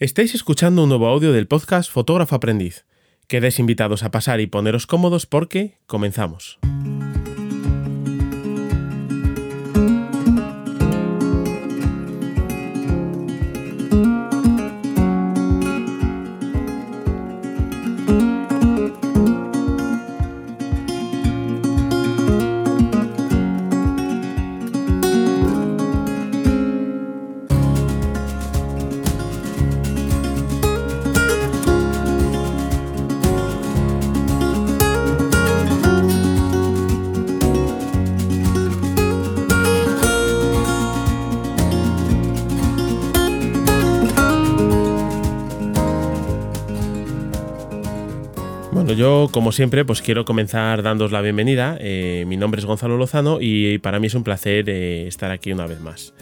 [0.00, 2.84] Estáis escuchando un nuevo audio del podcast Fotógrafo Aprendiz.
[3.28, 6.58] Quedáis invitados a pasar y poneros cómodos porque comenzamos.
[49.34, 51.76] Como siempre pues quiero comenzar dándos la bienvenida.
[51.80, 55.50] Eh, mi nombre es Gonzalo Lozano y para mí es un placer eh, estar aquí
[55.50, 56.14] una vez más.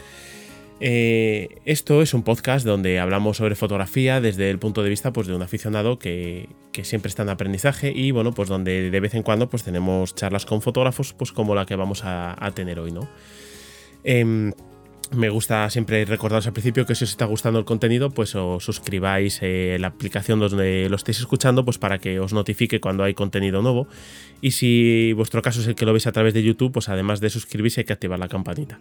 [0.81, 5.27] Eh, esto es un podcast donde hablamos sobre fotografía desde el punto de vista pues,
[5.27, 6.49] de un aficionado que,
[6.85, 10.47] siempre está en aprendizaje y bueno, pues donde de vez en cuando pues, tenemos charlas
[10.47, 13.11] con fotógrafos pues, como la que vamos a, a tener hoy, ¿no?
[15.15, 18.65] Me gusta siempre recordaros al principio que si os está gustando el contenido, pues os
[18.65, 23.13] suscribáis eh, la aplicación donde lo estéis escuchando, pues para que os notifique cuando hay
[23.13, 23.89] contenido nuevo.
[24.41, 27.21] Y si vuestro caso es el que lo veis a través de YouTube, pues además
[27.21, 28.81] de suscribirse hay que activar la campanita.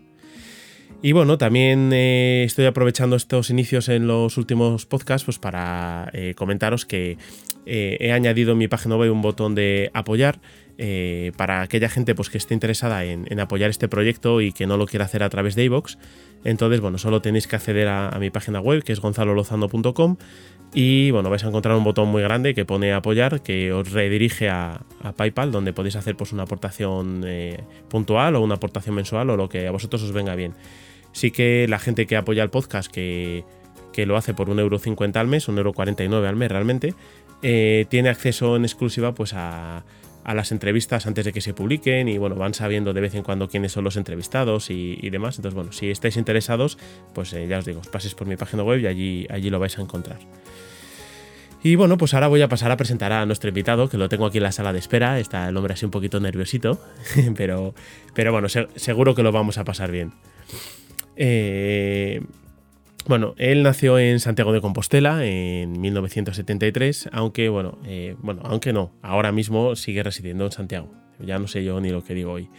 [1.01, 6.33] Y bueno, también eh, estoy aprovechando estos inicios en los últimos podcasts pues para eh,
[6.35, 7.17] comentaros que
[7.65, 10.39] he añadido en mi página web un botón de apoyar
[10.83, 14.77] eh, para aquella gente pues, que esté interesada en, apoyar este proyecto y que no
[14.77, 15.97] lo quiera hacer a través de iVoox.
[16.43, 20.17] Entonces, bueno, solo tenéis que acceder a, mi página web, que es gonzalolozano.com,
[20.73, 24.49] y bueno, vais a encontrar un botón muy grande que pone apoyar, que os redirige
[24.49, 24.81] a,
[25.15, 29.49] PayPal, donde podéis hacer pues, una aportación eh, puntual o una aportación mensual o lo
[29.49, 30.55] que a vosotros os venga bien.
[31.11, 33.43] Sí que la gente que apoya el podcast, que,
[33.93, 36.95] que lo hace por 1,50€ al mes, 1,49€ al mes realmente,
[37.43, 39.83] eh, tiene acceso en exclusiva pues a
[40.23, 43.23] a las entrevistas antes de que se publiquen y bueno, van sabiendo de vez en
[43.23, 45.37] cuando quiénes son los entrevistados y, demás.
[45.37, 46.77] Entonces, bueno, si estáis interesados,
[47.13, 49.59] pues eh, ya os digo, os paséis por mi página web y allí, allí lo
[49.59, 50.19] vais a encontrar.
[51.63, 54.25] Y bueno, pues ahora voy a pasar a presentar a nuestro invitado, que lo tengo
[54.25, 55.19] aquí en la sala de espera.
[55.19, 56.81] Está el hombre así un poquito nerviosito,
[57.35, 57.75] pero,
[58.15, 60.11] pero bueno, se, seguro que lo vamos a pasar bien.
[61.15, 62.21] Eh,
[63.07, 68.91] bueno, él nació en Santiago de Compostela en 1973, aunque bueno, eh, bueno, aunque no,
[69.01, 70.93] ahora mismo sigue residiendo en Santiago.
[71.19, 72.49] Ya no sé yo ni lo que digo hoy.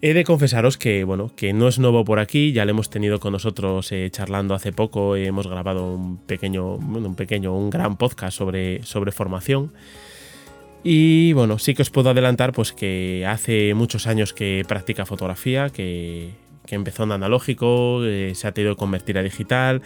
[0.00, 3.20] He de confesaros que, bueno, que no es nuevo por aquí, ya lo hemos tenido
[3.20, 8.36] con nosotros eh, charlando hace poco, hemos grabado un pequeño, un pequeño, un gran podcast
[8.36, 9.72] sobre, sobre formación.
[10.82, 15.70] Y bueno, sí que os puedo adelantar pues que hace muchos años que practica fotografía,
[15.70, 16.30] que
[16.66, 19.82] que empezó en analógico, eh, se ha tenido que convertir a digital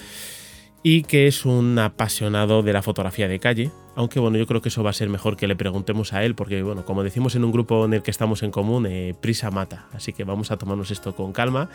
[0.82, 3.70] y que es un apasionado de la fotografía de calle.
[3.96, 6.34] Aunque bueno, yo creo que eso va a ser mejor que le preguntemos a él,
[6.34, 9.50] porque bueno, como decimos en un grupo en el que estamos en común, eh, prisa
[9.50, 9.86] mata.
[9.92, 11.70] Así que vamos a tomarnos esto con calma.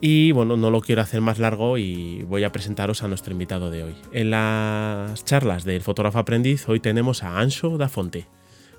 [0.00, 3.70] Y bueno, no lo quiero hacer más largo y voy a presentaros a nuestro invitado
[3.70, 3.94] de hoy.
[4.12, 8.26] En las charlas del fotógrafo aprendiz, hoy tenemos a Ancho da Fonte.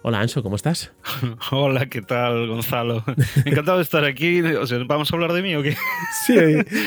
[0.04, 0.92] Hola Anso, ¿cómo estás?
[1.52, 3.04] Hola, ¿qué tal, Gonzalo?
[3.46, 4.42] Encantado de estar aquí.
[4.42, 5.78] O sea, ¿Vamos a hablar de mí o qué?
[6.26, 6.36] Sí,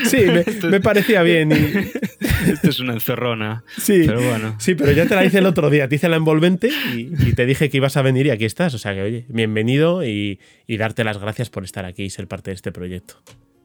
[0.04, 1.52] sí me, me parecía bien.
[1.52, 2.50] Y...
[2.50, 3.62] Esto es una encerrona.
[3.78, 4.56] Sí, pero bueno.
[4.58, 5.88] Sí, pero ya te la hice el otro día.
[5.88, 8.74] Te hice la envolvente y, y te dije que ibas a venir y aquí estás.
[8.74, 12.26] O sea que, oye, bienvenido y, y darte las gracias por estar aquí y ser
[12.26, 13.22] parte de este proyecto.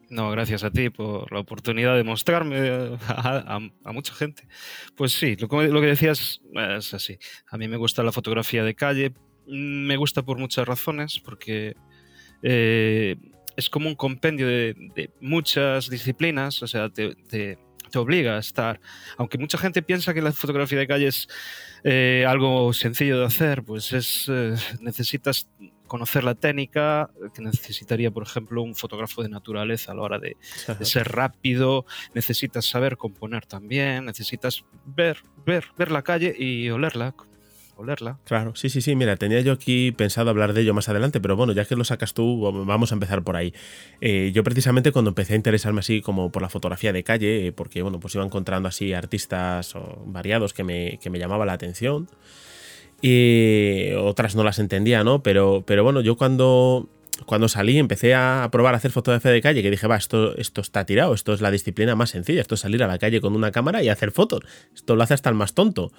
[0.09, 4.47] No, gracias a ti por la oportunidad de mostrarme a, a, a mucha gente.
[4.95, 6.41] Pues sí, lo, lo, que decías
[6.77, 7.17] es así.
[7.49, 9.13] A mí me gusta la fotografía de calle,
[9.49, 11.75] me gusta por muchas razones, porque
[12.43, 13.15] eh,
[13.55, 17.57] es como un compendio de, de, muchas disciplinas, o sea, te, te,
[17.91, 18.79] te, obliga a estar.
[19.17, 21.27] Aunque mucha gente piensa que la fotografía de calle es
[21.83, 25.49] eh, algo sencillo de hacer, pues es eh, necesitas
[25.87, 30.37] conocer la técnica que necesitaría, por ejemplo, un fotógrafo de naturaleza a la hora de,
[30.67, 37.15] de, ser rápido, necesitas saber componer también, necesitas ver, ver, ver la calle y olerla,
[37.79, 38.19] olerla.
[38.25, 38.95] Claro, sí, sí, sí.
[38.95, 41.83] Mira, tenía yo aquí pensado hablar de ello más adelante, pero bueno, ya que lo
[41.83, 43.53] sacas tú, vamos a empezar por ahí.
[44.01, 47.51] Eh, yo precisamente cuando empecé a interesarme así como por la fotografía de calle, eh,
[47.51, 49.73] porque bueno, pues iba encontrando así artistas
[50.05, 52.09] variados que me, que me llamaba la atención.
[53.01, 55.23] Y otras no las entendía, ¿no?
[55.23, 56.89] Pero, pero bueno, yo cuando,
[57.25, 60.59] cuando salí empecé a probar a hacer fotografía de calle, que dije, va, esto, esto
[60.59, 63.35] está tirado, esto es la disciplina más sencilla, esto es salir a la calle con
[63.35, 64.41] una cámara y hacer fotos.
[64.75, 65.93] Esto lo hace hasta el más tonto.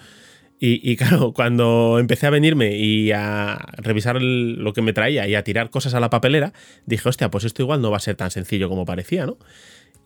[0.60, 5.34] Y, y, claro, cuando empecé a venirme y a revisar lo que me traía y
[5.34, 6.52] a tirar cosas a la papelera,
[6.86, 9.38] dije, hostia, pues esto igual no va a ser tan sencillo como parecía, ¿no?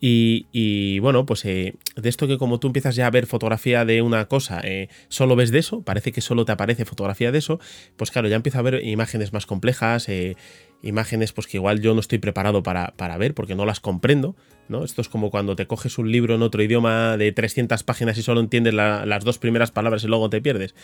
[0.07, 4.01] Y, bueno, pues eh, de esto que como tú empiezas ya a ver fotografía de
[4.01, 7.59] una cosa, eh, solo ves de eso, parece que solo te aparece fotografía de eso,
[7.95, 10.35] pues claro, ya empiezo a ver imágenes más complejas, eh,
[10.83, 14.35] imágenes pues que igual yo no estoy preparado para, para, ver porque no las comprendo,
[14.69, 14.83] ¿no?
[14.83, 18.23] Esto es como cuando te coges un libro en otro idioma de 300 páginas y
[18.23, 20.75] solo entiendes las dos primeras palabras y luego te pierdes.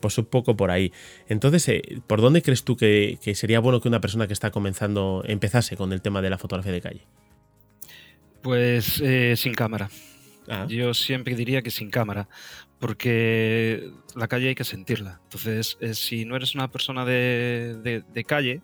[0.00, 0.92] Pues un poco por ahí.
[1.28, 1.68] Entonces,
[2.06, 5.76] ¿por dónde crees tú que, que sería bueno que una persona que está comenzando empezase
[5.76, 7.06] con el tema de la fotografía de calle?
[8.42, 9.90] Pues eh, sin cámara.
[10.48, 10.66] Ah.
[10.68, 12.28] Yo siempre diría que sin cámara,
[12.78, 15.20] porque la calle hay que sentirla.
[15.24, 18.62] Entonces, eh, si no eres una persona de, calle,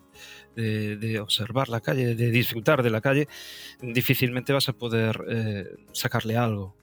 [0.56, 3.28] de, observar la calle, de disfrutar de la calle,
[3.80, 6.76] difícilmente vas a poder eh, sacarle algo.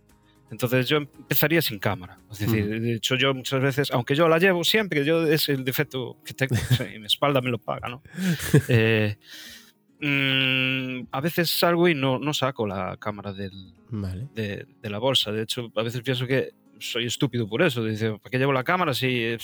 [0.51, 2.19] Entonces yo empezaría sin cámara.
[2.31, 2.81] Es decir, mm.
[2.81, 6.33] de hecho yo muchas veces, aunque yo la llevo siempre, yo es el defecto que
[6.33, 6.55] tengo,
[6.95, 8.01] y mi espalda me lo paga, ¿no?
[10.01, 13.73] Mm, a veces salgo y no, no saco la cámara del,
[14.33, 15.31] de, la bolsa.
[15.31, 17.83] De hecho, a veces pienso que soy estúpido por eso.
[17.83, 19.35] Dice, ¿para qué llevo la cámara si.?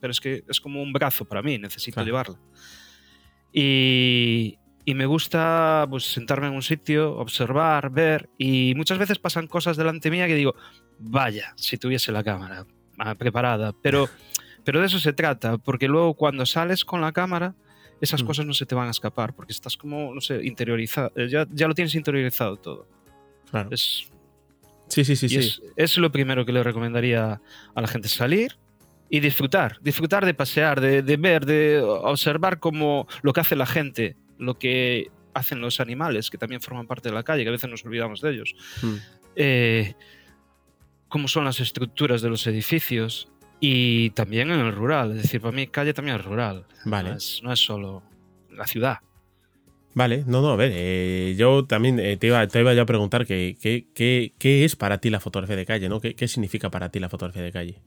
[0.00, 2.38] Pero es que es como un brazo para mí, necesito llevarla.
[3.52, 8.28] Y, y, me gusta pues, sentarme en un sitio, observar, ver.
[8.38, 10.54] Y muchas veces pasan cosas delante mía que digo,
[10.98, 12.66] vaya, si tuviese la cámara
[12.98, 13.72] ah, preparada.
[13.82, 14.08] Pero,
[14.64, 17.54] pero de eso se trata, porque luego cuando sales con la cámara
[18.00, 18.26] esas mm.
[18.26, 21.46] cosas no se te van a escapar porque estás como, no sé, interiorizado, eh, ya,
[21.50, 22.86] ya lo tienes interiorizado todo.
[23.50, 23.70] Claro.
[23.72, 24.10] Es,
[24.88, 25.28] sí, sí, sí.
[25.28, 25.62] sí.
[25.76, 27.40] Es, lo primero que le recomendaría
[27.74, 28.58] a la gente, salir
[29.08, 34.16] y disfrutar, disfrutar de pasear, de, ver, de observar cómo lo que hace la gente,
[34.38, 37.70] lo que hacen los animales, que también forman parte de la calle, que a veces
[37.70, 38.54] nos olvidamos de ellos.
[38.82, 38.94] Mm.
[39.36, 39.94] Eh,
[41.08, 43.28] cómo son las estructuras de los edificios,
[43.60, 46.66] y también en el rural, es decir, para mí calle también es rural.
[46.84, 47.16] Vale.
[47.42, 48.02] No es, solo
[48.50, 48.98] la ciudad.
[49.94, 52.86] Vale, no, no, a ver, eh, yo también eh, te, iba, te iba ya a
[52.86, 56.00] preguntar qué qué es para ti la fotografía de calle, ¿no?
[56.00, 57.80] ¿Qué, significa para ti la fotografía de calle?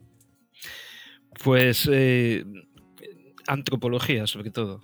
[1.44, 2.44] Pues eh,
[3.48, 4.82] antropología, sobre todo.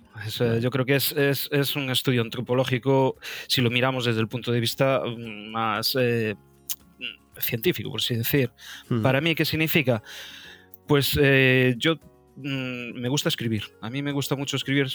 [0.60, 3.16] yo creo que es, es, es, un estudio antropológico,
[3.46, 5.96] si lo miramos desde el punto de vista mm, más
[7.38, 8.50] científico, por así decir.
[8.88, 9.02] Hmm.
[9.02, 10.02] Para mí, ¿qué significa?
[10.86, 11.96] Pues eh, yo
[12.36, 13.64] mm, me gusta escribir.
[13.80, 14.88] A mí me gusta mucho escribir.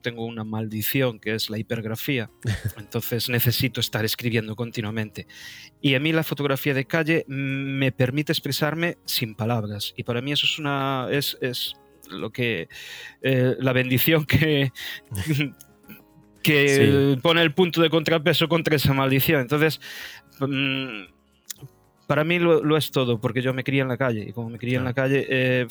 [0.00, 2.30] Tengo una maldición que es la hipergrafía.
[2.78, 5.26] Entonces necesito estar escribiendo continuamente.
[5.80, 9.94] Y a mí la fotografía de calle me permite expresarme sin palabras.
[9.96, 11.08] Y para mí eso es una.
[11.10, 11.74] es, es
[12.10, 12.68] lo que.
[13.22, 14.72] Eh, la bendición que.
[16.42, 19.40] que pone el punto de contrapeso contra esa maldición.
[19.40, 19.80] Entonces.
[20.40, 21.18] Mm,
[22.08, 24.58] para mí lo, es todo, porque yo me crié en la calle y como me
[24.58, 25.66] crié en la calle, eh,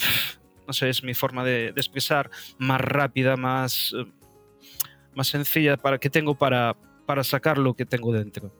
[0.68, 4.06] no sé, es mi forma de, expresar más rápida, más, eh,
[5.16, 6.75] más sencilla para que tengo para,
[7.06, 8.52] para sacar lo que tengo dentro.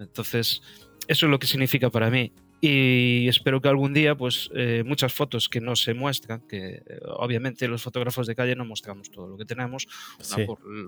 [0.00, 0.62] Entonces,
[1.06, 2.32] eso es lo que significa para mí.
[2.64, 7.00] Y espero que algún día pues eh, muchas fotos que no se muestran que eh,
[7.16, 9.88] obviamente los fotógrafos de calle no mostramos todo lo que tenemos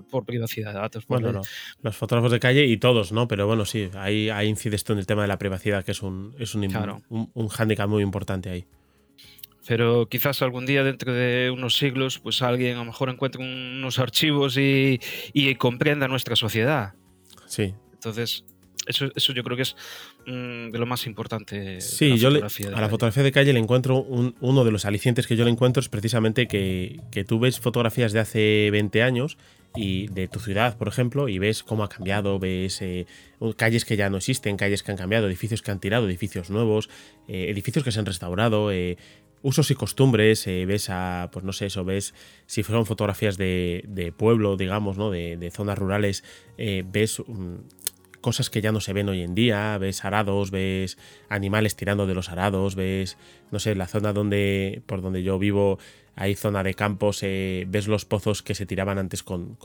[0.09, 1.41] por, privacidad de datos bueno,
[1.81, 4.99] los fotógrafos de calle y todos no pero bueno sí ahí, ahí incide esto en
[4.99, 6.63] el tema de la privacidad que es un es un,
[7.09, 8.65] un, un hándicap muy importante ahí
[9.67, 13.99] pero quizás algún día dentro de unos siglos pues alguien a lo mejor encuentre unos
[13.99, 14.99] archivos y,
[15.33, 16.93] y comprenda nuestra sociedad
[17.47, 18.45] sí entonces
[18.87, 19.75] eso, eso yo creo que es
[20.25, 21.81] mm, de lo más importante.
[21.81, 25.43] Sí, yo a la fotografía de calle le encuentro uno de los alicientes que yo
[25.43, 29.37] le encuentro es precisamente que, que tú ves fotografías de hace 20 años
[29.75, 33.05] y de tu ciudad, por ejemplo, y ves cómo ha cambiado, ves eh,
[33.57, 36.89] calles que ya no existen, calles que han cambiado, edificios que han tirado, edificios nuevos,
[37.27, 38.97] eh, edificios que se han restaurado, eh,
[39.45, 42.13] usos y costumbres, ves a, pues no sé, eso, ves
[42.45, 45.11] si fueron fotografías de, pueblo, digamos, ¿no?
[45.11, 46.23] De, zonas rurales,
[46.57, 47.55] ves mm,
[48.25, 50.97] cosas que ya no se ven hoy en día, ves arados, ves
[51.29, 53.19] animales tirando de los arados, ves,
[53.51, 55.77] no sé, la zona donde, por donde yo vivo,
[56.15, 59.57] hay zona de campos, eh, ves los pozos que se tiraban antes con,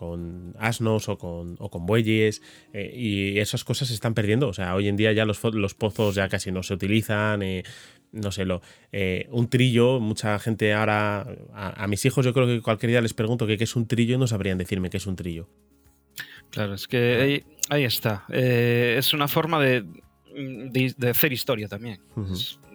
[0.58, 2.42] asnos o con, o con bueyes,
[2.74, 6.14] eh, y esas cosas se están perdiendo, o sea, hoy en día ya los, pozos
[6.14, 7.62] ya casi no se utilizan, eh,
[8.12, 8.62] no sé, lo,
[9.30, 13.46] un trillo, mucha gente ahora, a, mis hijos yo creo que cualquier día les pregunto
[13.46, 15.48] qué es un trillo y no sabrían decirme qué es un trillo.
[16.50, 18.24] Claro, es que ahí, está.
[18.28, 19.84] Eh, es una forma de,
[21.08, 22.00] hacer historia también,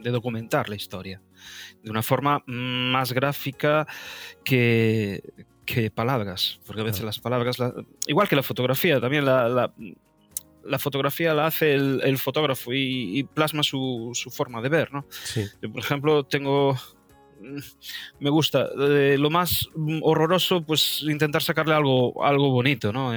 [0.01, 1.21] de documentar la historia,
[1.83, 3.85] de una forma más gráfica
[4.43, 5.21] que,
[5.93, 7.57] palabras, porque a veces las palabras,
[8.07, 9.73] igual que la fotografía, también la,
[10.79, 15.05] fotografía la hace el, fotógrafo y, plasma su, forma de ver, ¿no?
[15.71, 16.77] por ejemplo, tengo
[18.19, 18.69] me gusta.
[18.75, 19.69] lo más
[20.01, 23.13] horroroso, pues intentar sacarle algo, algo bonito, ¿no?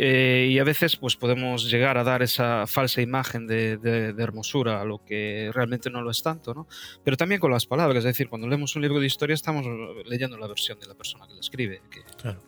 [0.00, 4.84] Eh, y a veces pues podemos llegar a dar esa falsa imagen de, hermosura a
[4.84, 6.68] lo que realmente no lo es tanto, ¿no?
[7.02, 9.66] Pero también con las palabras, es decir, cuando leemos un libro de historia estamos
[10.06, 11.82] leyendo la versión de la persona que lo escribe.
[12.16, 12.40] Claro.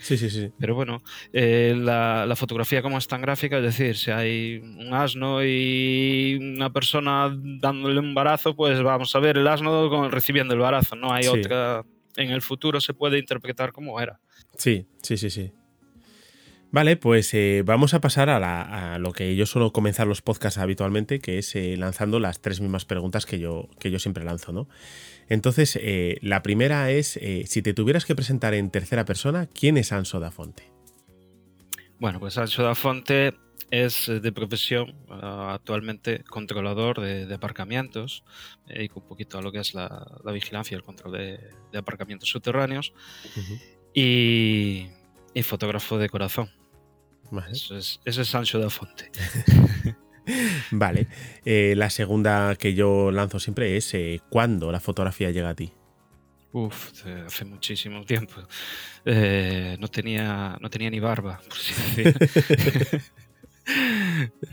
[0.00, 0.52] Sí, sí, sí.
[0.58, 5.42] Pero bueno, eh, la, fotografía como es tan gráfica, es decir, si hay un asno
[5.44, 10.96] y una persona dándole un barazo, pues vamos a ver el asno recibiendo el barazo,
[10.96, 11.84] no hay otra...
[12.16, 14.18] En el futuro se puede interpretar como era.
[14.56, 15.52] Sí, sí, sí, sí.
[16.72, 21.20] Vale, pues eh, vamos a pasar a, lo que yo suelo comenzar los podcasts habitualmente,
[21.20, 24.68] que es eh, lanzando las tres mismas preguntas que yo, que yo siempre lanzo, ¿no?
[25.28, 29.92] Entonces, eh, la primera es, si te tuvieras que presentar en tercera persona, ¿quién es
[29.92, 30.70] Anso da Fonte?
[31.98, 33.34] Bueno, pues Anso da Fonte
[33.70, 38.22] es de profesión actualmente controlador de, aparcamientos,
[38.66, 42.28] me dedico un poquito a lo que es la, vigilancia y el control de, aparcamientos
[42.28, 42.92] subterráneos
[43.92, 44.86] y,
[45.42, 46.50] fotógrafo de corazón.
[47.50, 49.10] ese es Sancho da Fonte.
[50.70, 51.06] Vale.
[51.44, 55.72] Eh, la segunda que yo lanzo siempre es eh, ¿cuándo la fotografía llega a ti?
[56.52, 58.34] Uf, hace muchísimo tiempo.
[59.04, 61.58] Eh, no, tenía, no tenía ni barba, por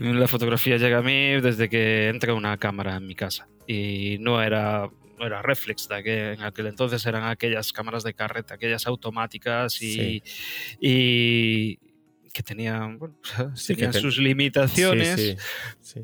[0.00, 3.48] la fotografía llega a mí desde que entra una cámara en mi casa.
[3.66, 8.54] Y no era no era reflex, que en aquel entonces eran aquellas cámaras de carreta,
[8.54, 10.22] aquellas automáticas y,
[12.32, 13.14] que tenían, bueno,
[13.54, 15.36] sus limitaciones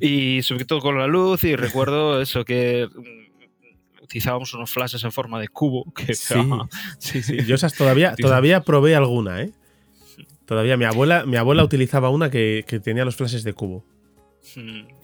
[0.00, 5.11] y sobre todo con la luz y recuerdo eso que mm, utilizábamos unos flashes en
[5.11, 9.50] forma de cubo que sí, sí, yo esas todavía todavía probé alguna eh
[10.47, 13.85] todavía mi abuela mi abuela utilizaba una que, tenía los flashes de cubo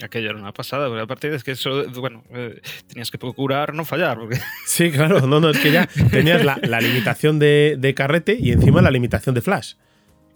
[0.03, 3.85] Aquello era una pasada, porque aparte es que eso, bueno, eh, tenías que procurar no
[3.85, 4.19] fallar.
[4.19, 4.39] Porque...
[4.67, 8.83] Sí, claro, no, no, es que ya tenías la, limitación de, de, carrete y encima
[8.83, 9.75] la limitación de flash.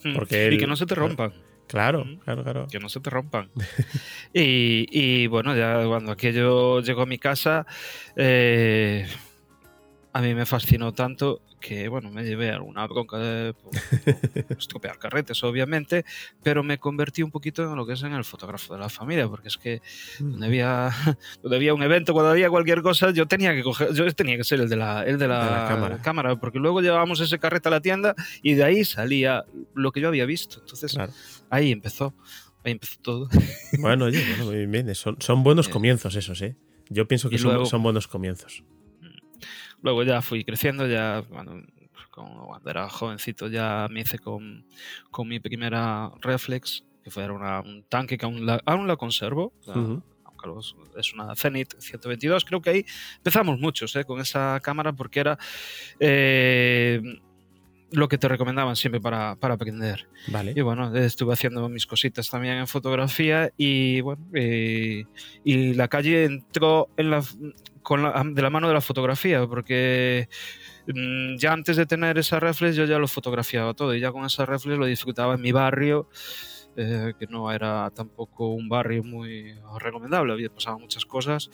[0.05, 0.17] Mm.
[0.53, 1.33] y que no se te rompan.
[1.67, 2.17] Claro, mm.
[2.19, 2.67] claro, claro.
[2.71, 3.51] Que no se te rompan.
[4.33, 7.67] y, bueno, ya cuando aquello llegó a mi casa,
[8.17, 9.07] eh,
[10.13, 13.55] a mí me fascinó tanto que bueno, me llevé alguna bronca de
[14.59, 16.05] estropear carretes, obviamente,
[16.43, 19.29] pero me convertí un poquito en lo que es en el fotógrafo de la familia,
[19.29, 19.83] porque es que
[20.19, 20.31] mm.
[20.31, 20.91] donde, había,
[21.45, 24.61] había un evento, cuando había cualquier cosa, yo tenía que coger, yo tenía que ser
[24.61, 26.37] el de la, el de la, cámara.
[26.37, 30.09] porque luego llevábamos ese carrete a la tienda y de ahí salía lo que yo
[30.09, 30.61] había visto.
[30.61, 30.97] Entonces,
[31.51, 32.15] ahí empezó.
[32.65, 33.29] Ahí empezó todo.
[33.79, 34.95] Bueno, oye, bueno, bien.
[34.95, 36.57] Son, son buenos comienzos esos, ¿eh?
[36.91, 38.65] Yo pienso que son, son buenos comienzos.
[39.83, 41.63] Luego ya fui creciendo, ya cuando,
[42.13, 44.67] cuando era jovencito ya me hice con,
[45.11, 49.53] con mi primera reflex, que fue una, un tanque que aún la, aún la conservo.
[50.97, 55.39] es una Zenith 122, creo que ahí empezamos muchos eh, con esa cámara porque era
[55.99, 57.01] eh,
[57.93, 60.09] lo que te recomendaban siempre para, para, aprender.
[60.29, 60.53] Vale.
[60.55, 65.07] Y bueno, estuve haciendo mis cositas también en fotografía y bueno, y,
[65.45, 67.23] y la calle entró en la,
[68.25, 70.29] de la mano de la fotografía, porque
[70.87, 74.25] mm, ya antes de tener esa reflex yo ya lo fotografiaba todo y ya con
[74.25, 76.09] esa reflex lo disfrutaba en mi barrio,
[76.77, 81.51] eh, que no era tampoco un barrio muy recomendable, había pasado muchas cosas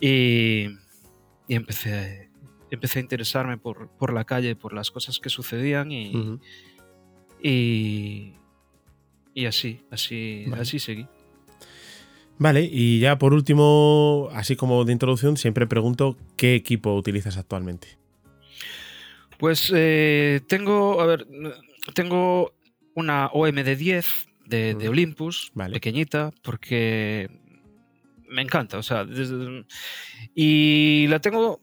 [0.00, 0.66] y,
[1.48, 2.30] y empecé,
[2.74, 6.38] empecé a interesarme por, por, la calle, por las cosas que sucedían y,
[7.42, 8.34] y,
[9.34, 11.06] y, así, así, así seguí.
[12.38, 17.96] Vale, y ya por último, así como de introducción, siempre pregunto qué equipo utilizas actualmente.
[19.38, 21.26] Pues eh, tengo, a ver,
[21.94, 22.52] tengo
[22.94, 24.04] una OMD10
[24.46, 27.30] de, de Olympus, pequeñita, porque
[28.28, 29.06] me encanta, o sea,
[30.34, 31.60] y la tengo,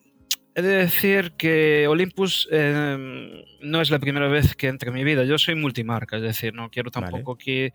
[0.56, 5.04] he de decir que Olympus em, no es la primera vez que entra en mi
[5.04, 7.74] vida, yo soy multimarca, es decir, no quiero tampoco que,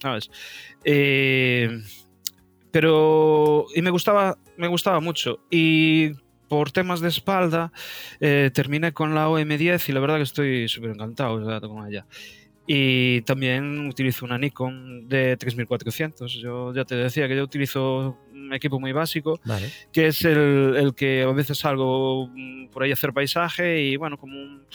[0.00, 0.30] ¿sabes?
[0.84, 1.80] Eh,
[2.70, 3.66] pero.
[3.74, 5.40] Y me gustaba, me gustaba mucho.
[5.50, 6.10] Y
[6.48, 7.72] por temas de espalda,
[8.20, 12.06] eh, terminé con la OM10 y la verdad que estoy súper encantado con ella.
[12.66, 16.32] Y también utilizo una Nikon de 3400.
[16.32, 19.40] Yo ya te decía que yo utilizo un equipo muy básico,
[19.92, 22.28] que es el, el, que a veces salgo
[22.72, 24.66] por ahí a hacer paisaje y bueno, como un,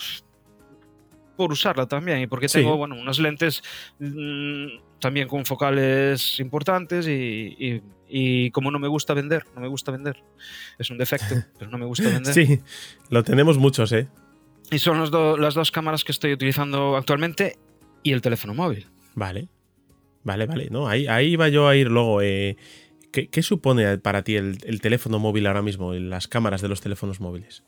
[1.36, 3.62] por usarla también y porque tengo bueno, unas lentes
[3.98, 4.66] mm,
[5.00, 10.22] también con focales importantes y, y, como no me gusta vender, no me gusta vender.
[10.78, 12.32] Es un defecto, pero no me gusta vender.
[12.32, 12.60] Sí,
[13.10, 14.08] lo tenemos muchos, ¿eh?
[14.70, 15.00] Y son
[15.40, 17.58] las dos cámaras que estoy utilizando actualmente
[18.02, 18.86] y el teléfono móvil.
[19.14, 19.48] Vale,
[20.24, 20.68] vale, vale.
[20.70, 22.22] No, ahí, ahí iba yo a ir luego.
[22.22, 22.56] Eh,
[23.12, 27.20] ¿qué, supone para ti el, el teléfono móvil ahora mismo, las cámaras de los teléfonos
[27.20, 27.64] móviles?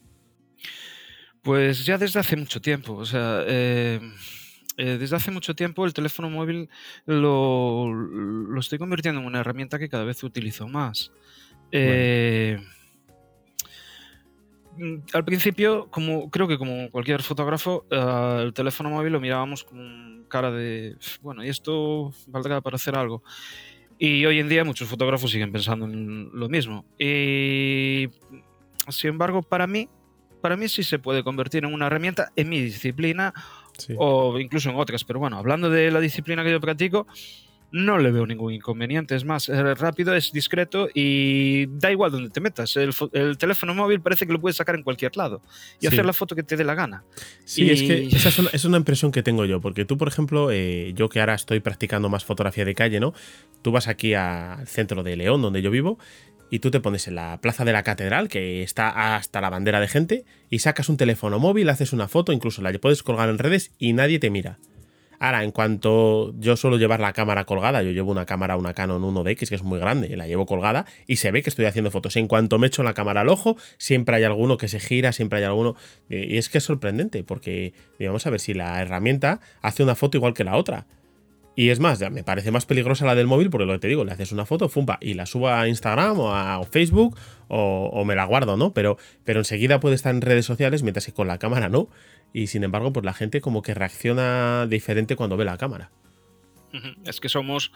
[1.42, 2.94] Pues ya desde hace mucho tiempo.
[2.94, 4.00] O sea, eh,
[4.78, 6.70] eh, desde hace mucho tiempo el teléfono móvil
[7.04, 11.12] lo, lo, estoy convirtiendo en una herramienta que cada vez utilizo más.
[11.70, 12.64] Eh, mm,
[15.12, 20.24] al principio, como creo que como cualquier fotógrafo, eh, el teléfono móvil lo mirábamos con
[20.28, 23.22] cara de, bueno, y esto valdrá para hacer algo.
[23.98, 26.84] Y hoy en día muchos fotógrafos siguen pensando en lo mismo.
[26.98, 28.08] Y
[28.88, 29.88] sin embargo, para mí,
[30.40, 33.32] para mí sí se puede convertir en una herramienta en mi disciplina
[33.96, 35.04] o incluso en otras.
[35.04, 37.06] Pero bueno, hablando de la disciplina que yo practico,
[37.72, 39.16] no le veo ningún inconveniente.
[39.16, 42.76] Es más, es rápido, es discreto y da igual donde te metas.
[42.76, 42.94] El,
[43.36, 45.42] teléfono móvil parece que lo puedes sacar en cualquier lado
[45.80, 47.04] y hacer la foto que te dé la gana.
[47.44, 50.92] Sí, es que esa es una, impresión que tengo yo, porque tú, por ejemplo, eh,
[50.94, 53.14] yo que ahora estoy practicando más fotografía de calle, ¿no?
[53.62, 55.98] Tú vas aquí al centro de León, donde yo vivo,
[56.50, 59.80] y tú te pones en la plaza de la catedral, que está hasta la bandera
[59.80, 63.38] de gente, y sacas un teléfono móvil, haces una foto, incluso la puedes colgar en
[63.38, 64.58] redes y nadie te mira.
[65.18, 69.02] Ahora, en cuanto yo suelo llevar la cámara colgada, yo llevo una cámara, una Canon
[69.02, 72.16] 1DX, que es muy grande, la llevo colgada y se ve que estoy haciendo fotos.
[72.16, 75.38] En cuanto me echo la cámara al ojo, siempre hay alguno que se gira, siempre
[75.38, 75.76] hay alguno.
[76.08, 80.16] Y es que es sorprendente, porque vamos a ver si la herramienta hace una foto
[80.16, 80.86] igual que la otra.
[81.56, 83.88] Y es más, ya me parece más peligrosa la del móvil porque lo que te
[83.88, 87.16] digo, le haces una foto, fumpa, y la subo a Instagram o a Facebook
[87.48, 88.72] o, me la guardo, ¿no?
[88.72, 91.88] Pero, pero enseguida puede estar en redes sociales, mientras que con la cámara no.
[92.34, 95.92] Y sin embargo, pues la gente como que reacciona diferente cuando ve la cámara.
[97.04, 97.70] Es que somos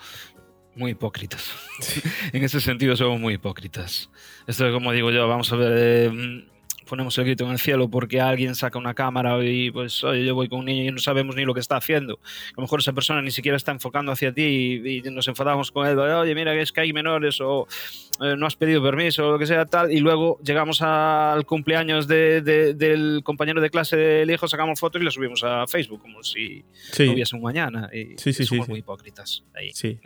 [0.74, 1.54] muy hipócritas.
[2.32, 4.10] en ese sentido somos muy hipócritas.
[4.48, 5.72] Esto es como digo yo, vamos a ver...
[5.76, 6.44] Eh,
[6.88, 10.34] ponemos el grito en el cielo porque alguien saca una cámara y pues oye, yo
[10.34, 12.14] voy con un niño y no sabemos ni lo que está haciendo.
[12.14, 15.86] A lo mejor esa persona ni siquiera está enfocando hacia ti y, nos enfadamos con
[15.86, 17.68] él, oye, mira que es que hay menores o
[18.20, 22.08] eh, no has pedido permiso o lo que sea tal y luego llegamos al cumpleaños
[22.08, 26.64] del compañero de clase del hijo, sacamos fotos y la subimos a Facebook como si
[26.98, 29.70] no hubiese un mañana y, sí, sí, somos muy hipócritas ahí.
[29.72, 30.00] Sí,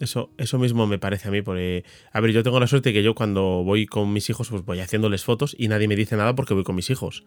[0.00, 3.02] Eso, eso mismo me parece a mí porque, a ver, yo tengo la suerte que
[3.02, 6.34] yo cuando voy con mis hijos pues voy haciéndoles fotos y nadie me dice nada
[6.34, 7.24] porque voy con mis hijos.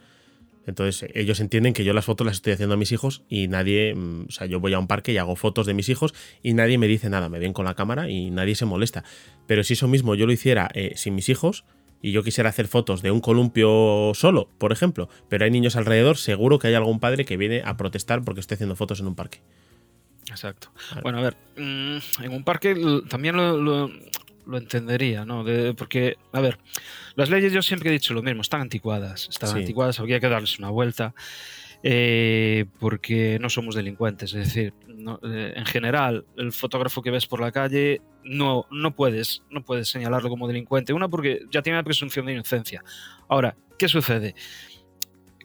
[0.66, 3.94] Entonces ellos entienden que yo las fotos las estoy haciendo a mis hijos y nadie,
[3.96, 6.54] mm, o sea, yo voy a un parque y hago fotos de mis hijos y
[6.54, 9.04] nadie me dice nada, me ven con la cámara y nadie se molesta.
[9.48, 11.66] Pero si eso mismo yo lo hiciera eh, sin mis hijos
[12.02, 16.18] y yo quisiera hacer fotos de un columpio solo, por ejemplo, pero hay niños alrededor,
[16.18, 19.16] seguro que hay algún padre que viene a protestar porque estoy haciendo fotos en un
[19.16, 19.42] parque.
[20.30, 20.72] Exacto.
[21.02, 22.76] Bueno, a ver, mm, en un parque
[23.10, 23.92] también lo, lo
[24.54, 25.46] entendería, ¿no?
[25.76, 26.58] porque, a ver,
[27.16, 30.60] las leyes yo siempre he dicho lo mismo, están anticuadas, están anticuadas, habría que darles
[30.60, 31.14] una vuelta.
[31.86, 34.34] Eh, porque no somos delincuentes.
[34.34, 39.44] Es decir, eh, en general, el fotógrafo que ves por la calle no, no, puedes,
[39.50, 40.94] no puedes señalarlo como delincuente.
[40.94, 42.82] Una, porque ya tiene la presunción de inocencia.
[43.28, 44.34] Ahora, ¿qué sucede?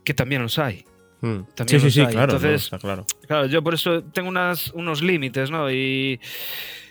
[0.05, 0.85] Que también los hay.
[1.21, 1.41] Hmm.
[1.57, 2.35] También sí, sí, sí, claro.
[2.35, 3.05] Entonces, claro.
[3.27, 3.47] claro.
[3.47, 5.69] yo por eso tengo unas, unos límites, ¿no?
[5.73, 6.21] Y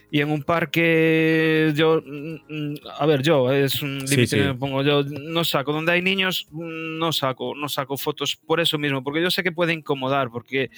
[0.09, 4.81] y en un parque yo mm, a ver yo es un límite que me pongo
[4.81, 9.21] yo no saco donde hay niños no saco no saco fotos por eso mismo porque
[9.21, 10.69] yo sé que puede incomodar porque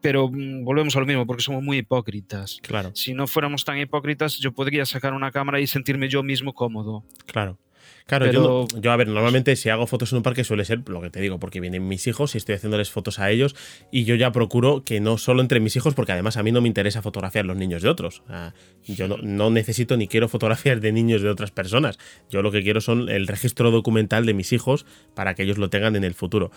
[0.00, 2.58] pero mm, volvemos a lo mismo porque somos muy hipócritas.
[2.60, 2.90] Claro.
[2.94, 7.04] Si no fuéramos tan hipócritas yo podría sacar una cámara y sentirme yo mismo cómodo.
[7.26, 7.58] Claro
[8.06, 11.00] Claro, yo, yo, a ver, normalmente si hago fotos en un parque suele ser lo
[11.00, 13.54] que te digo, porque vienen mis hijos y estoy haciéndoles fotos a ellos
[13.90, 16.60] y yo ya procuro que no solo entre mis hijos, porque además a mí no
[16.60, 18.22] me interesa fotografiar los niños de otros.
[18.84, 21.98] yo no, necesito ni quiero fotografiar de niños de otras personas.
[22.30, 25.70] Yo lo que quiero son el registro documental de mis hijos para que ellos lo
[25.70, 26.50] tengan en el futuro.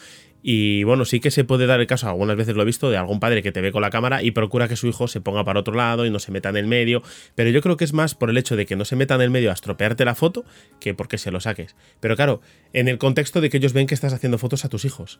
[0.47, 2.97] Y bueno, sí que se puede dar el caso, algunas veces lo he visto, de
[2.97, 5.43] algún padre que te ve con la cámara y procura que su hijo se ponga
[5.43, 7.01] para otro lado y no se meta en el medio,
[7.33, 9.21] pero yo creo que es más por el hecho de que no se meta en
[9.21, 10.45] el medio a estropearte la foto
[10.79, 11.75] que porque se lo saques.
[11.99, 12.41] Pero claro,
[12.73, 15.19] en el contexto de que ellos ven que estás haciendo fotos a tus hijos.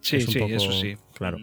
[0.00, 0.96] Sí, sí, eso sí.
[1.14, 1.38] Claro.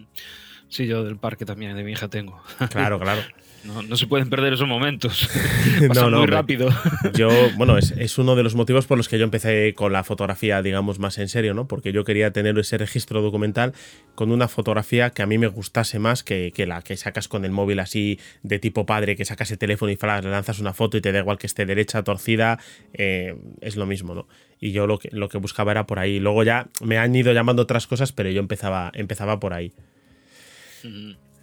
[0.70, 2.42] Sí, yo del parque también, de mi hija tengo.
[2.70, 3.22] Claro, claro.
[3.64, 5.30] No, se pueden perder esos momentos.
[5.96, 6.70] no, no, muy rápido.
[7.14, 10.62] Yo, bueno, es, uno de los motivos por los que yo empecé con la fotografía,
[10.62, 11.68] digamos, más en serio, ¿no?
[11.68, 13.74] Porque yo quería tener ese registro documental
[14.16, 17.52] con una fotografía que a mí me gustase más que, la que sacas con el
[17.52, 21.02] móvil así de tipo padre, que sacas el teléfono y le lanzas una foto y
[21.02, 22.60] te da igual que esté derecha, torcida,
[22.94, 24.28] eh, es lo mismo, ¿no?
[24.60, 26.20] Y yo lo que, lo que buscaba era por ahí.
[26.20, 29.74] Luego ya me han ido llamando otras cosas, pero yo empezaba, empezaba por ahí.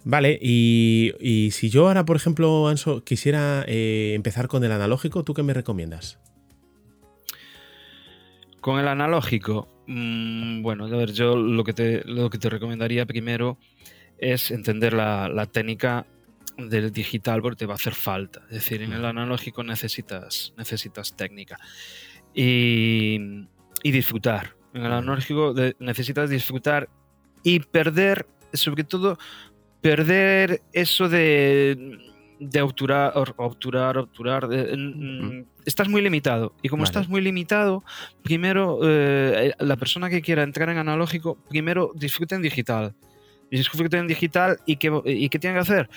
[0.03, 5.33] Vale, y, si yo ahora, por ejemplo, Anso, quisiera eh, empezar con el analógico, ¿tú
[5.33, 6.19] qué me recomiendas?
[8.61, 13.05] Con el analógico, mm, bueno, a ver, yo lo que te, lo que te recomendaría
[13.05, 13.57] primero
[14.17, 16.05] es entender la, técnica
[16.57, 18.41] del digital porque te va a hacer falta.
[18.49, 21.57] Es decir, en el analógico necesitas, necesitas técnica
[22.33, 23.45] y,
[23.83, 24.55] y disfrutar.
[24.73, 26.89] En el analógico necesitas disfrutar
[27.43, 29.17] y perder, sobre todo,
[29.81, 31.97] perder eso de,
[32.39, 34.47] de obturar, obturar, obturar.
[34.47, 36.53] Mm, estás muy limitado.
[36.61, 37.83] Y como estás muy limitado,
[38.23, 42.95] primero eh, la persona que quiera entrar en analógico, primero disfrute en digital.
[43.51, 45.89] Disfrute en digital y qué, y qué tiene que hacer.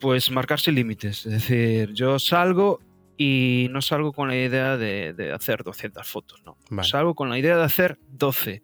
[0.00, 1.26] Pues marcarse límites.
[1.26, 2.80] Es decir, yo salgo
[3.16, 6.56] y no salgo con la idea de, hacer 200 fotos, no.
[6.84, 8.62] Salgo con la idea de hacer 12.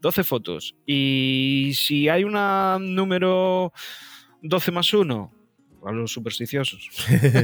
[0.00, 0.74] 12 fotos.
[0.86, 2.34] Y si hay un
[2.94, 3.72] número
[4.42, 5.32] 12 más 1,
[5.84, 6.90] a los supersticiosos,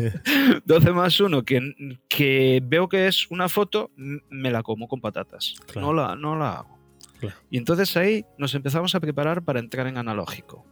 [0.64, 5.54] 12 más 1, que, que, veo que es una foto, me la como con patatas.
[5.76, 6.74] No, la, no la hago.
[7.50, 10.66] Y entonces ahí nos empezamos a preparar para entrar en analógico.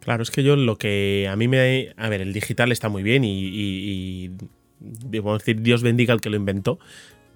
[0.00, 1.94] Claro, es que yo lo que a mí me...
[1.96, 4.30] A ver, el digital está muy bien y,
[4.80, 6.80] debo decir, Dios bendiga al que lo inventó,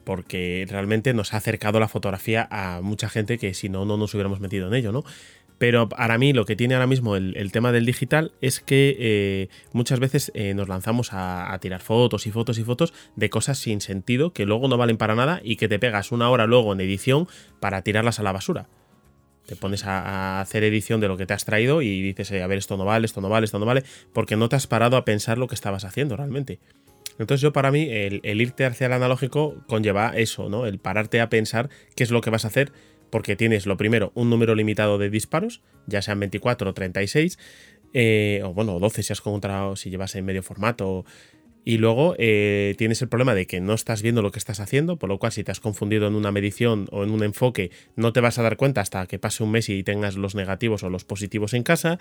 [0.06, 4.14] porque realmente nos ha acercado la fotografía a mucha gente que si no, no nos
[4.14, 5.04] hubiéramos metido en ello, ¿no?
[5.58, 9.48] Pero para mí lo que tiene ahora mismo el, tema del digital es que eh,
[9.72, 13.80] muchas veces eh, nos lanzamos a, tirar fotos y fotos y fotos de cosas sin
[13.80, 16.80] sentido que luego no valen para nada y que te pegas una hora luego en
[16.82, 17.26] edición
[17.58, 18.68] para tirarlas a la basura
[19.46, 22.48] te pones a, hacer edición de lo que te has traído y dices, eh, a
[22.48, 24.96] ver, esto no vale, esto no vale, esto no vale, porque no te has parado
[24.96, 26.58] a pensar lo que estabas haciendo realmente.
[27.18, 30.66] Entonces yo para mí el, irte hacia el analógico conlleva eso, ¿no?
[30.66, 32.72] El pararte a pensar qué es lo que vas a hacer,
[33.10, 37.38] porque tienes lo primero un número limitado de disparos, ya sean 24 o 36,
[37.92, 41.04] eh, o bueno, 12 si has encontrado, si llevas en medio formato,
[41.66, 44.98] y luego eh, tienes el problema de que no estás viendo lo que estás haciendo,
[44.98, 48.12] por lo cual si te has confundido en una medición o en un enfoque, no
[48.12, 50.90] te vas a dar cuenta hasta que pase un mes y tengas los negativos o
[50.90, 51.98] los positivos en casa.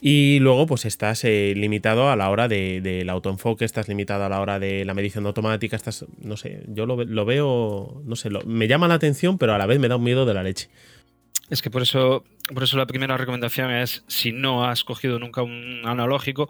[0.00, 4.40] Y luego, pues estás eh, limitado a la hora del autoenfoque, estás limitado a la
[4.40, 8.88] hora de la medición automática, estás, no sé, yo lo, veo, no sé, me llama
[8.88, 10.70] la atención, pero a la vez me da un miedo de la leche.
[11.50, 15.42] Es que por eso, por eso la primera recomendación es, si no has cogido nunca
[15.42, 16.48] un analógico,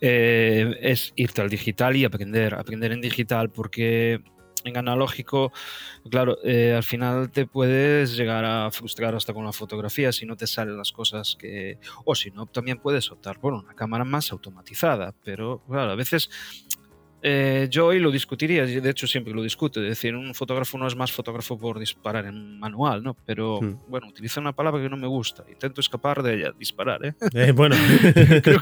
[0.00, 4.20] eh, es irte al digital y aprender, aprender en digital, porque
[4.64, 5.52] en analógico,
[6.10, 10.36] claro, eh, al final te puedes llegar a frustrar hasta con la fotografía si no
[10.36, 11.78] te salen las cosas que...
[12.04, 16.30] O si no, también puedes optar por una cámara más automatizada, pero claro, a veces
[17.22, 20.86] eh, yo hoy lo discutiría, de hecho siempre lo discuto, es decir, un fotógrafo no
[20.86, 23.16] es más fotógrafo por disparar en manual, ¿no?
[23.26, 23.80] Pero hmm.
[23.88, 27.14] bueno, utiliza una palabra que no me gusta, intento escapar de ella, disparar, ¿eh?
[27.34, 27.76] eh bueno,
[28.42, 28.60] creo,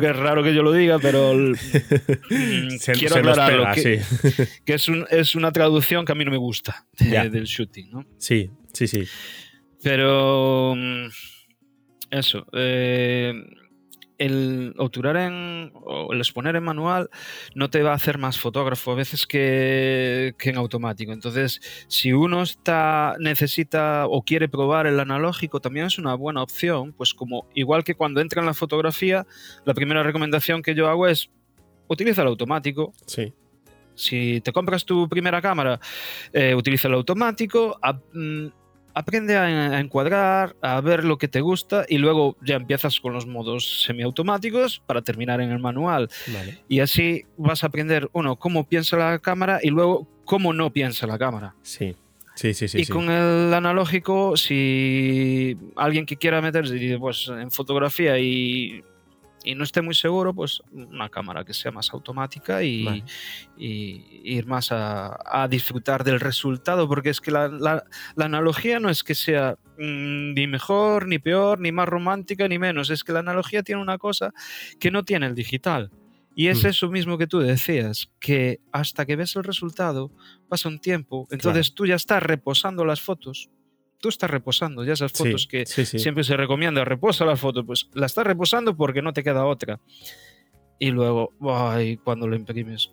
[0.00, 1.34] que, es raro que yo lo diga, pero
[2.30, 4.00] mm, quiero aclararlo, que,
[4.64, 8.06] que es, un, es, una traducción que a mí no me gusta del shooting, ¿no?
[8.18, 9.04] Sí, sí, sí.
[9.82, 11.08] Pero mm,
[12.10, 13.34] eso, eh,
[14.22, 17.10] el obturar en o el exponer en manual
[17.54, 21.12] no te va a hacer más fotógrafo a veces que, en automático.
[21.12, 26.92] Entonces, si uno está necesita o quiere probar el analógico, también es una buena opción,
[26.92, 29.26] pues como igual que cuando entra en la fotografía,
[29.64, 31.30] la primera recomendación que yo hago es
[31.88, 32.92] utiliza el automático.
[33.06, 33.32] Sí.
[33.94, 35.78] Si te compras tu primera cámara,
[36.32, 37.78] eh, utiliza el automático.
[38.12, 38.46] Mm,
[38.94, 43.26] aprende a, encuadrar, a ver lo que te gusta y luego ya empiezas con los
[43.26, 46.08] modos semiautomáticos para terminar en el manual.
[46.68, 51.06] Y así vas a aprender, uno, cómo piensa la cámara y luego cómo no piensa
[51.06, 51.54] la cámara.
[51.62, 51.96] Sí.
[52.34, 52.80] Sí, sí, sí.
[52.80, 58.82] Y con el analógico, si alguien que quiera meterse pues, en fotografía y
[59.44, 63.04] y no esté muy seguro, pues una cámara que sea más automática y,
[63.56, 67.84] ir más a, disfrutar del resultado, porque es que la,
[68.16, 72.90] analogía no es que sea mm, ni mejor, ni peor, ni más romántica, ni menos,
[72.90, 74.32] es que la analogía tiene una cosa
[74.78, 75.90] que no tiene el digital.
[76.34, 76.68] Y es mm.
[76.68, 80.10] eso mismo que tú decías, que hasta que ves el resultado
[80.48, 83.50] pasa un tiempo, entonces tú ya estás reposando las fotos
[84.02, 88.06] tú estás reposando ya esas fotos que siempre se recomienda, reposa las fotos, pues la
[88.06, 89.80] estás reposando porque no te queda otra.
[90.78, 92.90] Y luego, ay, cuando lo imprimes,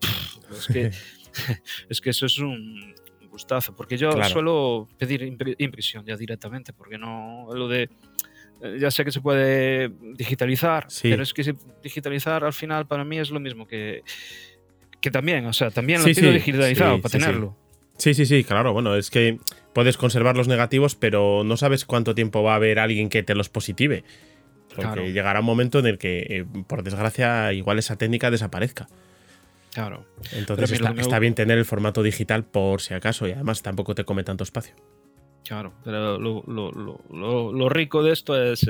[0.51, 0.91] es, que,
[1.89, 2.93] es que eso es un
[3.31, 5.23] gustazo, porque yo suelo pedir
[5.57, 7.89] impresión ya directamente, porque no, lo de
[8.61, 13.17] eh, ya sé que se puede digitalizar, pero es que digitalizar al final para mí
[13.17, 14.03] es lo mismo que,
[15.01, 17.57] que también, o sea, también lo pido digitalizado para tenerlo.
[17.99, 18.73] Sí, sí, sí, claro.
[18.73, 19.39] Bueno, es que
[19.73, 23.35] puedes conservar los negativos, pero no sabes cuánto tiempo va a haber alguien que te
[23.35, 24.03] los positive.
[24.75, 28.87] Porque llegará un momento en el que, eh, por desgracia, igual esa técnica desaparezca.
[29.73, 30.05] Claro.
[30.31, 34.23] Entonces está, bien tener el formato digital por si acaso y además tampoco te come
[34.23, 34.73] tanto espacio.
[35.45, 38.65] Claro, pero lo, rico de esto es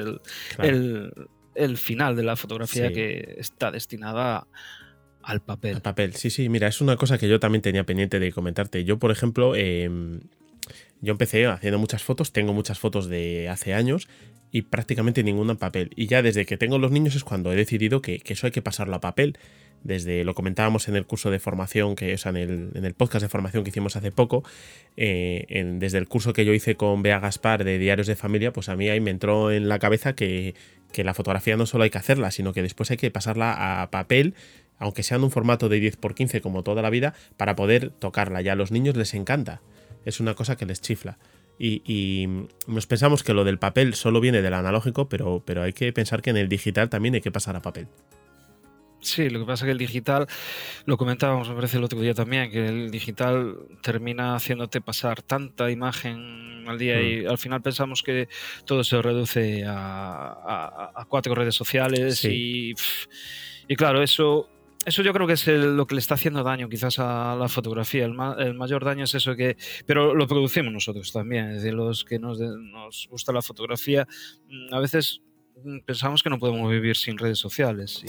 [0.58, 4.48] el, final de la fotografía que está destinada a
[5.30, 5.76] al papel.
[5.76, 6.50] Al papel, sí, sí.
[6.50, 8.84] Mira, es una cosa que yo también tenía pendiente de comentarte.
[8.84, 10.22] Yo, por ejemplo, em,
[11.02, 14.10] Yo empecé haciendo muchas fotos, tengo muchas fotos de hace años
[14.52, 15.92] y prácticamente ninguna en papel.
[15.96, 18.62] Y ya desde que tengo los niños es cuando he decidido que, eso hay que
[18.62, 19.38] pasarlo a papel.
[19.82, 23.64] Desde lo comentábamos en el curso de formación, que, o en, el, podcast de formación
[23.64, 24.44] que hicimos hace poco,
[24.98, 25.46] eh,
[25.80, 28.76] desde el curso que yo hice con Bea Gaspar de Diarios de Familia, pues a
[28.76, 30.54] mí ahí me entró en la cabeza que,
[30.92, 33.90] que la fotografía no solo hay que hacerla, sino que después hay que pasarla a
[33.90, 34.34] papel
[34.80, 38.42] aunque sea en un formato de 10x15 como toda la vida, para poder tocarla.
[38.42, 39.62] Ya a los niños les encanta.
[40.06, 41.18] Es una cosa que les chifla.
[41.62, 45.92] Y, nos pensamos que lo del papel solo viene del analógico, pero, pero hay que
[45.92, 47.88] pensar que en el digital también hay que pasar a papel.
[49.02, 50.28] Sí, lo que pasa es que el digital,
[50.86, 55.72] lo comentábamos, me parece el otro día también, que el digital termina haciéndote pasar tanta
[55.72, 57.30] imagen al día y mm.
[57.30, 58.28] al final pensamos que
[58.66, 62.74] todo se reduce a, cuatro redes sociales y,
[63.68, 64.50] y claro, eso
[64.86, 68.06] eso yo creo que es lo que le está haciendo daño quizás a la fotografía.
[68.06, 69.58] El, mayor daño es eso que...
[69.86, 71.50] Pero lo producimos nosotros también.
[71.50, 74.08] Es decir, los que nos, nos gusta la fotografía,
[74.48, 75.22] mm, a veces
[75.64, 78.04] mm, pensamos que no podemos vivir sin redes sociales.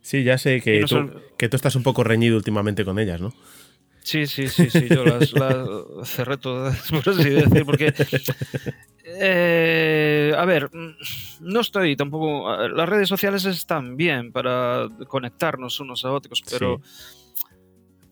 [0.00, 3.34] Sí, ya sé que tú, que tú estás un poco reñido últimamente con ellas, ¿no?
[4.06, 5.30] Sí, sí, sí, sí, yo las,
[6.08, 7.92] cerré todas, por así decir, porque
[9.02, 10.94] eh, a ver, mm,
[11.40, 12.56] no estoy tampoco.
[12.68, 16.80] Las redes sociales están bien para conectarnos unos a otros, pero.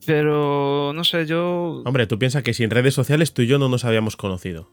[0.04, 1.85] Pero no sé, yo.
[1.85, 4.68] Hombre, tú piensas que sin redes sociales tú y yo no nos habíamos conocido.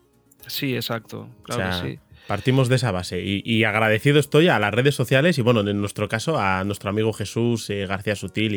[0.47, 1.29] Sí, exacto.
[1.43, 1.99] Claro sí.
[2.27, 3.21] Partimos de esa base.
[3.21, 7.11] Y, agradecido estoy a las redes sociales y, bueno, en nuestro caso, a nuestro amigo
[7.13, 8.55] Jesús eh, García Sutil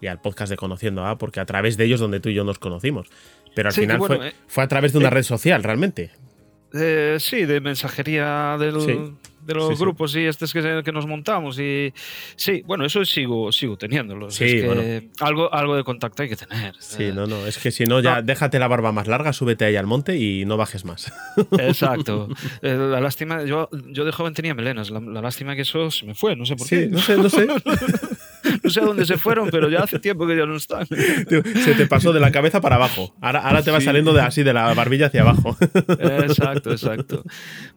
[0.00, 2.44] y, al podcast de Conociendo A, porque a través de ellos donde tú y yo
[2.44, 3.08] nos conocimos.
[3.54, 6.10] Pero al final fue, eh, fue, a través de una red social, realmente.
[6.74, 8.56] Eh, sí, de mensajería
[9.46, 11.58] de los grupos y estos que, que, nos montamos.
[11.58, 11.92] Y
[12.36, 14.28] sí, bueno, eso sigo, sigo teniéndolo.
[15.20, 16.74] algo, algo de contacto hay que tener.
[16.78, 19.76] Sí, no, no, es que si no, ya déjate la barba más larga, súbete ahí
[19.76, 21.12] al monte y no bajes más.
[21.58, 22.28] Exacto.
[22.62, 26.14] Eh, la lástima, yo, yo de joven tenía melenas, la, lástima que eso se me
[26.14, 26.88] fue, no sé por qué.
[26.88, 27.46] No sé, no sé.
[28.62, 30.86] no sé a dónde se fueron, pero ya hace tiempo que ya no están.
[30.86, 33.14] Se te pasó de la cabeza para abajo.
[33.20, 35.56] Ahora, ahora te va saliendo de, así de la barbilla hacia abajo.
[35.98, 37.22] Exacto, exacto.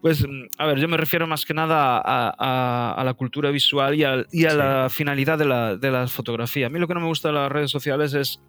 [0.01, 0.25] Pues,
[0.57, 4.89] a ver, yo me refiero más que nada a, la cultura visual y a, la
[4.89, 6.67] finalidad de la, de la, fotografía.
[6.67, 8.39] A mí lo que no me gusta de las redes sociales es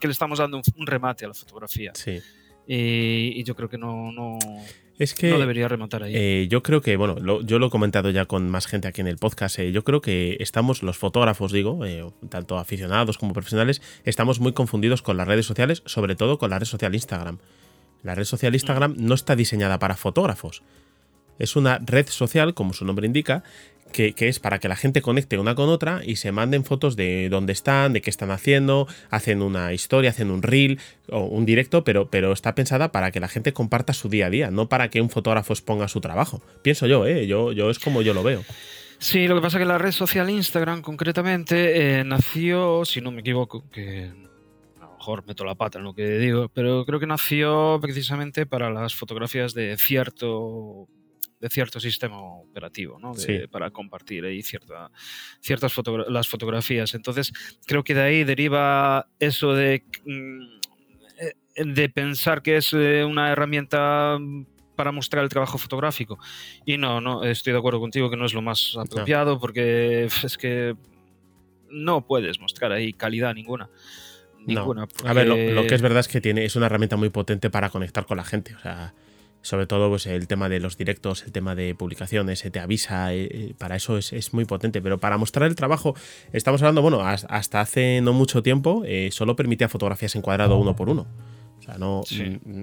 [0.00, 1.92] que le estamos dando un, remate a la fotografía.
[1.94, 2.18] Sí.
[2.66, 4.38] Y, yo creo que no, no,
[5.00, 6.12] es que, no debería rematar ahí.
[6.14, 9.06] Eh, yo creo que, bueno, yo lo he comentado ya con más gente aquí en
[9.06, 13.80] el podcast, eh, yo creo que estamos, los fotógrafos, digo, eh, tanto aficionados como profesionales,
[14.04, 17.38] estamos muy confundidos con las redes sociales, sobre todo con la red social Instagram.
[18.02, 19.06] La red social Instagram mm.
[19.06, 20.62] no está diseñada para fotógrafos.
[21.38, 23.42] Es una red social, como su nombre indica,
[23.90, 27.28] que, es para que la gente conecte una con otra y se manden fotos de
[27.28, 31.84] dónde están, de qué están haciendo, hacen una historia, hacen un reel o un directo,
[31.84, 34.88] pero, pero está pensada para que la gente comparta su día a día, no para
[34.88, 36.42] que un fotógrafo exponga su trabajo.
[36.62, 37.26] Pienso yo, ¿eh?
[37.26, 38.42] yo, yo es como yo lo veo.
[38.98, 43.10] Sí, lo que pasa es que la red social Instagram concretamente eh, nació, si no
[43.10, 44.12] me equivoco, que
[44.78, 48.44] a lo mejor meto la pata en lo que digo, pero creo que nació precisamente
[48.44, 50.86] para las fotografías de cierto
[51.40, 53.12] de cierto sistema operativo, ¿no?
[53.50, 54.90] Para compartir ahí cierta,
[55.40, 55.74] ciertas
[56.08, 56.94] las fotografías.
[56.94, 57.32] Entonces,
[57.66, 60.42] creo que de ahí deriva eso de, mm,
[61.18, 64.18] eh, de pensar que es eh, una herramienta
[64.76, 66.18] para mostrar el trabajo fotográfico.
[66.66, 70.36] Y no, no, estoy de acuerdo contigo que no es lo más apropiado porque es
[70.36, 70.76] que
[71.70, 73.70] no puedes mostrar ahí calidad ninguna.
[74.46, 74.88] Ninguna.
[75.04, 77.50] A ver, lo, lo, que es verdad es que tiene, es una herramienta muy potente
[77.50, 78.54] para conectar con la gente.
[78.54, 78.94] O sea,
[79.42, 83.14] sobre todo pues, el tema de los directos, el tema de publicaciones, se te avisa,
[83.14, 85.94] eh, eh, para eso es, muy potente, pero para mostrar el trabajo,
[86.32, 90.76] estamos hablando, bueno, hasta hace no mucho tiempo eh, solo permitía fotografías en cuadrado uno
[90.76, 91.06] por uno.
[91.58, 92.02] O sea, no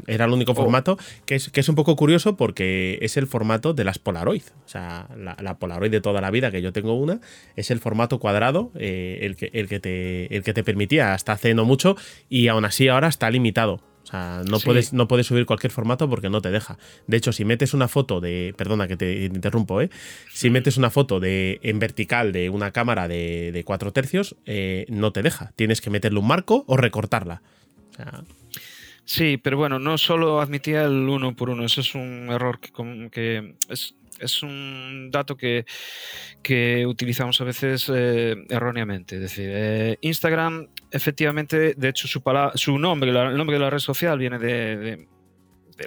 [0.08, 3.76] era el único formato, que es, que es un poco curioso porque es el formato
[3.76, 4.42] de las Polaroid.
[4.66, 7.22] O sea, la, Polaroid de toda la vida, que yo tengo una,
[7.56, 11.54] es el formato cuadrado, el, que, el, que te, el que te permitía hasta hace
[11.54, 11.96] no mucho,
[12.28, 13.84] y aún así ahora está limitado.
[14.08, 16.78] O sea, no, puedes, no puedes subir cualquier formato porque no te deja.
[17.08, 18.54] De hecho, si metes una foto de.
[18.56, 19.90] Perdona que te interrumpo, ¿eh?
[20.32, 24.86] Si metes una foto de, en vertical de una cámara de, de 4 tercios, eh,
[24.88, 25.52] no te deja.
[25.58, 27.42] Tienes que meterle un marco o recortarla.
[29.04, 31.66] Sí, pero bueno, no solo admitía el uno por uno.
[31.66, 35.66] Eso es un error que, que es, es un dato que,
[36.88, 39.16] utilizamos a veces eh, erróneamente.
[39.16, 42.22] Es decir, eh, Instagram, efectivamente, de hecho, su,
[42.56, 45.08] su nombre, el nombre de la red social viene de,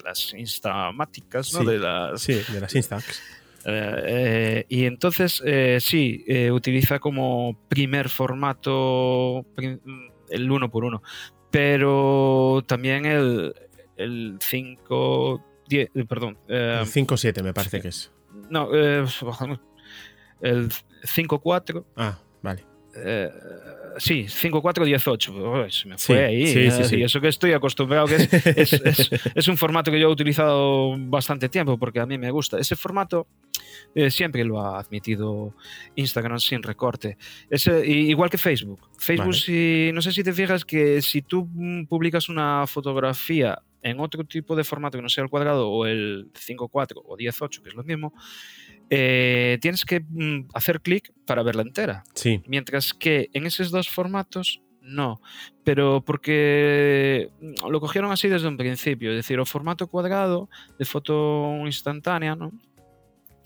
[0.04, 1.60] las instamáticas, ¿no?
[1.60, 3.22] Sí, de las, sí, de las Instax.
[3.66, 5.42] Eh, y entonces,
[5.80, 9.44] sí, utiliza como primer formato
[10.30, 11.02] el uno por uno,
[11.50, 13.54] pero también el,
[13.96, 16.38] el 5, 10, eh, perdón.
[16.48, 18.10] Eh, el 5.7 me parece que es.
[18.48, 19.04] No, eh,
[20.40, 21.84] el 5.4.
[21.96, 22.64] Ah, vale.
[23.98, 25.70] Sí, 5.4.18.
[25.70, 26.46] Se me fue Sí, ahí.
[26.46, 26.96] sí, sí, eh, sí.
[26.96, 28.32] Y eso que estoy acostumbrado, que es,
[28.72, 32.30] es, es- es un formato que yo he utilizado bastante tiempo porque a mí me
[32.30, 32.58] gusta.
[32.58, 33.26] Ese formato
[33.94, 35.54] eh, siempre lo ha admitido
[35.96, 37.16] Instagram sin recorte.
[37.48, 38.88] Ese, igual que Facebook.
[38.98, 39.38] Facebook, Vale.
[39.40, 44.24] si, no sé si te fijas que si tú mm, publicas una fotografía en otro
[44.24, 47.74] tipo de formato que no sea el cuadrado o el 5.4 o 10.8, que es
[47.74, 48.12] lo mismo,
[48.90, 52.02] eh, tienes que mm, hacer clic para verla entera.
[52.14, 55.20] Sí, Mientras que en esos dos formatos, no.
[55.64, 59.10] Pero porque mm, lo cogieron así desde un principio.
[59.10, 60.48] Es decir, o formato cuadrado
[60.78, 62.52] de foto instantánea, ¿no?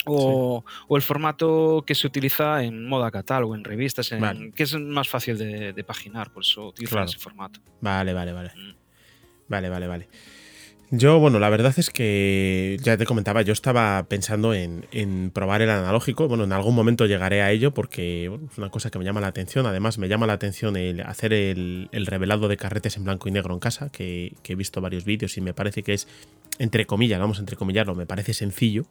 [0.06, 4.52] O, o el formato que se utiliza en moda catálogo, en revistas, en- Vale.
[4.52, 7.08] que es más fácil de, de paginar, por eso utilizan Claro.
[7.08, 7.60] ese formato.
[7.80, 8.50] vale, vale, vale.
[8.54, 8.74] Mm.
[9.48, 10.08] Vale, vale, vale.
[10.90, 15.70] Yo, bueno, la verdad es que ya te comentaba, yo estaba pensando en, probar el
[15.70, 16.28] analógico.
[16.28, 19.28] Bueno, en algún momento llegaré a ello porque es una cosa que me llama la
[19.28, 19.66] atención.
[19.66, 23.32] Además, me llama la atención el hacer el, el revelado de carretes en blanco y
[23.32, 26.06] negro en casa, que, he visto varios vídeos y me parece que es,
[26.58, 28.86] entre comillas, vamos a entrecomillarlo, me parece sencillo.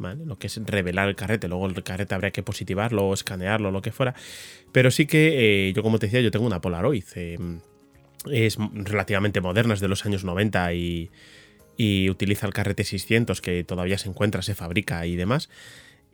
[0.00, 0.24] ¿Vale?
[0.24, 3.90] Lo que es revelar el carrete, luego el carrete habría que positivarlo escanearlo, lo que
[3.90, 4.14] fuera.
[4.70, 7.04] Pero sí que, eh, yo como te decía, yo tengo una Polaroid.
[7.16, 7.36] eh,
[8.32, 11.10] es relativamente moderna, es de los años 90 y,
[11.76, 15.48] y utiliza el carrete 600 que todavía se encuentra, se fabrica y demás.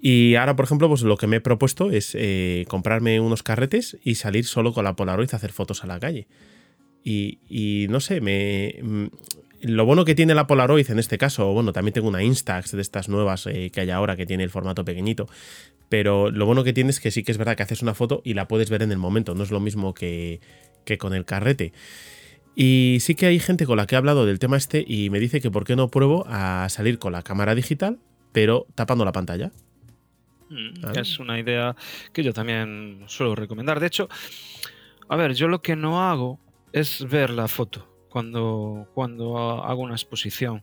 [0.00, 3.96] Y ahora, por ejemplo, pues lo que me he propuesto es eh, comprarme unos carretes
[4.04, 6.26] y salir solo con la Polaroid a hacer fotos a la calle.
[7.02, 9.06] Y, y no sé, me, mm,
[9.62, 12.82] lo bueno que tiene la Polaroid en este caso, bueno, también tengo una Instax de
[12.82, 15.26] estas nuevas eh, que hay ahora que tiene el formato pequeñito,
[15.88, 18.20] pero lo bueno que tiene es que sí que es verdad que haces una foto
[18.24, 20.40] y la puedes ver en el momento, no es lo mismo que,
[20.84, 21.72] que con el carrete.
[22.56, 25.18] Y sí que hay gente con la que he hablado del tema este y me
[25.18, 27.98] dice que por qué no pruebo a salir con la cámara digital,
[28.32, 29.50] pero tapando la pantalla.
[30.50, 31.00] Mm, Vale.
[31.00, 31.74] Es una idea
[32.12, 33.80] que yo también suelo recomendar.
[33.80, 34.08] De hecho,
[35.08, 36.38] a ver, yo lo que no hago
[36.72, 40.62] es ver la foto cuando, cuando ha- hago una exposición.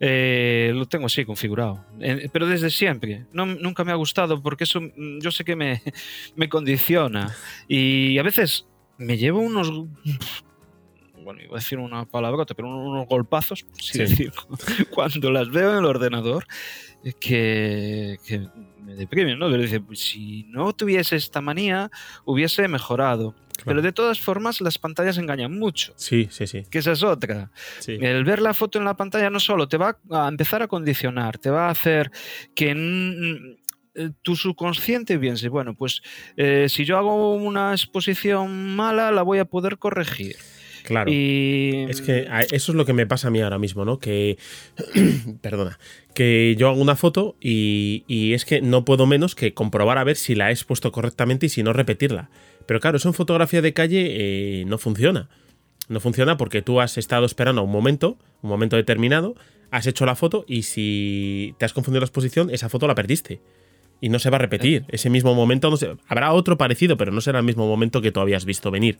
[0.00, 3.26] Eh, lo tengo así configurado, Eh, pero desde siempre.
[3.32, 5.82] No, nunca me ha gustado porque eso mm, yo sé que me,
[6.36, 7.34] me condiciona
[7.68, 8.66] y a veces
[8.98, 9.72] me llevo unos...
[11.22, 13.98] Bueno, iba a decir una palabrota, pero unos golpazos, Sí.
[13.98, 14.32] decir,
[14.94, 16.46] cuando las veo en el ordenador,
[17.18, 18.46] que, que
[18.84, 19.50] me deprimen, ¿no?
[19.50, 21.90] Pero dice, pues, si no tuviese esta manía,
[22.24, 23.34] hubiese mejorado.
[23.64, 26.62] Pero de todas formas, las pantallas engañan mucho, Sí, sí, sí.
[26.70, 27.50] que esa es otra.
[27.80, 27.96] sí.
[28.00, 31.38] El ver la foto en la pantalla no solo te va a empezar a condicionar,
[31.38, 32.10] te va a hacer
[32.54, 33.56] que
[34.22, 36.02] tu subconsciente piense, bueno, pues
[36.36, 40.36] eh, si yo hago una exposición mala, la voy a poder corregir.
[40.84, 41.10] Claro.
[41.10, 43.98] Y Es que eso es lo que me pasa a mí ahora mismo, ¿no?
[43.98, 44.38] Que.
[45.42, 45.78] perdona.
[46.14, 50.04] Que yo hago una foto y, y es que no puedo menos que comprobar a
[50.04, 52.30] ver si la he expuesto correctamente y si no repetirla.
[52.66, 55.28] Pero claro, eso en fotografía de calle eh, no funciona.
[55.88, 59.36] No funciona porque tú has estado esperando un momento, un momento determinado,
[59.70, 63.40] has hecho la foto y si te has confundido la exposición, esa foto la perdiste.
[64.00, 64.84] Y no se va a repetir.
[64.88, 68.12] Ese mismo momento no se- habrá otro parecido, pero no será el mismo momento que
[68.12, 68.98] tú habías visto venir.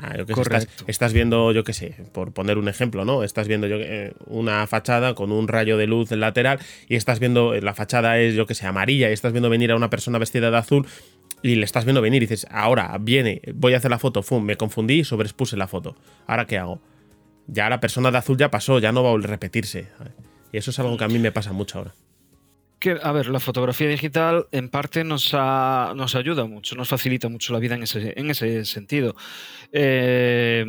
[0.00, 0.40] Ah, yo qué sé,
[0.86, 3.24] estás, viendo, yo qué sé, por poner un ejemplo, ¿no?
[3.24, 7.52] Estás viendo yo, eh, una fachada con un rayo de luz lateral y estás viendo,
[7.60, 10.52] la fachada es, yo qué sé, amarilla y estás viendo venir a una persona vestida
[10.52, 10.86] de azul
[11.42, 14.44] y le estás viendo venir y dices, ahora viene, voy a hacer la foto, fum,
[14.44, 15.96] me confundí y sobreexpuse la foto.
[16.28, 16.80] ¿Ahora qué hago?
[17.48, 19.88] Ya la persona de azul ya pasó, ya no va a repetirse.
[20.52, 21.94] Y eso es algo que a mí me pasa mucho ahora.
[22.78, 27.28] Que, a ver, la fotografía digital en parte nos, ha- nos ayuda mucho, nos facilita
[27.28, 29.16] mucho la vida en ese, en ese sentido.
[29.72, 30.64] Eh,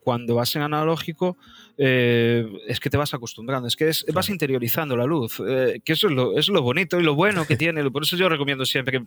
[0.00, 1.36] cuando vas en analógico,
[1.76, 5.92] eh, es que te vas acostumbrando, es que es- vas interiorizando la luz, eh, que
[5.92, 7.88] eso es lo, es lo bonito y lo bueno que tiene.
[7.90, 9.06] Por eso yo recomiendo siempre que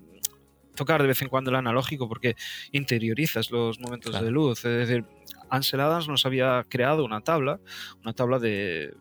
[0.75, 2.36] tocar de vez en cuando el analógico, porque
[2.71, 4.25] interiorizas los momentos Claro.
[4.25, 4.65] de luz.
[4.65, 5.06] Es decir,
[5.49, 7.60] Ansel Adams nos había creado una tabla,
[8.04, 8.93] una tabla de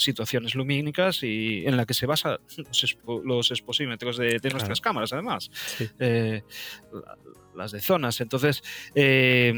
[0.00, 5.12] situaciones lumínicas y en la que se basan los, los exposímetros de, de nuestras cámaras,
[5.12, 5.88] además, Sí.
[6.00, 6.42] eh,
[6.92, 7.16] la-
[7.54, 8.20] las de zonas.
[8.20, 8.62] Entonces,
[8.94, 9.52] eh,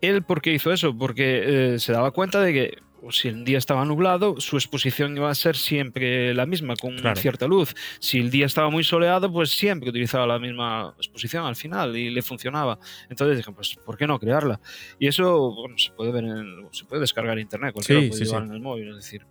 [0.00, 0.96] él, ¿por qué hizo eso?
[0.96, 5.16] Porque eh, se daba cuenta de que pues, si el día estaba nublado, su exposición
[5.16, 7.20] iba a ser siempre la misma, con Claro.
[7.20, 7.74] cierta luz.
[8.00, 12.10] Si el día estaba muy soleado, pues siempre utilizaba la misma exposición al final y
[12.10, 12.78] le funcionaba.
[13.08, 14.60] Entonces dije, pues, ¿por qué no crearla?
[14.98, 18.10] Y eso bueno, se puede ver en, se puede descargar en internet, cualquiera Sí, lo
[18.10, 18.48] puede sí, llevar sí.
[18.48, 19.26] en el móvil, es decir,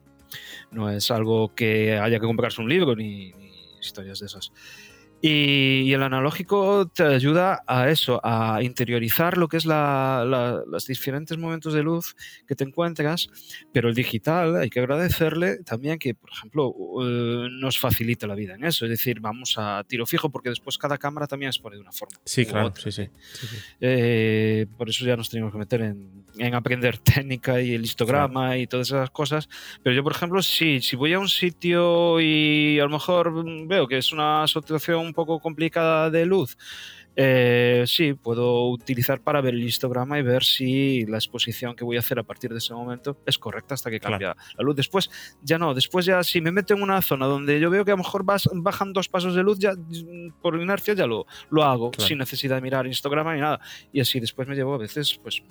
[0.71, 3.51] no es algo que haya que comprarse un libro ni, ni
[3.81, 4.51] historias de esas.
[5.21, 11.73] Y, el analógico te ayuda a eso, a interiorizar lo que es los diferentes momentos
[11.73, 12.15] de luz
[12.47, 13.27] que te encuentras,
[13.73, 18.55] pero el digital hay que agradecerle también que, por ejemplo, eh, nos facilita la vida
[18.55, 21.77] en eso, es decir, vamos a tiro fijo porque después cada cámara también es pone
[21.77, 22.17] de una forma.
[22.23, 23.09] Sí, claro, sí, sí.
[23.81, 28.67] Eh, por eso ya nos tenemos que meter en, aprender técnica y el histograma y
[28.67, 29.49] todas esas cosas,
[29.81, 33.33] pero yo, por ejemplo, sí, si voy a un sitio y a lo mejor
[33.67, 36.57] veo que es una situación un poco complicada de luz,
[37.19, 41.97] eh, sí, puedo utilizar para ver el histograma y ver si la exposición que voy
[41.97, 44.75] a hacer a partir de ese momento es correcta hasta que cambia la luz.
[44.75, 45.09] Después,
[45.41, 47.95] ya no, después ya si me meto en una zona donde yo veo que a
[47.95, 49.73] lo mejor bajan dos pasos de luz, ya
[50.43, 53.59] por inercia ya lo, lo hago, sin necesidad de mirar histograma ni nada.
[53.91, 55.41] Y así después me llevo a veces, pues...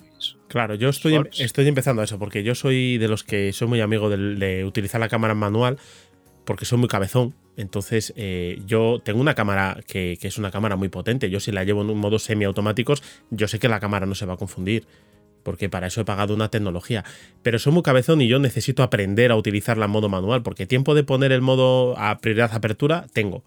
[0.47, 3.67] Claro, yo estoy, em, estoy empezando a eso, porque yo soy de los que soy
[3.67, 5.77] muy amigo de, de utilizar la cámara manual,
[6.45, 10.89] porque soy muy cabezón entonces, eh, yo tengo una cámara que, es una cámara muy
[10.89, 11.29] potente.
[11.31, 13.01] Yo, si la llevo en un modo semiautomáticos,
[13.31, 14.85] yo sé que la cámara no se va a confundir.
[15.41, 17.03] Porque para eso he pagado una tecnología.
[17.41, 20.43] Pero soy muy cabezón y yo necesito aprender a utilizarla en modo manual.
[20.43, 23.43] Porque tiempo de poner el modo a prioridad apertura, tengo.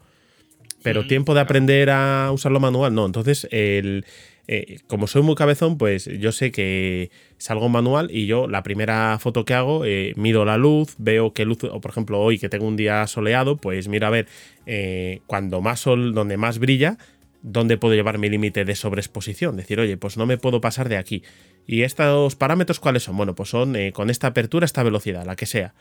[0.83, 3.07] Pero tiempo de aprender a usarlo manual, no.
[3.07, 4.07] Entonces, el,
[4.53, 9.17] eh, como soy muy cabezón, pues yo sé que salgo manual y yo la primera
[9.21, 12.49] foto que hago, eh, mido la luz, veo qué luz, o por ejemplo hoy que
[12.49, 14.27] tengo un día soleado, pues mira a ver
[14.67, 16.99] eh, cuando más sol, donde más brilla,
[17.43, 19.57] dónde puedo llevar mi límite de sobreexposición.
[19.57, 21.23] Decir, oye, pues no me puedo pasar de aquí.
[21.65, 23.17] ¿Y estos parámetros cuáles son?
[23.17, 25.75] Bueno, pues son con esta apertura, esta velocidad, la que sea.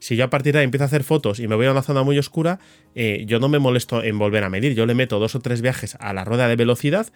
[0.00, 1.82] Si yo a partir de ahí empiezo a hacer fotos y me voy a una
[1.82, 2.58] zona muy oscura,
[2.96, 4.74] yo no me molesto en volver a medir.
[4.74, 7.06] Yo le meto dos o tres viajes a la rueda de velocidad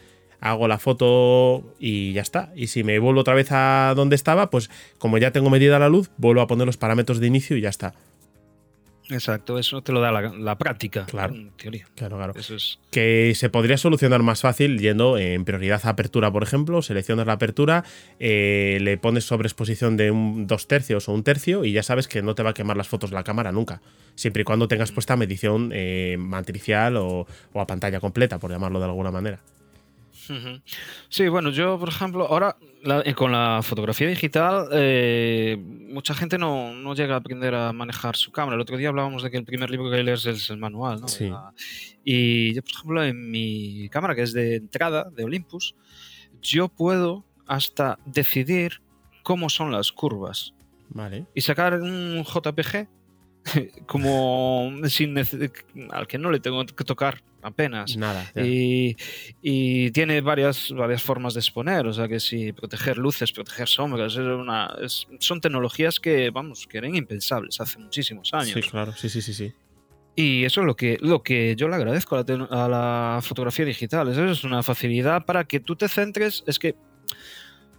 [0.41, 2.53] hago la foto y ya está.
[2.57, 5.89] Y si me vuelvo otra vez a donde estaba, pues como ya tengo medida la
[5.89, 7.95] luz, vuelvo a poner los parámetros de inicio y ya está.
[9.11, 11.87] Exacto, eso te lo da la, práctica, claro, en teoría.
[11.97, 12.33] Claro, claro.
[12.37, 12.79] Eso es...
[12.91, 17.35] Que se podría solucionar más fácil yendo en prioridad a apertura, por ejemplo, seleccionas la
[17.35, 17.85] apertura,
[18.19, 22.23] eh, le pones sobreexposición de un dos tercios o un tercio y ya sabes que
[22.23, 23.83] no te va a quemar las fotos la cámara nunca,
[24.15, 28.85] siempre y cuando tengas puesta medición eh, matricial o a pantalla completa, por llamarlo de
[28.85, 29.41] alguna manera.
[31.09, 32.57] Sí, bueno, yo, por ejemplo, ahora
[33.05, 38.33] eh, con la fotografía digital, eh, mucha gente no, llega a aprender a manejar su
[38.33, 38.55] cámara.
[38.55, 41.09] El otro día hablábamos de que el primer libro que lees es el manual, ¿no?
[41.09, 41.31] Sí.
[42.05, 45.75] Y yo, por ejemplo, en mi cámara, que es de entrada, de Olympus,
[46.41, 48.81] yo puedo hasta decidir
[49.23, 50.55] cómo son las curvas.
[50.89, 51.27] Vale.
[51.35, 52.89] Y sacar un JPG
[53.87, 55.17] como sin
[55.91, 57.97] al que no le tengo que tocar apenas.
[57.97, 58.31] Nada.
[58.37, 58.97] Y,
[59.43, 64.13] y, tiene varias, varias formas de exponer, o sea que si proteger luces, proteger sombras,
[64.13, 64.75] es una,
[65.19, 68.53] son tecnologías que, vamos, que eran impensables hace muchísimos años.
[68.53, 69.53] Sí, claro, sí, sí, sí, sí.
[70.17, 73.65] Y eso es lo que, lo que yo le agradezco a la, a la fotografía
[73.65, 74.09] digital.
[74.09, 76.43] Eso es una facilidad para que tú te centres.
[76.47, 76.75] Es que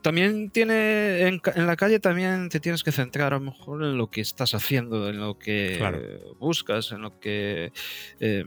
[0.01, 4.09] también tiene en, la calle también te tienes que centrar a lo mejor en lo
[4.09, 5.79] que estás haciendo, en lo que
[6.39, 7.71] buscas, en lo que
[8.19, 8.45] eh,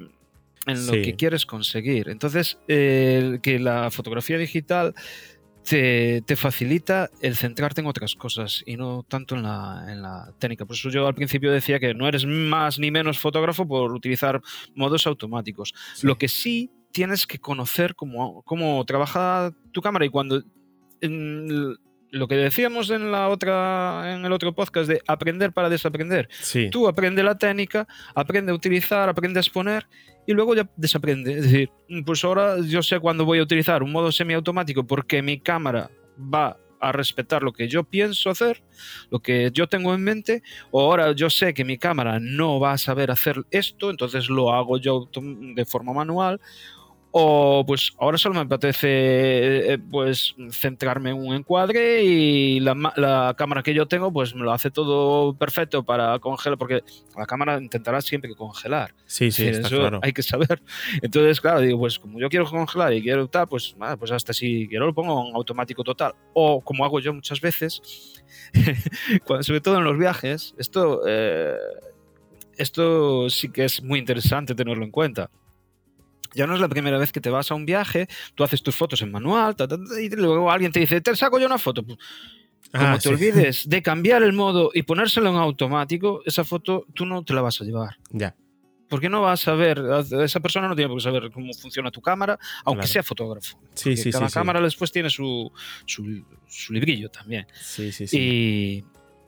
[0.66, 2.08] en lo que quieres conseguir.
[2.08, 4.94] Entonces, que la fotografía digital
[5.64, 10.66] te, facilita el centrarte en otras cosas y no tanto en la, técnica.
[10.66, 14.40] Por eso yo al principio decía que no eres más ni menos fotógrafo por utilizar
[14.74, 15.72] modos automáticos.
[16.02, 20.42] Lo que sí tienes que conocer cómo, cómo trabaja tu cámara y cuando
[22.14, 26.28] lo que decíamos en la otra en el otro podcast de aprender para desaprender.
[26.70, 29.86] Tú aprende la técnica, aprende a utilizar, aprende a exponer
[30.26, 31.34] y luego ya desaprende.
[31.34, 31.70] Es decir,
[32.06, 36.56] pues ahora yo sé cuándo voy a utilizar un modo semiautomático porque mi cámara va
[36.80, 38.62] a respetar lo que yo pienso hacer,
[39.10, 42.72] lo que yo tengo en mente, o ahora yo sé que mi cámara no va
[42.72, 46.40] a saber hacer esto, entonces lo hago yo de forma manual,
[47.16, 48.88] o pues ahora solo me apetece
[49.72, 54.52] eh, pues centrarme en un encuadre y la, cámara que yo tengo pues me lo
[54.52, 56.82] hace todo perfecto para congelar, porque
[57.16, 58.96] la cámara intentará siempre congelar.
[59.06, 60.00] Sí, sí, está claro.
[60.02, 60.60] Hay que saber.
[61.02, 64.66] Entonces, claro, digo, pues como yo quiero congelar y quiero tal, pues, pues hasta si
[64.66, 66.14] quiero lo pongo en automático total.
[66.32, 67.80] O como hago yo muchas veces,
[69.40, 71.54] sobre todo en los viajes, esto, eh,
[72.56, 75.30] esto sí que es muy interesante tenerlo en cuenta
[76.34, 78.74] ya no es la primera vez que te vas a un viaje, tú haces tus
[78.74, 79.56] fotos en manual,
[80.00, 81.82] y luego alguien te dice, te saco yo una foto.
[81.82, 81.98] Pues,
[82.72, 87.06] como ah, te olvides de cambiar el modo y ponérselo en automático, esa foto tú
[87.06, 87.98] no te la vas a llevar.
[88.10, 88.34] Ya.
[88.88, 89.82] Porque no vas a ver,
[90.22, 93.58] esa persona no tiene por qué saber cómo funciona tu cámara, aunque sea fotógrafo.
[93.74, 95.50] Sí, sí, cada sí, cámara después tiene su,
[95.86, 97.46] su, librillo también.
[97.60, 98.18] Sí, sí, sí.
[98.18, 98.84] Y,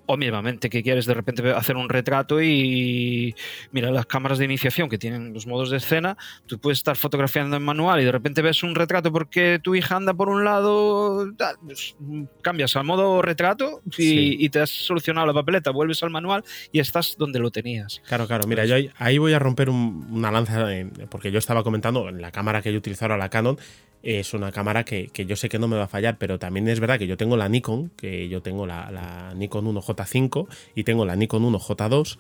[0.07, 3.35] o mismamente que quieres de repente hacer un retrato y
[3.73, 7.57] mira las cámaras de iniciación que tienen los modos de escena, tú puedes estar fotografiando
[7.57, 11.33] en manual y de repente ves un retrato porque tu hija anda por un lado,
[11.65, 11.97] pues,
[12.43, 17.17] cambias al modo retrato y, te has solucionado la papeleta, vuelves al manual y estás
[17.19, 18.01] donde lo tenías.
[18.07, 20.67] Claro, claro, mira, yo ahí, voy a romper una lanza
[21.11, 23.59] porque yo estaba comentando en la cámara que yo utilizo ahora, la Canon,
[24.07, 26.79] es una cámara que, yo sé que no me va a fallar, pero también es
[26.79, 30.47] verdad que yo tengo la Nikon, que yo tengo la, Nikon 1J5
[30.77, 32.17] y tengo la Nikon 1J2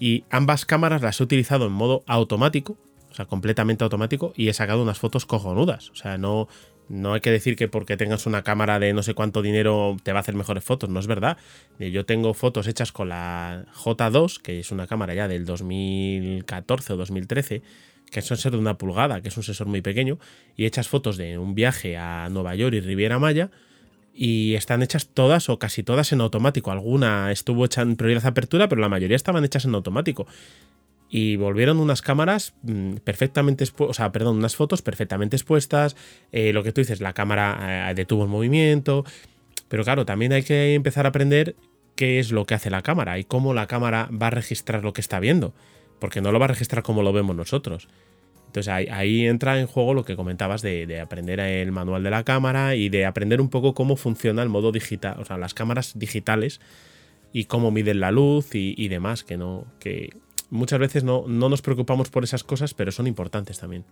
[0.00, 2.78] y ambas cámaras las he utilizado en modo automático,
[3.10, 6.48] o sea, completamente automático y he sacado unas fotos cojonudas, o sea, no,
[6.88, 10.12] no hay que decir que porque tengas una cámara de no sé cuánto dinero te
[10.12, 11.36] va a hacer mejores fotos, no es verdad.
[11.78, 16.96] Yo tengo fotos hechas con la J2, que es una cámara ya del 2014 o
[16.96, 17.62] 2013
[18.10, 20.18] que es un sensor de una pulgada, que es un sensor muy pequeño,
[20.56, 23.50] y echas fotos de un viaje a Nueva York y Riviera Maya,
[24.14, 26.70] y están hechas todas o casi todas en automático.
[26.70, 30.26] Alguna estuvo hecha en prioridad de apertura, pero la mayoría estaban hechas en automático.
[31.10, 35.96] Y volvieron unas cámaras mm, perfectamente o sea, perdón, unas fotos perfectamente expuestas.
[36.32, 39.04] Eh, lo que tú dices, la cámara eh, detuvo el movimiento.
[39.68, 41.54] Pero claro, también hay que empezar a aprender
[41.94, 44.94] qué es lo que hace la cámara y cómo la cámara va a registrar lo
[44.94, 45.52] que está viendo
[45.98, 47.88] porque no lo va a registrar como lo vemos nosotros.
[48.46, 52.74] Entonces ahí, entra en juego lo que comentabas de, aprender el manual de la cámara
[52.74, 56.60] y de aprender un poco cómo funciona el modo digital, o sea, las cámaras digitales
[57.32, 60.10] y cómo miden la luz y, demás, que no, que
[60.48, 63.84] muchas veces no, no nos preocupamos por esas cosas, pero son importantes también.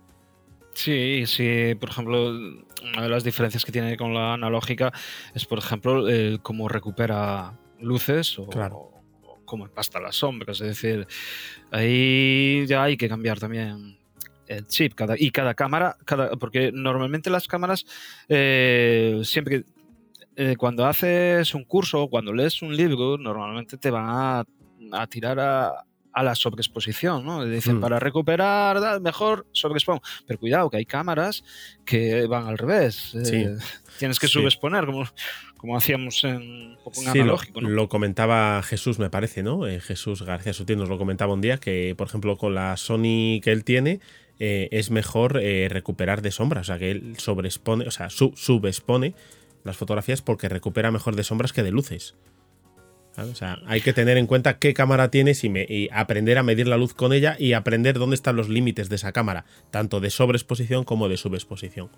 [0.73, 4.93] Sí, sí, por ejemplo, una de las diferencias que tiene con la analógica
[5.35, 6.07] es, por ejemplo,
[6.43, 8.94] cómo recupera luces o, claro
[9.45, 10.61] como empasta las sombras.
[10.61, 11.07] Es decir,
[11.71, 13.99] ahí ya hay que cambiar también
[14.47, 17.87] el chip cada, y cada cámara, cada, porque normalmente las cámaras
[18.29, 19.65] eh, siempre
[20.37, 24.45] eh, cuando haces un curso o cuando lees un libro, normalmente te van a,
[24.93, 25.85] a tirar a,
[26.15, 27.45] a la sobreexposición, ¿no?
[27.45, 27.81] Dicen, mm.
[27.81, 30.01] para recuperar, mejor sobreexpon.
[30.27, 31.43] Pero cuidado, que hay cámaras
[31.85, 33.15] que van al revés.
[33.15, 33.59] Eh,
[33.99, 35.05] tienes que subexponer, como,
[35.57, 37.61] como hacíamos en, un analógico.
[37.61, 39.67] Lo, comentaba Jesús, me parece, ¿no?
[39.67, 43.41] Eh, Jesús García Sutil nos lo comentaba un día, que por ejemplo con la Sony
[43.43, 43.99] que él tiene,
[44.39, 49.15] eh, es mejor recuperar de sombras, o sea, que él sobreexpone, o sea, subexpone
[49.65, 52.15] las fotografías porque recupera mejor de sombras que de luces.
[53.67, 57.13] Hay que tener en cuenta qué cámara tienes y, aprender a medir la luz con
[57.13, 61.17] ella y aprender dónde están los límites de esa cámara, tanto de sobreexposición como de
[61.17, 61.91] subexposición.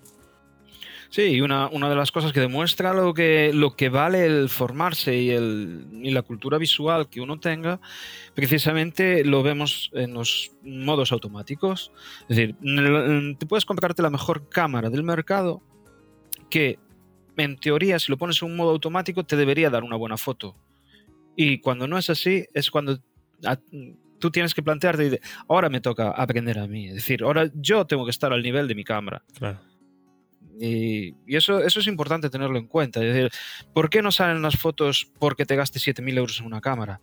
[1.09, 6.11] Sí, una, una, de las cosas que demuestra lo que, vale el formarse y, y
[6.11, 7.79] la cultura visual que uno tenga,
[8.35, 11.93] precisamente lo vemos en los modos automáticos.
[12.27, 12.55] Es decir,
[13.39, 15.61] te puedes comprarte la mejor cámara del mercado
[16.49, 16.77] que,
[17.37, 20.55] en teoría, si lo pones en un modo automático, te debería dar una buena foto
[21.39, 22.99] y cuando no es así, es cuando
[24.17, 26.87] tú tienes que plantearte, ahora me toca aprender a mí.
[26.87, 29.23] Es decir, ahora yo tengo que estar al nivel de mi cámara.
[29.37, 29.59] Claro.
[30.59, 33.03] Y, eso, eso es importante tenerlo en cuenta.
[33.03, 33.31] Es decir,
[33.71, 37.01] ¿por qué no salen las fotos porque te gastes 7.000 euros en una cámara?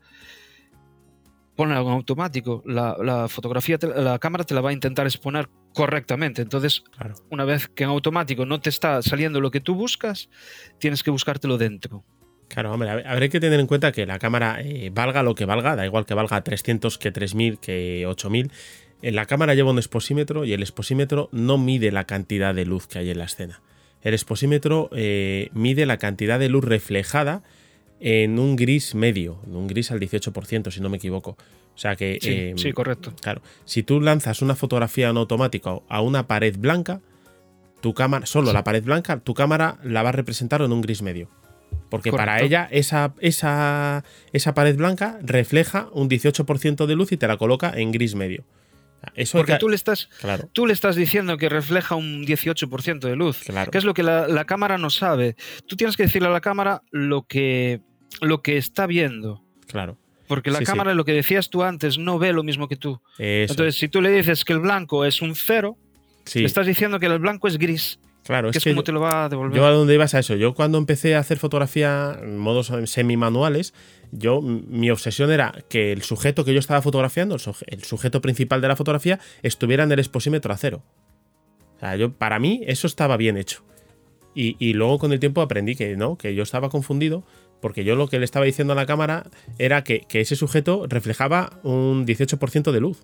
[1.54, 2.64] Ponla en automático.
[2.66, 6.42] La, fotografía, la cámara te la va a intentar exponer correctamente.
[6.42, 6.82] Entonces,
[7.30, 10.28] una vez que en automático no te está saliendo lo que tú buscas,
[10.80, 12.04] tienes que buscártelo dentro.
[12.54, 15.74] Claro, hombre, habrá que tener en cuenta que la cámara eh, valga lo que valga,
[15.74, 18.52] da igual que valga 300 que 3000 que 8000.
[19.02, 22.86] En la cámara lleva un exposímetro y el exposímetro no mide la cantidad de luz
[22.86, 23.60] que hay en la escena.
[24.02, 27.42] El exposímetro eh, mide la cantidad de luz reflejada
[27.98, 31.30] en un gris medio, en un gris al 18%, si no me equivoco.
[31.30, 32.18] O sea que.
[32.22, 33.12] Sí, em, correcto.
[33.20, 37.00] Claro, si tú lanzas una fotografía en automático a una pared blanca,
[37.80, 41.02] tu cámara, solo la pared blanca, tu cámara la va a representar en un gris
[41.02, 41.28] medio.
[41.90, 47.28] Porque para ella esa, esa, esa, pared blanca refleja un 18% de luz y te
[47.28, 48.44] la coloca en gris medio.
[49.14, 50.08] Eso Porque tú, le estás,
[50.52, 53.70] tú le estás diciendo que refleja un 18% de luz, claro.
[53.70, 55.36] que es lo que la, cámara no sabe.
[55.66, 57.80] Tú tienes que decirle a la cámara lo que,
[58.20, 59.44] lo que está viendo.
[59.66, 59.98] Claro.
[60.26, 63.00] Porque la cámara, lo que decías tú antes, no ve lo mismo que tú.
[63.18, 65.76] Entonces, si tú le dices que el blanco es un cero,
[66.34, 67.98] le estás diciendo que el blanco es gris.
[68.24, 69.54] Claro, es, que te lo va a devolver.
[69.54, 70.34] Yo a dónde ibas a eso.
[70.34, 73.74] Yo cuando empecé a hacer fotografía en modos semi-manuales,
[74.12, 78.68] yo mi obsesión era que el sujeto que yo estaba fotografiando, el sujeto principal de
[78.68, 80.82] la fotografía, estuviera en el exposímetro a cero.
[81.76, 83.62] O sea, yo, para mí eso estaba bien hecho.
[84.34, 87.24] Y, luego con el tiempo aprendí que no, que yo estaba confundido,
[87.60, 90.86] porque yo lo que le estaba diciendo a la cámara era que, que ese sujeto
[90.88, 93.02] reflejaba un 18% de luz.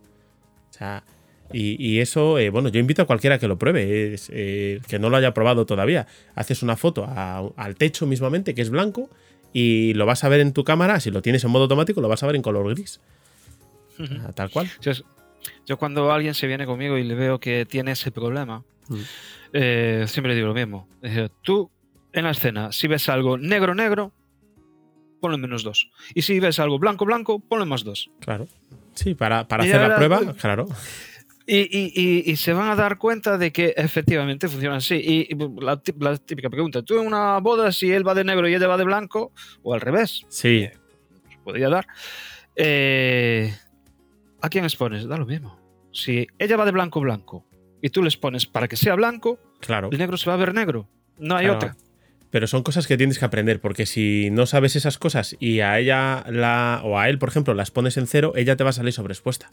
[0.71, 1.05] O sea,
[1.53, 5.17] y, eso, eh, bueno, yo invito a cualquiera que lo pruebe, eh, que no lo
[5.17, 6.07] haya probado todavía.
[6.35, 9.11] Haces una foto al techo mismamente, que es blanco,
[9.53, 12.09] y lo vas a ver en tu cámara, si lo tienes en modo automático, lo
[12.09, 13.01] vas a ver en color gris.
[13.99, 14.69] Ah, Tal cual.
[14.81, 14.93] Yo,
[15.67, 18.95] yo cuando alguien se viene conmigo y le veo que tiene ese problema, Mm.
[19.53, 20.89] eh, siempre le digo lo mismo.
[21.43, 21.71] Tú,
[22.13, 24.13] en la escena, si ves algo negro, negro,
[25.21, 25.91] ponle menos dos.
[26.15, 28.11] Y si ves algo blanco, blanco, ponle más dos.
[28.21, 28.49] Claro.
[28.95, 30.67] Sí, para, para hacer la prueba, claro.
[31.53, 34.95] Y, y- y- y se van a dar cuenta de que efectivamente funciona así.
[34.95, 38.49] Y, y la, la típica pregunta, tú en una boda, si él va de negro
[38.49, 39.33] y ella va de blanco,
[39.65, 40.69] o al revés, Sí,
[41.29, 41.87] se podría dar,
[42.57, 43.53] eh,
[44.41, 45.07] ¿a quién expones?
[45.09, 45.59] Da lo mismo.
[45.93, 47.45] Si ella va de blanco, blanco,
[47.83, 49.89] y tú les pones para que sea blanco, claro.
[49.91, 50.89] el negro se va a ver negro.
[51.19, 51.57] No hay Claro.
[51.57, 51.77] otra.
[52.31, 55.81] Pero son cosas que tienes que aprender, porque si no sabes esas cosas y a
[55.81, 58.73] ella la, o a él, por ejemplo, las pones en cero, ella te va a
[58.73, 59.51] salir sobreexpuesta.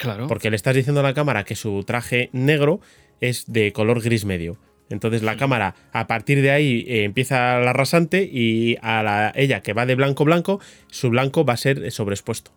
[0.00, 0.26] Claro.
[0.28, 2.80] Porque le estás diciendo a la cámara que su traje negro
[3.20, 4.56] es de color gris medio.
[4.88, 9.60] Entonces la cámara, a partir de ahí, eh, empieza la rasante y a la, ella
[9.60, 12.50] que va de blanco blanco, su blanco va a ser sobreexpuesto.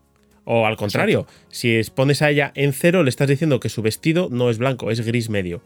[0.46, 3.82] O al contrario, si es- pones a ella en cero, le estás diciendo que su
[3.82, 5.62] vestido no es blanco, es gris medio.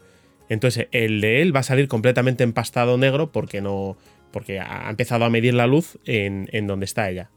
[0.48, 3.96] Entonces el de él va a salir completamente empastado negro porque no.
[4.32, 7.30] Porque ha empezado a medir la luz en, en donde está ella.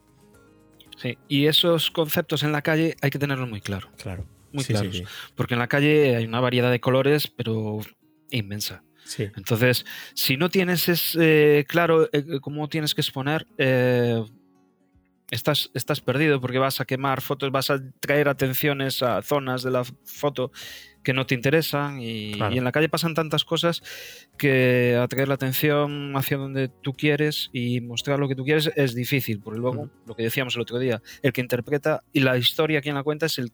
[1.02, 1.18] Sí.
[1.28, 3.90] Y esos conceptos en la calle hay que tenerlos muy claro.
[4.02, 4.26] Claro.
[4.52, 4.96] Muy Sí, claros.
[4.96, 5.04] sí.
[5.36, 7.80] Porque en la calle hay una variedad de colores, pero
[8.30, 8.84] inmensa.
[9.06, 9.30] Sí.
[9.36, 14.24] Entonces, si no tienes es, eh, claro eh, cómo tienes que exponer, eh,
[15.32, 19.72] estás, estás perdido porque vas a quemar fotos, vas a traer atenciones a zonas de
[19.72, 20.52] la foto
[21.04, 22.54] que no te interesan y, Claro.
[22.54, 23.82] y en la calle pasan tantas cosas
[24.38, 28.94] que atraer la atención hacia donde tú quieres y mostrar lo que tú quieres es
[28.96, 32.82] difícil, porque luego, lo que decíamos el otro día, el que interpreta y la historia
[32.82, 33.52] quien la cuenta es el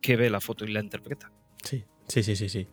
[0.00, 1.30] que ve la foto y la interpreta.
[1.62, 2.66] Sí, sí, sí, sí, sí.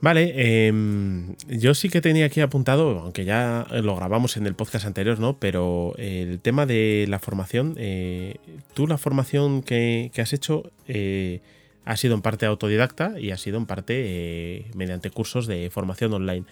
[0.00, 4.84] Vale, em, yo sí que tenía aquí apuntado, aunque ya lo grabamos en el podcast
[4.84, 5.38] anterior, ¿no?
[5.38, 8.36] Pero el tema de la formación, eh,
[8.74, 11.40] tú la formación que, que has hecho eh,
[11.84, 16.12] ha sido en parte autodidacta y ha sido en parte eh, mediante cursos de formación
[16.12, 16.46] online.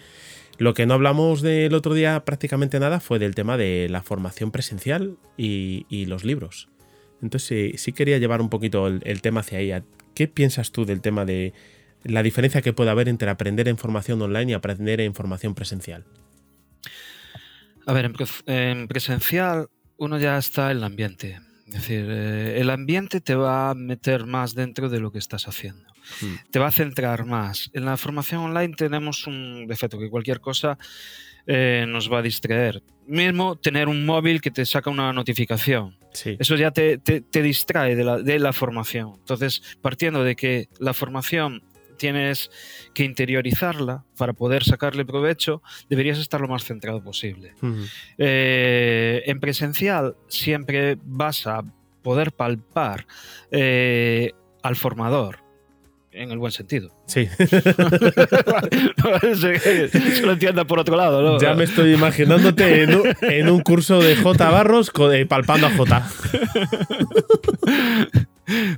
[0.57, 4.51] Lo que no hablamos del otro día prácticamente nada fue del tema de la formación
[4.51, 6.69] presencial y, los libros.
[7.21, 9.73] Entonces sí, sí quería llevar un poquito el, tema hacia ahí.
[10.13, 11.53] ¿Qué piensas tú del tema de
[12.03, 16.05] la diferencia que puede haber entre aprender en formación online y aprender en formación presencial?
[17.85, 18.11] A ver,
[18.45, 19.67] en presencial
[19.97, 21.39] uno ya está en el ambiente.
[21.67, 25.47] Es decir, eh, el ambiente te va a meter más dentro de lo que estás
[25.47, 25.83] haciendo.
[26.21, 26.51] Mm.
[26.51, 27.69] Te va a centrar más.
[27.73, 30.77] En la formación online tenemos un defecto, que cualquier cosa
[31.47, 32.83] eh, nos va a distraer.
[33.07, 35.97] Mismo tener un móvil que te saca una notificación.
[36.13, 39.13] Sí, Eso ya te, te- te distrae de la, de la formación.
[39.17, 41.63] Entonces, partiendo de que la formación
[42.03, 42.51] tienes
[42.93, 47.53] que interiorizarla para poder sacarle provecho, deberías estar lo más centrado posible.
[48.17, 51.63] Eh, en presencial siempre vas a
[52.01, 53.07] poder palpar
[53.51, 54.33] eh,
[54.63, 55.39] al formador.
[56.11, 56.91] En el buen sentido.
[57.05, 57.25] sí.
[59.39, 61.39] se, se lo entienda por otro lado, ¿no?
[61.39, 65.71] ya me estoy imaginándote en un, en un curso de J Barros eh, palpando a
[65.71, 66.05] J.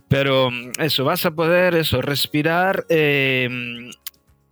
[0.07, 3.49] Pero mm, eso, vas a poder eso, respirar eh,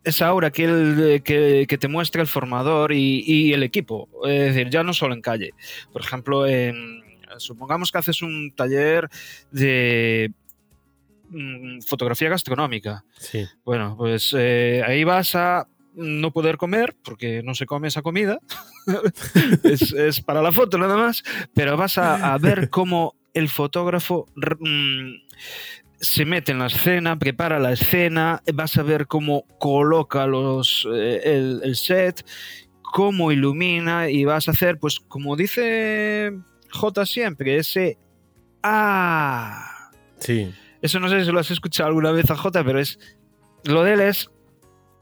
[0.03, 4.09] esa aura que, el- que, que te muestra el formador y, y el equipo.
[4.26, 5.51] Es decir, ya no solo en calle.
[5.91, 6.45] Por ejemplo,
[7.38, 9.09] supongamos que haces un taller
[9.51, 10.32] de
[11.30, 13.03] mm, fotografía gastronómica.
[13.18, 18.01] Sí, Bueno, pues eh, ahí vas a no poder comer, porque no se come esa
[18.01, 18.39] comida,
[19.64, 21.22] es, es para la foto nada más,
[21.53, 25.13] pero vas a, a ver cómo el fotógrafo mm,
[25.99, 31.21] se mete en la escena, prepara la escena, vas a ver cómo coloca los, eh,
[31.23, 32.25] el, el set,
[32.81, 36.31] cómo ilumina y vas a hacer, pues como dice
[36.71, 37.97] J siempre, ese...
[38.61, 40.53] Ah, sí.
[40.81, 42.97] eso no sé si lo has escuchado alguna vez a J, pero es.
[43.65, 44.29] Lo de él es.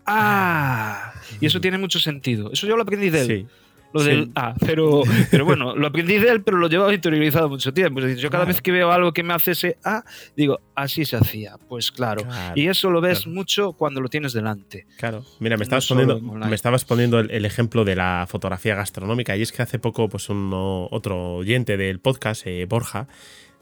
[0.08, 1.14] ¡Ah!
[1.40, 2.52] Y eso tiene mucho sentido.
[2.52, 3.28] Eso yo lo aprendí de él.
[3.28, 3.48] Sí.
[3.94, 4.08] Lo sí.
[4.08, 8.00] del ah, pero, pero bueno, lo aprendí de él, pero lo llevaba interiorizado mucho tiempo.
[8.00, 8.54] Es decir, yo cada Claro.
[8.54, 10.04] vez que veo algo que me hace ese ah,
[10.38, 11.56] digo, así se hacía.
[11.68, 12.24] Pues claro.
[12.24, 13.36] Claro, Y eso lo ves claro.
[13.36, 14.86] mucho cuando lo tienes delante.
[14.98, 15.24] claro.
[15.40, 19.42] Mira, me estabas, poniendo, me estabas poniendo el, el ejemplo de la fotografía gastronómica y
[19.42, 23.08] es que hace poco pues uno- otro oyente del podcast, eh, Borja,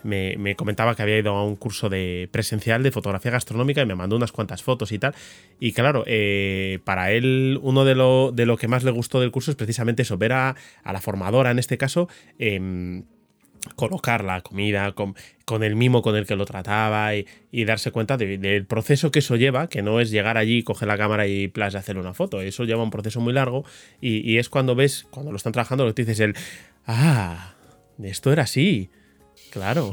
[0.03, 3.85] me, me comentaba que había ido a un curso de presencial de fotografía gastronómica y
[3.85, 5.13] me mandó unas cuantas fotos y tal.
[5.59, 9.31] Y claro, eh, para él uno de lo, de lo que más le gustó del
[9.31, 12.07] curso es precisamente eso, ver a, a la formadora en este caso.
[12.37, 13.03] em,
[13.75, 17.25] colocar la comida con, con el mimo con el que lo trataba y,
[17.65, 20.97] darse cuenta de- del proceso que eso lleva, que no es llegar allí, coger la
[20.97, 22.41] cámara y plas hacer una foto.
[22.41, 23.65] Eso lleva un proceso muy largo
[23.99, 26.35] y, es cuando ves, cuando lo están trabajando, lo que tú dices el
[26.87, 27.53] Ah,
[28.01, 28.89] esto era así.
[29.51, 29.91] Claro.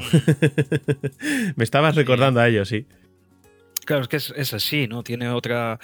[1.57, 2.87] Me estabas recordando a ello, sí.
[3.87, 5.79] Claro, es que es, así, no tiene otra,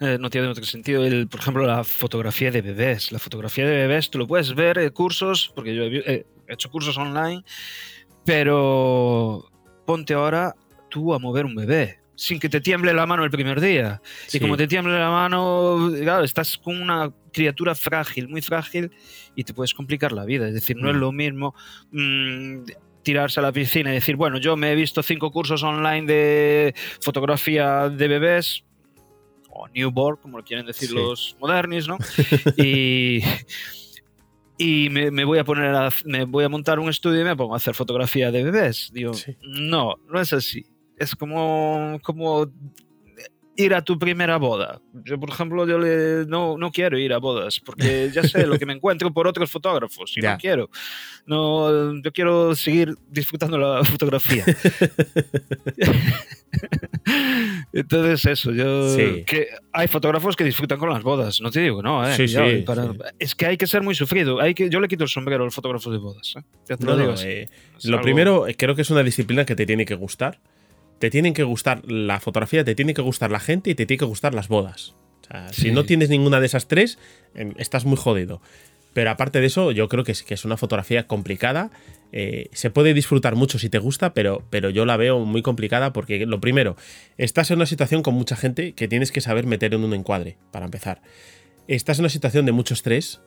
[0.00, 1.04] eh, no tiene otro sentido.
[1.04, 3.12] El, por ejemplo, la fotografía de bebés.
[3.12, 6.98] La fotografía de bebés, tú lo puedes ver en cursos, porque yo he, hecho cursos
[6.98, 7.42] online,
[8.26, 9.50] pero
[9.86, 10.54] ponte ahora
[10.90, 14.02] tú a mover un bebé sin que te tiemble la mano el primer día.
[14.32, 18.90] Y como te tiemble la mano, claro, estás con una criatura frágil, muy frágil,
[19.34, 20.48] y te puedes complicar la vida.
[20.48, 20.98] Es decir, no es mm.
[20.98, 21.54] lo mismo
[21.90, 22.64] mm,
[23.06, 26.74] tirarse a la piscina y decir, bueno, yo me he visto cinco cursos online de
[27.00, 28.64] fotografía de bebés,
[29.48, 31.98] o newborn, como lo quieren decir los modernis, ¿no?
[32.56, 33.22] y,
[34.58, 37.54] y me, voy a poner a, me voy a montar un estudio y me pongo
[37.54, 38.90] a hacer fotografía de bebés.
[38.92, 40.66] Digo, no, no es así.
[40.98, 42.50] Es como, como
[43.56, 44.80] ir a tu primera boda.
[45.04, 45.78] Yo, por ejemplo, yo
[46.26, 49.50] no, no, quiero ir a bodas porque ya sé lo que me encuentro por otros
[49.50, 50.70] fotógrafos y no quiero.
[51.26, 54.44] No, yo quiero seguir disfrutando la fotografía.
[57.72, 58.96] Entonces, eso, yo.
[59.26, 62.16] Que hay fotógrafos que disfrutan con las bodas, no te digo, no, ¿eh?
[63.18, 64.40] Es que hay que ser muy sufrido.
[64.40, 66.34] Hay que, yo le quito el sombrero a los fotógrafos de bodas.
[66.36, 66.42] ¿eh?
[66.80, 67.48] lo, eh,
[67.84, 70.40] lo primero, creo que es una disciplina que te tiene que gustar
[70.98, 73.98] te tienen que gustar la fotografía, te tiene que gustar la gente y te tiene
[73.98, 74.94] que gustar las bodas.
[75.22, 76.98] O sea, Si no tienes ninguna de esas tres,
[77.34, 78.40] em, estás muy jodido.
[78.96, 81.70] Pero aparte de eso, yo creo que es, que es una fotografía complicada.
[82.12, 85.92] Eh, se puede disfrutar mucho si te gusta, pero, pero yo la veo muy complicada
[85.92, 86.76] porque, lo primero,
[87.18, 90.38] estás en una situación con mucha gente que tienes que saber meter en un encuadre,
[90.50, 91.02] para empezar.
[91.68, 93.20] Estás en una situación de mucho estrés,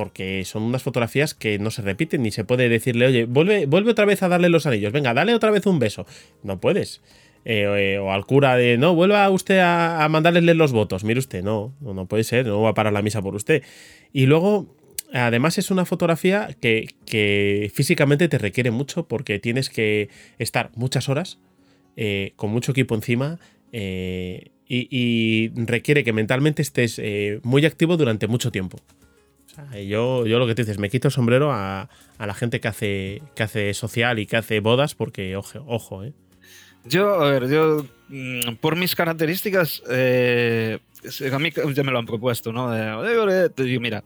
[0.00, 4.06] porque son unas fotografías que no se repiten, ni se puede decirle, oye, vuelve, otra
[4.06, 6.06] vez a darle los anillos, venga, dale otra vez un beso.
[6.42, 7.02] No puedes.
[7.44, 11.04] Eh, eh, o al cura de, no, vuelva usted a, a mandarle los votos.
[11.04, 13.62] Mire usted, no, no, puede ser, no va a parar la misa por usted.
[14.10, 14.74] Y luego,
[15.12, 21.40] además es una fotografía que, físicamente te requiere mucho porque tienes que estar muchas horas
[21.98, 23.38] eh, con mucho equipo encima.
[23.70, 27.02] y, requiere que mentalmente estés
[27.42, 28.78] muy activo durante mucho tiempo
[29.86, 31.88] yo, yo lo que te dices, me quito el sombrero a,
[32.18, 36.12] la gente que hace, que hace social y que hace bodas, porque ojo, ojo, ¿eh?
[36.84, 40.78] Yo, a ver, yo, mm, por mis características, eh,
[41.32, 42.68] a mí ya me lo han propuesto, ¿no?
[43.80, 44.04] mira,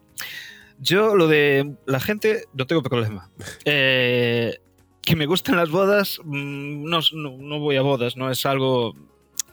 [0.80, 3.30] yo lo de la gente no tengo problema.
[3.64, 4.58] Eh,
[5.00, 8.94] que me gusten las bodas, mm, no, no, voy a bodas, no es algo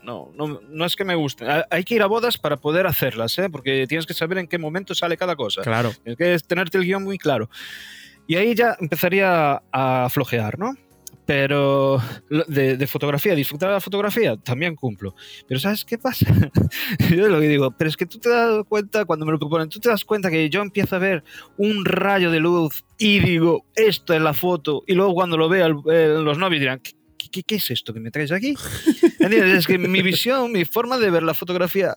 [0.04, 1.46] no, no, no es que me guste.
[1.70, 3.50] Hay que ir a bodas para poder hacerlas, ¿eh?
[3.50, 5.62] porque tienes que saber en qué momento sale cada cosa.
[5.62, 5.92] Claro.
[6.04, 7.50] Tienes que tenerte el guion muy claro.
[8.28, 10.76] Y ahí ya empezaría a flojear, ¿no?
[11.26, 12.02] Pero
[12.48, 15.16] de, fotografía, disfrutar de la fotografía, también cumplo.
[15.48, 16.26] Pero ¿sabes qué pasa?
[17.16, 19.70] yo lo que digo, pero es que tú te das cuenta, cuando me lo proponen,
[19.70, 21.24] tú te das cuenta que yo empiezo a ver
[21.58, 25.82] un rayo de luz y digo, esto es la foto, y luego cuando lo vean
[25.86, 26.92] los novios dirán, ¿qué,
[27.32, 28.56] ¿qué, es esto que me traes aquí?
[29.20, 31.96] Es que mi visión, mi forma de ver la fotografía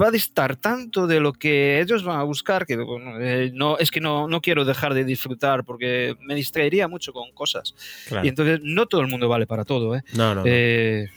[0.00, 2.76] va a distar tanto de lo que ellos van a buscar que
[3.20, 7.32] eh, no, es que no, no, quiero dejar de disfrutar porque me distraería mucho con
[7.32, 7.74] cosas.
[8.22, 9.94] Y entonces no todo el mundo vale para todo.
[9.96, 10.02] ¿eh?
[10.14, 10.42] No, no.
[10.44, 11.08] Eh,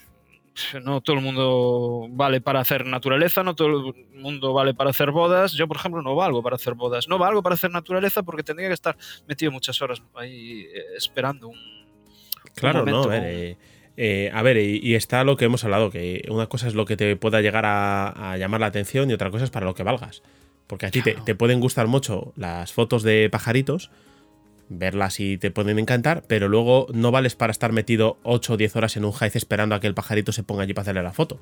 [0.82, 5.10] no todo el mundo vale para hacer naturaleza, no todo el mundo vale para hacer
[5.10, 5.52] bodas.
[5.52, 7.08] Yo, por ejemplo, no valgo para hacer bodas.
[7.08, 8.96] No valgo para hacer naturaleza porque tendría que estar
[9.26, 11.79] metido muchas horas ahí eh, esperando un
[12.54, 13.56] Claro, no, a ver, eh,
[13.96, 16.96] eh, a ver y, está lo que hemos hablado, que una cosa es lo que
[16.96, 20.22] te pueda llegar a, llamar la atención y otra cosa es para lo que valgas.
[20.66, 23.90] Porque a ti te, pueden gustar mucho las fotos de pajaritos,
[24.68, 28.76] verlas y te pueden encantar, pero luego no vales para estar metido 8 o 10
[28.76, 31.12] horas en un jaiz esperando a que el pajarito se ponga allí para hacerle la
[31.12, 31.40] foto.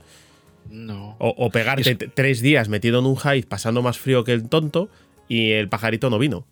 [0.71, 1.15] No.
[1.19, 4.89] O, pegarte tres días metido en un jaiz pasando más frío que el tonto
[5.29, 6.45] y el pajarito no vino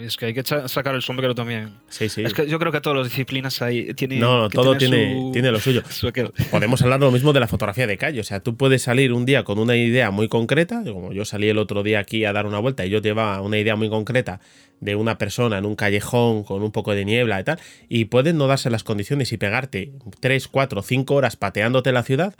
[0.00, 1.70] es que hay que sacar el sombrero también.
[1.88, 2.22] Sí, sí.
[2.22, 4.20] Es que yo creo que todas las disciplinas ahí tienen.
[4.20, 5.82] No, todo tiene, tiene lo suyo.
[6.50, 8.20] Podemos hablar lo mismo de la fotografía de calle.
[8.20, 11.48] O sea, tú puedes salir un día con una idea muy concreta, como yo salí
[11.48, 14.40] el otro día aquí a dar una vuelta y yo llevaba una idea muy concreta
[14.80, 18.36] de una persona en un callejón con un poco de niebla y tal, y pueden
[18.36, 22.34] no darse las condiciones y pegarte 3, 4, 5 horas pateándote la ciudad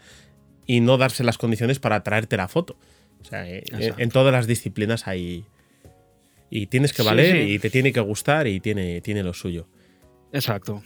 [0.66, 2.76] y no darse las condiciones para traerte la foto.
[3.20, 5.44] O sea, eh, en todas las disciplinas hay,
[6.50, 9.68] y tienes que valer y te tiene que gustar y tiene, tiene lo suyo.
[10.32, 10.82] Exacto.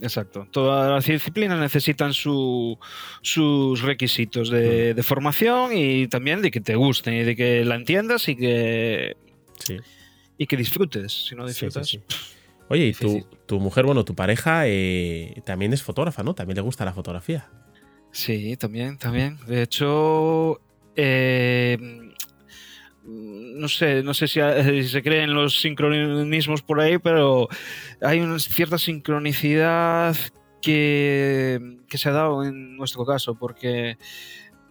[0.00, 0.46] Exacto.
[0.50, 7.24] Todas las disciplinas necesitan sus requisitos de, formación y también de que te gusten y
[7.24, 9.16] de que la entiendas y que,
[10.36, 11.26] y que disfrutes.
[11.26, 11.98] Si no disfrutas.
[12.68, 16.34] Oye, y tu, tu, mujer, bueno, tu pareja eh, también es fotógrafa, ¿no?
[16.34, 17.48] También le gusta la fotografía.
[18.12, 19.38] Sí, también, también.
[19.46, 20.60] De hecho,
[20.94, 21.78] eh,
[23.08, 24.40] no sé, no sé si,
[24.88, 27.48] se creen los sincronismos por ahí, pero
[28.00, 30.16] hay una cierta sincronicidad
[30.60, 33.96] que, que se ha dado en nuestro caso, porque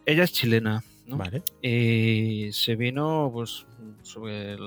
[0.06, 1.18] ella es chilena, ¿no?
[1.18, 1.44] Vale.
[1.62, 3.66] Y se vino, pues,
[4.04, 4.58] sobre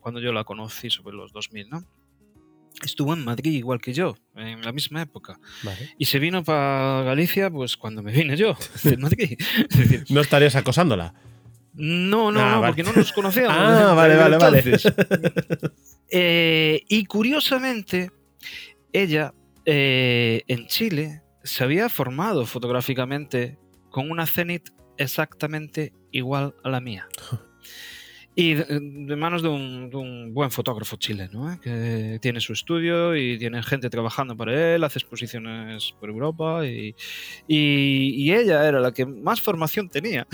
[0.00, 1.84] cuando yo la conocí, sobre los 2000, ¿no?
[2.82, 5.38] Estuvo en Madrid igual que yo, en la misma época.
[5.62, 5.94] Vale.
[5.96, 9.38] Y se vino para Galicia, pues, cuando me vine yo, de Madrid.
[10.10, 11.14] ¿No estarías acosándola?
[11.76, 12.72] No, no, Ah, no, vale.
[12.72, 13.56] porque no nos conocíamos.
[13.58, 14.62] Ah, vale, vale, vale.
[16.10, 18.10] Eh, y curiosamente,
[18.92, 23.58] ella eh, en Chile se había formado fotográficamente
[23.90, 24.68] con una Zenit
[24.98, 27.08] exactamente igual a la mía.
[28.38, 31.58] Y de, de manos de un, de un buen fotógrafo chileno, ¿eh?
[31.62, 36.94] que tiene su estudio y tiene gente trabajando para él, hace exposiciones por Europa y,
[37.48, 40.26] y- y ella era la que más formación tenía.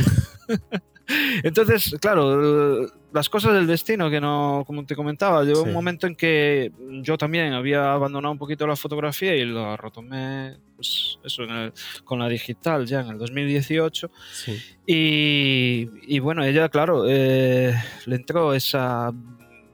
[1.43, 5.69] Entonces, claro, las cosas del destino que no, como te comentaba, llegó Sí.
[5.69, 6.71] un momento en que
[7.03, 11.73] yo también había abandonado un poquito la fotografía y la retomé, pues eso, en el-
[12.05, 14.11] con la digital ya en el 2018.
[14.33, 14.57] Sí.
[14.87, 17.75] Y, y bueno, ella, claro, eh,
[18.07, 19.11] le entró esa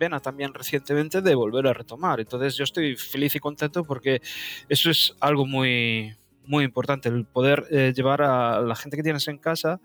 [0.00, 2.20] vena también recientemente de volver a retomar.
[2.20, 4.20] Entonces yo estoy feliz y contento porque
[4.68, 6.14] eso es algo muy,
[6.46, 9.80] muy importante, el poder eh, llevar a la gente que tienes en casa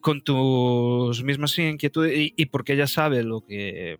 [0.00, 3.98] con tus mismas inquietudes y, y porque ella sabe lo que,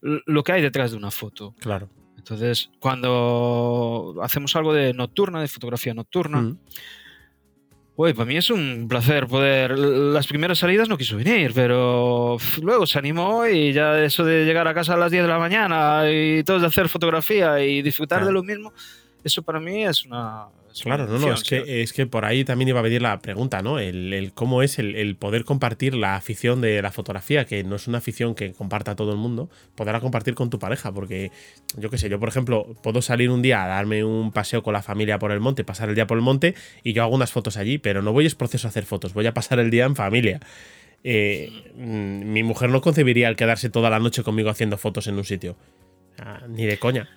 [0.00, 1.54] lo que hay detrás de una foto.
[1.60, 1.88] Claro.
[2.16, 6.58] Entonces, cuando hacemos algo de nocturna, de fotografía nocturna, Mm.
[7.98, 9.78] Uy, para mí es un placer poder.
[9.78, 14.68] Las primeras salidas no quiso venir, pero luego se animó y ya eso de llegar
[14.68, 18.18] a casa a las 10 de la mañana y todos de hacer fotografía y disfrutar
[18.18, 18.26] Claro.
[18.26, 18.74] de lo mismo,
[19.24, 20.44] eso para mí es una.
[20.82, 23.62] Claro, no, no, es que, es que por ahí también iba a venir la pregunta,
[23.62, 23.78] ¿no?
[23.78, 27.76] El, el cómo es el, el poder compartir la afición de la fotografía, que no
[27.76, 31.30] es una afición que comparta todo el mundo, poderla compartir con tu pareja, porque
[31.78, 34.74] yo qué sé, yo por ejemplo puedo salir un día a darme un paseo con
[34.74, 37.32] la familia por el monte, pasar el día por el monte y yo hago unas
[37.32, 39.86] fotos allí, pero no voy es proceso a hacer fotos, voy a pasar el día
[39.86, 40.40] en familia.
[41.04, 45.24] Eh, mi mujer no concebiría el quedarse toda la noche conmigo haciendo fotos en un
[45.24, 45.56] sitio.
[46.18, 47.08] Ah, ni de coña.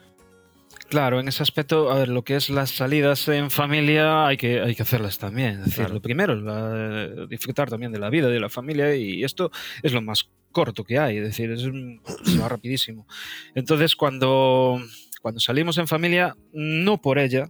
[0.89, 4.59] Claro, en ese aspecto, a ver, lo que es las salidas en familia hay que,
[4.59, 5.51] hay que hacerlas también.
[5.59, 5.93] Es decir, Claro.
[5.93, 9.51] lo primero, la- disfrutar también de la vida, de la familia, y esto
[9.83, 13.05] es lo más corto que hay, es decir, es un, se va rapidísimo.
[13.53, 14.81] Entonces, cuando,
[15.21, 17.47] cuando salimos en familia, no por ella,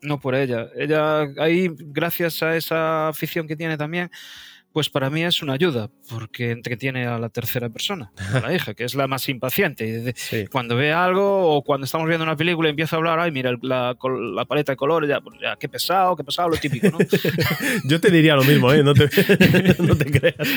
[0.00, 4.08] no por ella, ella ahí, gracias a esa afición que tiene también,
[4.72, 8.74] pues para mí es una ayuda, porque entretiene a la tercera persona, a la hija,
[8.74, 10.12] que es la más impaciente.
[10.16, 10.46] Sí.
[10.50, 13.52] cuando ve algo o cuando estamos viendo una película y empieza a hablar, ay, mira
[13.62, 13.96] la,
[14.34, 16.98] la paleta de colores, ya, pues ya, qué pesado, qué pesado, lo típico, ¿no?
[17.84, 18.82] Yo te diría lo mismo, ¿eh?
[18.82, 19.04] No te,
[19.78, 20.48] no te creas.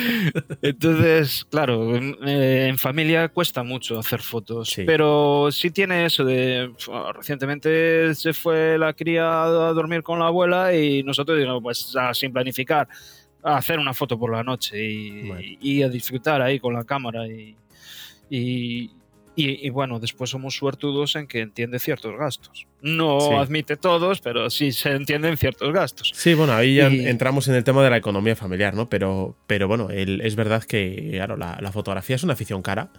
[0.61, 4.83] Entonces, claro, en, eh, en familia cuesta mucho hacer fotos, Sí.
[4.85, 6.71] pero sí tiene eso de,
[7.13, 12.31] recientemente se fue la cría a dormir con la abuela y nosotros, digamos, pues sin
[12.31, 12.87] planificar,
[13.45, 15.41] a hacer una foto por la noche y, Bueno.
[15.61, 17.55] y a disfrutar ahí con la cámara y,
[18.29, 18.91] y,
[19.35, 22.65] y- y bueno, después somos suertudos en que entiende ciertos gastos.
[22.81, 23.33] No Sí.
[23.33, 26.11] admite todos, pero sí se entienden ciertos gastos.
[26.15, 28.89] Sí, bueno, ahí ya Y- entramos en el tema de la economía familiar, ¿no?
[28.89, 32.89] Pero, pero bueno, el- es verdad que, claro, la, la fotografía es una afición cara,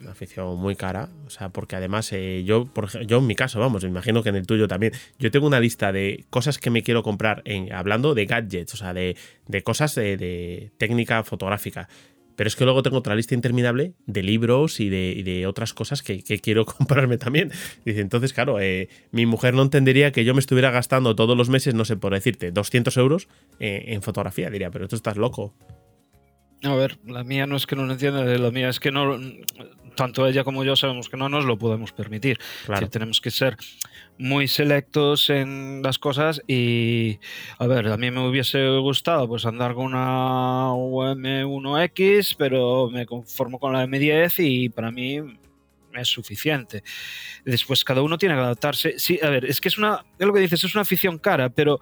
[0.00, 2.68] Una afición muy cara, o sea, porque además eh, yo,
[3.06, 5.60] yo en mi caso, vamos, me imagino que en el tuyo también, yo tengo una
[5.60, 9.16] lista de cosas que me quiero comprar, hablando de gadgets, o sea, de,
[9.48, 11.88] de cosas de, técnica fotográfica.
[12.36, 16.02] Pero es que luego tengo otra lista interminable de libros y de, de otras cosas
[16.02, 17.50] que, que quiero comprarme también.
[17.84, 21.50] Dice, entonces, claro, eh, mi mujer no entendería que yo me estuviera gastando todos los
[21.50, 23.28] meses, no sé, por decirte, 200 euros
[23.60, 24.48] eh, en fotografía.
[24.50, 25.54] Diría, pero tú estás loco.
[26.64, 29.18] A ver, la mía no es que no lo entienda, la mía es que no,
[29.94, 32.38] tanto ella como yo sabemos que no nos lo podemos permitir.
[32.64, 32.80] Claro.
[32.80, 33.56] decir, tenemos que ser
[34.18, 37.18] muy selectos en las cosas y,
[37.58, 43.58] a ver, a mí me hubiese gustado pues andar con una M1X, pero me conformo
[43.58, 45.20] con la M10 y para mí
[45.94, 46.82] es suficiente.
[47.44, 48.98] Después cada uno tiene que adaptarse.
[48.98, 51.50] Sí, a ver, es que es una, es lo que dices, es una afición cara,
[51.50, 51.80] pero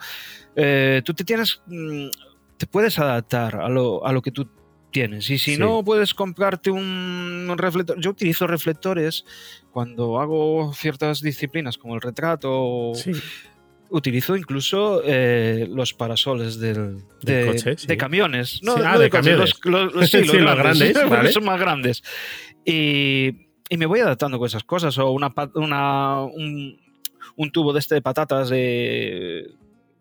[0.57, 2.09] eh, tú te tienes, mm,
[2.57, 4.49] te puedes adaptar a lo, a lo que tú
[4.91, 5.29] tienes.
[5.31, 5.61] Y si Sí.
[5.61, 9.25] no puedes comprarte un, reflector, yo utilizo reflectores
[9.73, 13.13] cuando hago ciertas disciplinas como el retrato, Sí,
[13.91, 17.87] utilizo incluso eh, los parasoles del, Del de, coche, sí.
[17.87, 18.61] de camiones.
[18.63, 19.55] No, ah, no de camiones.
[19.65, 21.33] Los, los- sí, los Sí, los grandes, grandes, porque vale.
[21.33, 22.03] son más grandes.
[22.65, 24.97] Y, y me voy adaptando con esas cosas.
[24.99, 25.33] O una,
[26.25, 26.81] un,
[27.37, 29.51] un tubo de este de patatas de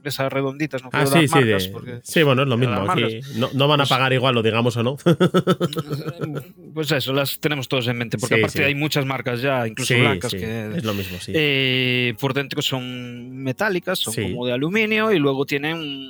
[0.03, 2.75] esas redonditas, no ah, sí, dar sí, marcas de- porque sí, bueno, es lo mismo.
[2.89, 4.97] Aquí no, no van a Pues- pagar igual, lo digamos o no.
[6.73, 8.63] Pues eso, las tenemos todos en mente, porque Sí, aparte sí.
[8.63, 11.31] hay muchas marcas ya, incluso Sí, blancas, sí, que es lo mismo, sí.
[11.35, 14.21] eh, por dentro son metálicas, son Sí.
[14.23, 16.09] como de aluminio y luego tienen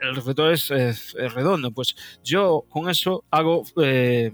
[0.00, 1.70] el reflector es, es- es redondo.
[1.70, 1.94] Pues
[2.24, 4.32] yo con eso hago eh,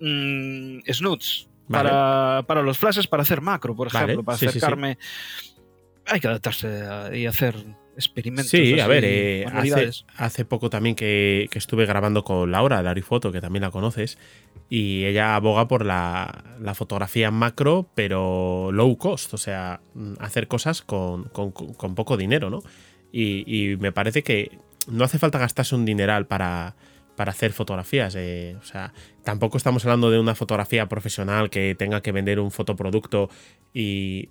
[0.00, 1.88] mm, snoots Vale.
[1.90, 4.58] para, para los flashes, para hacer macro, por Vale, ejemplo, para sí, sí, sí.
[4.58, 4.98] acercarme.
[6.08, 7.54] Hay que adaptarse a- y hacer
[7.96, 8.50] experimentos.
[8.50, 9.44] Sí, a ver, eh,
[10.16, 14.18] hace, poco también que, que estuve grabando con Laura, de Arifoto, que también la conoces,
[14.70, 20.46] y ella aboga por la, la fotografía macro, pero low cost, o sea, mm, hacer
[20.48, 22.60] cosas con, con- con poco dinero, ¿no?
[23.12, 26.76] Y, y me parece que no hace falta gastarse un dineral para,
[27.16, 28.14] para hacer fotografías.
[28.16, 28.92] eh, o sea,
[29.24, 33.28] tampoco estamos hablando de una fotografía profesional que tenga que vender un fotoproducto
[33.74, 34.28] y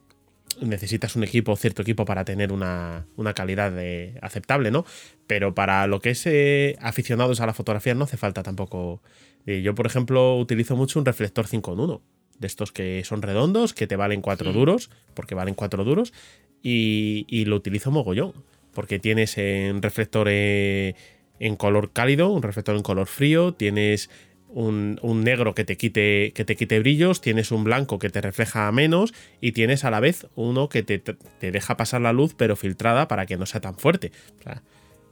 [0.61, 4.85] necesitas un equipo, cierto equipo para tener una, una calidad de- aceptable, ¿no?
[5.27, 9.01] Pero para lo que es eh, aficionados a la fotografía no hace falta tampoco.
[9.45, 12.01] eh, yo, por ejemplo, utilizo mucho un reflector 5 en 1.
[12.39, 14.57] De estos que son redondos, que te valen 4 Sí.
[14.57, 16.13] duros, porque valen 4 duros,
[16.61, 18.33] y, y lo utilizo mogollón.
[18.73, 20.93] Porque tienes un reflector eh,
[21.39, 24.09] en color cálido, un reflector en color frío, tienes
[24.49, 28.71] un, negro que te, quite, que te quite brillos, tienes un blanco que te refleja
[28.71, 32.55] menos y tienes a la vez uno que te, te deja pasar la luz pero
[32.55, 34.11] filtrada para que no sea tan fuerte.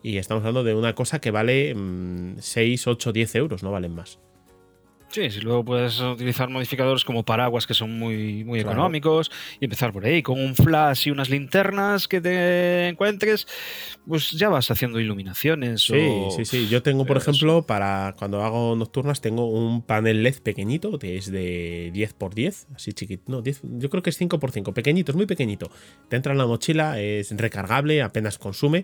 [0.03, 3.95] Y estamos hablando de una cosa que vale mm, 6, 8, 10 euros, no valen
[3.95, 4.19] más.
[5.10, 8.74] Sí, si luego puedes utilizar modificadores como paraguas que son muy, muy Claro.
[8.74, 9.32] económicos
[9.62, 13.47] y empezar por ahí con un flash y unas linternas que te encuentres,
[14.06, 15.84] pues ya vas haciendo iluminaciones.
[15.84, 15.93] Sí,
[16.28, 16.68] o- sí, sí.
[16.68, 21.32] Yo tengo, por ejemplo, para cuando hago nocturnas, tengo un panel LED pequeñito, que es
[21.32, 23.24] de 10x10, así chiquito.
[23.28, 25.72] No, 10, yo creo que es 5x5, pequeñito, es muy pequeñito.
[26.10, 28.84] Te entra en la mochila, es recargable, apenas consume.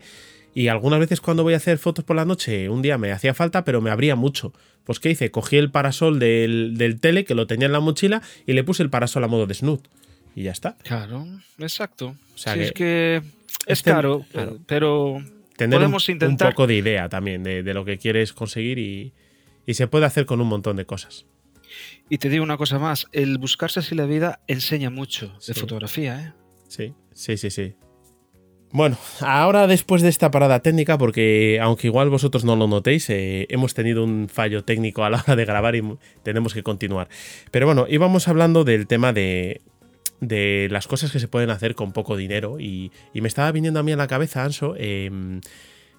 [0.54, 3.34] Y algunas veces cuando voy a hacer fotos por la noche, un día me hacía
[3.34, 4.54] falta, pero me abría mucho.
[4.84, 5.32] Pues ¿qué hice?
[5.32, 8.84] Cogí el parasol del, del tele, que lo tenía en la mochila, y le puse
[8.84, 9.88] el parasol a modo de snoot.
[10.36, 10.76] Y ya está.
[10.84, 11.26] Claro,
[11.60, 12.16] exacto.
[12.36, 13.16] O sea Sí, que es que
[13.68, 14.60] es este- caro, claro.
[14.66, 15.24] pero
[15.56, 16.50] Tener un- podemos un, intentar.
[16.52, 19.14] poco de idea también de, de lo que quieres conseguir y,
[19.66, 21.26] y se puede hacer con un montón de cosas.
[22.10, 25.54] Y te digo una cosa más, el buscarse así la vida enseña mucho Sí.
[25.54, 26.34] de fotografía, ¿eh?
[26.68, 27.74] Sí, sí, sí, sí.
[28.74, 33.46] Bueno, ahora después de esta parada técnica, porque aunque igual vosotros no lo notéis, eh,
[33.50, 35.84] hemos tenido un fallo técnico a la hora de grabar y
[36.24, 37.10] tenemos que continuar.
[37.52, 39.62] Pero bueno, íbamos hablando del tema de,
[40.22, 43.82] de las cosas que se pueden hacer con poco dinero y, y me estaba viniendo
[43.82, 45.42] a mí a la cabeza, Anso, em,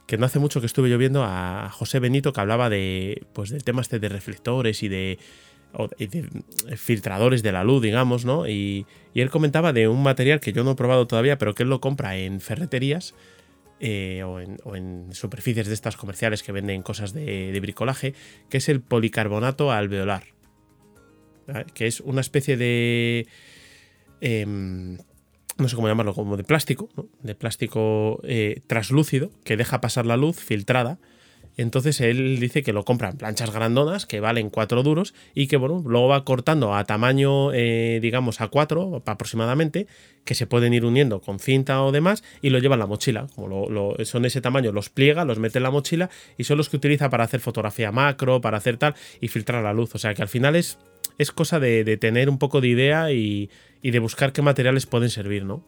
[0.06, 3.50] que no hace mucho que estuve yo viendo a José Benito que hablaba de, pues,
[3.50, 5.18] del tema este de reflectores y de,
[6.76, 8.48] filtradores de la luz, digamos, ¿no?
[8.48, 11.68] Y, él comentaba de un material que yo no he probado todavía, pero que él
[11.68, 13.14] lo compra en ferreterías
[13.80, 18.14] eh, o, en, superficies de estas comerciales que venden cosas de, de bricolaje,
[18.48, 20.24] que es el policarbonato alveolar.
[21.74, 23.26] Que es una especie de...
[24.20, 24.98] em,
[25.58, 27.08] no sé cómo llamarlo, como de plástico, ¿no?
[27.22, 30.98] de plástico eh, traslúcido que deja pasar la luz filtrada.
[31.56, 35.56] Entonces él dice que lo compra en planchas grandonas que valen 4 duros y que
[35.56, 39.86] bueno, luego va cortando a tamaño, eh, digamos, a 4 aproximadamente,
[40.24, 43.26] que se pueden ir uniendo con cinta o demás y lo lleva en la mochila.
[43.34, 46.68] Como lo- son ese tamaño, los pliega, los mete en la mochila y son los
[46.68, 49.94] que utiliza para hacer fotografía macro, para hacer tal y filtrar la luz.
[49.94, 50.78] O sea que al final es,
[51.18, 53.50] es cosa de, tener un poco de idea y,
[53.82, 55.64] de buscar qué materiales pueden servir, ¿no?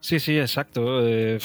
[0.00, 1.06] Sí, sí, exacto.
[1.06, 1.38] Eh,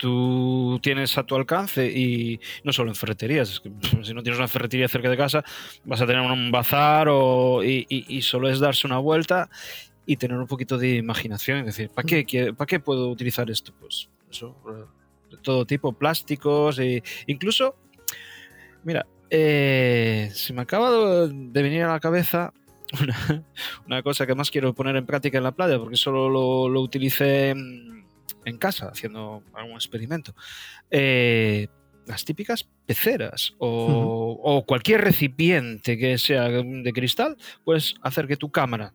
[0.00, 3.70] tú tienes a tu alcance y no solo en ferreterías, es que
[4.02, 5.44] si no tienes una ferretería cerca de casa,
[5.84, 9.50] vas a tener un bazar o, y, y- y solo es darse una vuelta
[10.06, 11.58] y tener un poquito de imaginación.
[11.58, 13.72] Es decir, ¿para qué, quie- ¿para qué puedo utilizar esto?
[13.78, 14.84] Pues eso, eh,
[15.32, 17.76] de todo tipo, plásticos, e incluso,
[18.82, 22.52] mira, eh, se me acaba de de venir a la cabeza
[23.00, 23.44] una,
[23.86, 26.80] una cosa que más quiero poner en práctica en la playa, porque solo lo, lo
[26.80, 27.99] utilicé en,
[28.44, 30.34] en casa, haciendo algún experimento.
[30.90, 31.68] Eh,
[32.06, 38.50] las típicas peceras o, o cualquier recipiente que sea de cristal, puedes hacer que tu
[38.50, 38.94] cámara,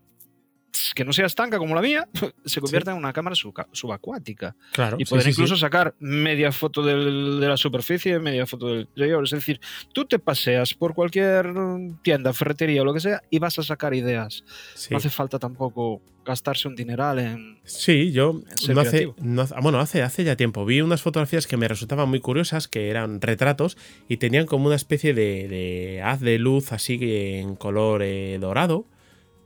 [0.94, 2.08] que no sea estanca como la mía,
[2.46, 4.98] se convierta en una cámara suba- subacuática Claro.
[5.00, 5.42] y sí, poder sí, sí.
[5.42, 9.24] incluso sacar media foto del- de la superficie, media foto del interior.
[9.24, 9.60] Es decir,
[9.94, 11.54] tú te paseas por cualquier
[12.02, 14.44] tienda, ferretería o lo que sea y vas a sacar ideas.
[14.76, 14.90] Sí.
[14.92, 17.60] No hace falta tampoco gastarse un dineral en...
[17.66, 18.42] Sí, yo
[18.74, 22.10] no hace, no hace- bueno, hace, hace ya tiempo vi unas fotografías que me resultaban
[22.10, 23.78] muy curiosas, que eran retratos
[24.10, 28.88] y tenían como una especie de, de haz de luz así en color eh, dorado,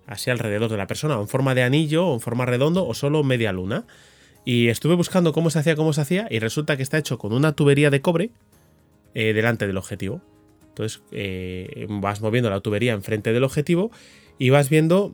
[0.09, 2.93] así alrededor de la persona, o en forma de anillo, o en forma redondo, o
[2.93, 3.85] solo media luna.
[4.43, 7.33] Y estuve buscando cómo se hacía, cómo se hacía, y resulta que está hecho con
[7.33, 8.31] una tubería de cobre
[9.13, 10.21] eh, delante del objetivo.
[10.69, 13.91] Entonces eh, vas moviendo la tubería enfrente del objetivo
[14.37, 15.13] y vas viendo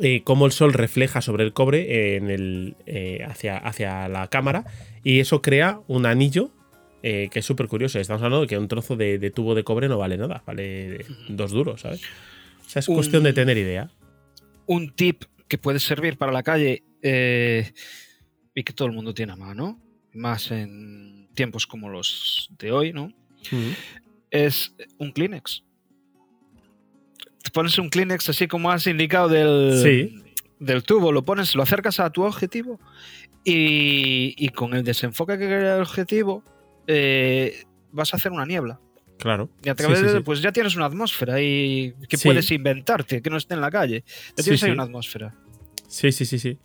[0.00, 2.76] eh, cómo el sol refleja sobre el cobre en el,
[3.28, 4.64] hacia, hacia la cámara
[5.04, 6.50] y eso crea un anillo
[7.02, 7.98] que es súper curioso.
[7.98, 11.50] Estamos hablando de que un trozo de, tubo de cobre no vale nada, vale dos
[11.52, 12.02] duros, ¿sabes?
[12.66, 13.90] O sea, es cuestión de tener idea.
[14.66, 19.36] Un tip que puede servir para la calle y que todo el mundo tiene a
[19.36, 19.80] mano,
[20.12, 23.12] más en tiempos como los de hoy, ¿no?
[24.30, 25.64] Es un Kleenex.
[27.42, 30.22] Te pones un Kleenex así como has indicado del,
[30.58, 32.78] del tubo, lo pones, lo acercas a tu objetivo
[33.44, 36.44] y, con el desenfoque que crea el objetivo
[36.86, 38.80] eh, vas a hacer una niebla.
[39.20, 39.50] Claro.
[39.62, 43.36] Y a través de, pues ya tienes una atmósfera ahí que puedes inventarte, que no
[43.36, 44.02] esté en la calle.
[44.36, 45.34] Ya tienes ahí una atmósfera.
[45.88, 46.58] Sí, sí, sí, sí.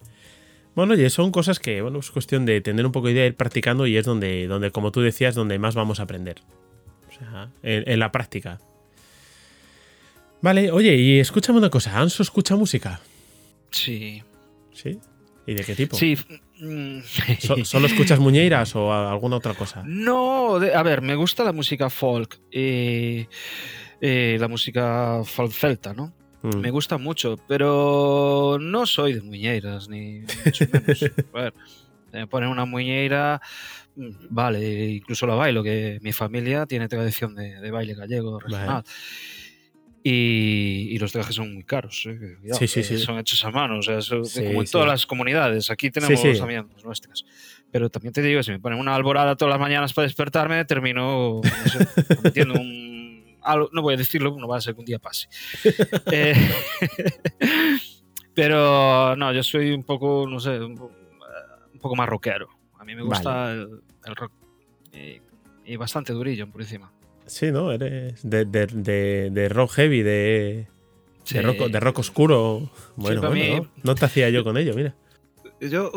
[0.75, 3.35] Bueno, oye, son cosas que, bueno, es cuestión de tener un poco de idea, ir
[3.35, 6.41] practicando y es donde, donde, como tú decías, donde más vamos a aprender.
[7.09, 8.59] O sea, en, la práctica.
[10.41, 12.99] Vale, oye, y escúchame una cosa, ¿Anso escucha música?
[13.71, 14.21] Sí.
[14.73, 14.99] ¿Sí?
[15.47, 15.95] ¿Y de qué tipo?
[15.95, 16.17] Sí.
[17.63, 19.83] ¿Solo escuchas muñeiras o alguna otra cosa?
[19.85, 23.27] No, a ver, me gusta la música folk y,
[24.01, 26.13] la música folk celta, ¿no?
[26.41, 26.57] Mm.
[26.57, 31.03] Me gusta mucho, pero no soy de muñeiras, ni mucho menos.
[31.33, 31.53] A ver,
[32.11, 33.41] me ponen una muñeira,
[34.29, 38.83] vale, incluso la bailo, que mi familia tiene tradición de, baile gallego regional.
[40.07, 42.05] Y, los trajes son muy caros.
[42.05, 42.37] ¿eh?
[42.53, 42.99] sí, sí, sí.
[42.99, 45.71] Son hechos a mano, o sea, como en todas las comunidades.
[45.71, 47.25] Aquí tenemos también nuestras.
[47.71, 51.41] Pero también te digo, si me ponen una alborada todas las mañanas para despertarme, termino
[51.43, 53.05] no sé, cometiendo un
[53.71, 55.27] no voy a decirlo, no va a ser que un día pase.
[56.11, 56.35] Eh,
[58.33, 60.75] pero no, yo soy un poco, no sé, un,
[61.81, 62.49] poco más rockero.
[62.79, 64.31] A mí me gusta el, rock
[65.65, 66.91] y, bastante durillo por encima.
[67.27, 67.71] Sí, ¿no?
[67.71, 70.67] Eres de, rock heavy, de,
[71.31, 72.69] de, rock, oscuro.
[72.95, 73.95] Bueno, bueno ¿no?
[73.95, 74.95] te hacía yo con ello, mira.
[75.61, 75.91] Yo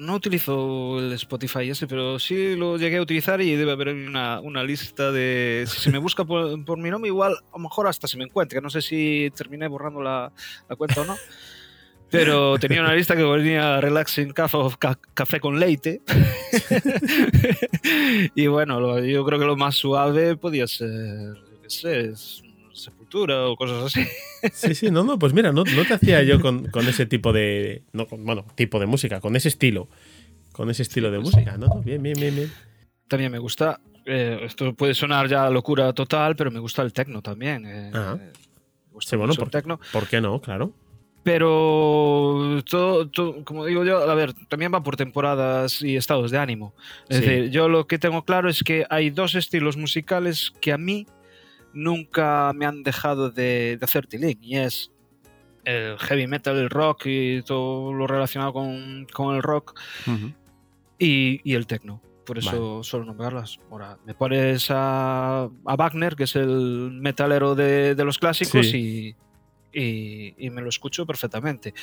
[0.00, 4.38] no utilizo el Spotify ese, pero sí lo llegué a utilizar y debe haber una,
[4.40, 5.64] una lista de...
[5.66, 8.60] Si se me busca por, mi nombre, igual a lo mejor hasta se me encuentra.
[8.60, 10.30] No sé si terminé borrando la,
[10.68, 11.16] la cuenta o no.
[12.10, 16.00] Pero tenía una lista que venía Relaxing Café con Leite.
[18.34, 22.12] y bueno, yo creo que lo más suave podía ser, qué sé,
[22.72, 24.06] Sepultura o cosas así.
[24.52, 27.82] Sí, sí, no, no, pues mira, no, no te hacía yo con, ese tipo de.
[27.92, 29.88] No, bueno, tipo de música, con ese estilo.
[30.52, 31.82] Con ese estilo de música, ¿no?
[31.82, 32.52] Bien, bien, bien, bien.
[33.08, 33.80] También me gusta.
[34.06, 37.64] Eh, esto puede sonar ya locura total, pero me gusta el techno también.
[37.66, 37.90] Eh,
[39.00, 39.50] sí, bueno, por,
[39.92, 40.40] ¿por qué no?
[40.40, 40.72] Claro.
[41.22, 43.10] Pero todo,
[43.44, 46.74] como digo yo, a ver, también va por temporadas y estados de ánimo.
[47.08, 50.78] Es decir, yo lo que tengo claro es que hay dos estilos musicales que a
[50.78, 51.06] mí
[51.72, 54.90] nunca me han dejado de, hacer tilín y es
[55.64, 59.78] el heavy metal, el rock y todo lo relacionado con, el rock
[60.98, 62.00] y, el techno.
[62.24, 63.58] Por eso solo nombrarlas.
[63.70, 69.14] Ahora, me pones a, Wagner, que es el metalero de, los clásicos, y,
[69.78, 71.74] y, me lo escucho perfectamente.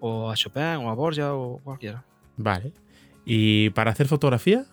[0.00, 2.04] O a Chopin, o a Borja, o cualquiera.
[2.36, 2.72] Vale.
[3.24, 4.64] ¿Y para hacer fotografía?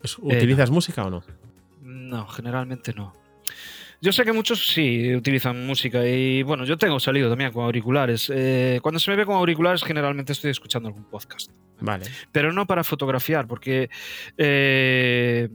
[0.00, 1.22] Pues, eh, ¿Utilizas música o no?
[1.82, 3.14] No, generalmente no.
[4.02, 8.32] Yo sé que muchos sí utilizan música y bueno, yo tengo salido también con auriculares.
[8.34, 11.50] Eh, cuando se me ve con auriculares generalmente estoy escuchando algún podcast.
[11.80, 12.06] Vale.
[12.32, 13.90] Pero no para fotografiar, porque
[14.38, 15.50] eh,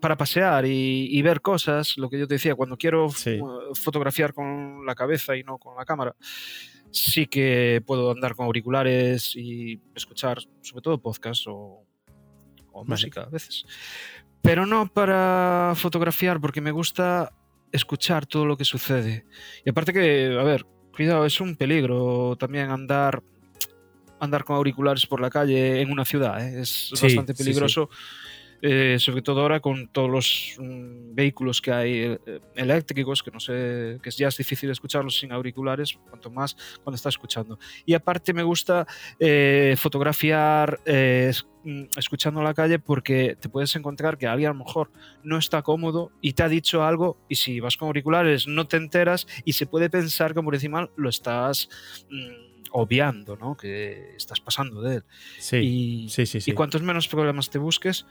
[0.00, 3.08] para pasear y, ver cosas, lo que yo te decía, cuando quiero
[3.74, 6.16] fotografiar con la cabeza y no con la cámara,
[6.90, 11.84] sí que puedo andar con auriculares y escuchar sobre todo podcast o,
[12.84, 13.66] música a veces.
[14.40, 17.32] Pero no para fotografiar, porque me gusta
[17.72, 19.26] escuchar todo lo que sucede.
[19.64, 20.64] Y aparte que, a ver,
[20.94, 23.22] cuidado, es un peligro también andar
[24.20, 26.60] andar con auriculares por la calle en una ciudad, ¿eh?
[26.60, 27.88] es bastante peligroso.
[28.62, 33.40] Eh, sobre todo ahora con todos los mm, vehículos que hay eh, eléctricos, que no
[33.40, 37.58] sé, que ya es difícil escucharlos sin auriculares, cuanto más cuando está escuchando.
[37.86, 38.86] Y aparte me gusta
[39.18, 44.90] eh, fotografiar mm, escuchando la calle porque te puedes encontrar que alguien a lo mejor
[45.22, 48.76] no está cómodo y te ha dicho algo y si vas con auriculares no te
[48.76, 51.68] enteras y se puede pensar que por encima lo estás...
[52.10, 53.56] Mm, obviando, ¿no?
[53.56, 55.04] Que estás pasando de él.
[55.38, 58.06] Sí, sí, sí, Y cuantos menos problemas te busques,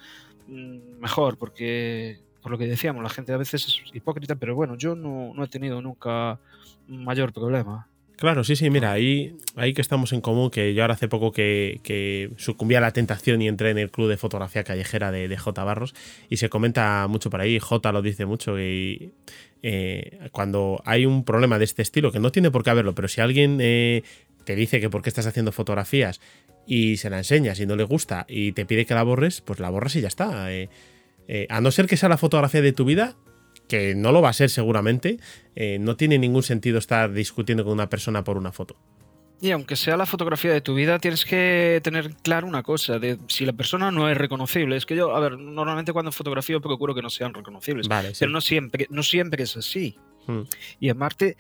[0.50, 4.76] Mm, mejor, porque por lo que decíamos, la gente a veces es hipócrita, pero bueno,
[4.78, 6.40] yo no, he tenido nunca
[6.88, 7.88] mayor problema.
[8.16, 11.32] Claro, sí, sí, mira, ahí, ahí que estamos en común, que yo ahora hace poco
[11.32, 15.38] que, sucumbí a la tentación y entré en el club de fotografía callejera de, de
[15.38, 15.64] J.
[15.64, 15.94] Barros
[16.30, 19.14] y se comenta mucho por ahí, J lo dice mucho, y
[19.62, 23.08] eh, cuando hay un problema de este estilo, que no tiene por qué haberlo, pero
[23.08, 24.04] si alguien eh,
[24.44, 26.20] te dice que por qué estás haciendo fotografías
[26.66, 29.60] y se la enseñas y no le gusta y te pide que la borres, pues
[29.60, 30.52] la borras y ya está.
[30.52, 30.70] Eh,
[31.50, 33.16] a no ser que sea la fotografía de tu vida,
[33.68, 35.20] que no lo va a ser seguramente,
[35.56, 38.76] eh, no tiene ningún sentido estar discutiendo con una persona por una foto.
[39.42, 43.18] Y aunque sea la fotografía de tu vida, tienes que tener claro una cosa, de
[43.28, 44.76] si la persona no es reconocible.
[44.76, 47.88] Es que yo, a ver, normalmente cuando fotografío procuro que no sean reconocibles,
[48.20, 49.96] pero no siempre, no siempre es así.
[50.28, 50.42] Hmm.
[50.82, 51.38] Y en Marte,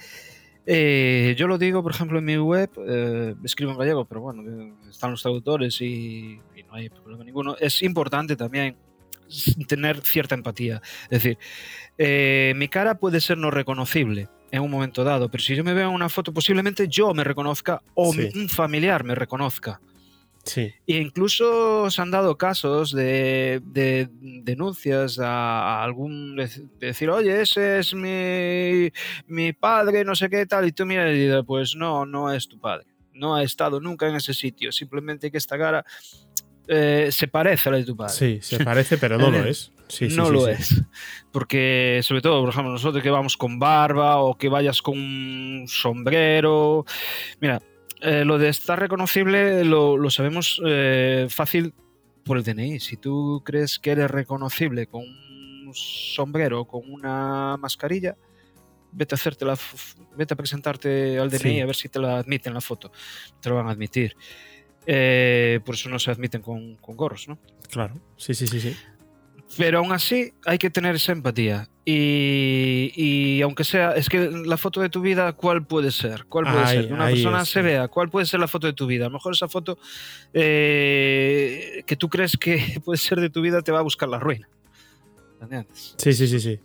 [0.71, 4.77] eh, yo lo digo, por ejemplo, en mi web, eh, escribo en gallego, pero bueno,
[4.87, 7.55] están los traductores y, y no hay problema ninguno.
[7.59, 8.77] Es importante también
[9.67, 10.81] tener cierta empatía.
[11.09, 11.37] Es decir,
[11.97, 15.73] eh, mi cara puede ser no reconocible en un momento dado, pero si yo me
[15.73, 19.79] veo en una foto, posiblemente yo me reconozca o un familiar me reconozca.
[20.43, 20.73] Sí.
[20.87, 26.35] E incluso se han dado casos de, denuncias a, algún
[26.79, 28.91] decir, oye, ese es mi,
[29.27, 32.47] mi, padre, no sé qué tal, y tú miras y dices, pues no, no es
[32.47, 35.85] tu padre, no ha estado nunca en ese sitio, simplemente que esta cara
[36.71, 38.13] eh, se parece a la de tu padre.
[38.13, 39.71] Sí, se parece, pero no lo es.
[40.11, 40.83] no lo es.
[41.31, 45.65] Porque, sobre todo, por ejemplo, nosotros que vamos con barba o que vayas con un
[45.67, 46.85] sombrero.
[47.41, 47.59] Mira,
[48.01, 51.73] eh, lo de estar reconocible lo, sabemos eh, fácil
[52.23, 52.79] por el DNI.
[52.79, 58.15] Si tú crees que eres reconocible con un sombrero, con una mascarilla,
[58.91, 59.57] vete a hacerte la,
[60.15, 62.91] vete a presentarte al DNI a ver si te la admiten la foto.
[63.41, 64.15] Te lo van a admitir.
[64.85, 67.37] Eh, por eso no se admiten con, gorros, ¿no?
[67.69, 68.75] Claro, sí, sí, sí, sí.
[69.57, 71.67] Pero aún así hay que tener esa empatía.
[71.85, 76.25] Y, aunque sea, es que la foto de tu vida, ¿cuál puede ser?
[76.25, 76.93] ¿Cuál puede ser?
[76.93, 79.05] Una persona se vea, ¿cuál puede ser la foto de tu vida?
[79.05, 79.79] A lo mejor esa foto
[80.33, 84.19] eh, que tú crees que puede ser de tu vida te va a buscar la
[84.19, 84.47] ruina.
[85.97, 86.59] Sí, sí, sí, sí.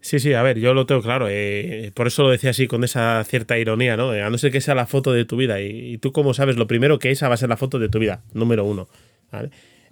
[0.00, 1.26] Sí, sí, a ver, yo lo tengo claro.
[1.28, 4.10] Eh, por eso lo decía así, con esa cierta ironía, ¿no?
[4.10, 5.60] A no ser que sea la foto de tu vida.
[5.60, 7.98] Y, tú, como sabes, lo primero que esa va a ser la foto de tu
[7.98, 8.88] vida, número uno.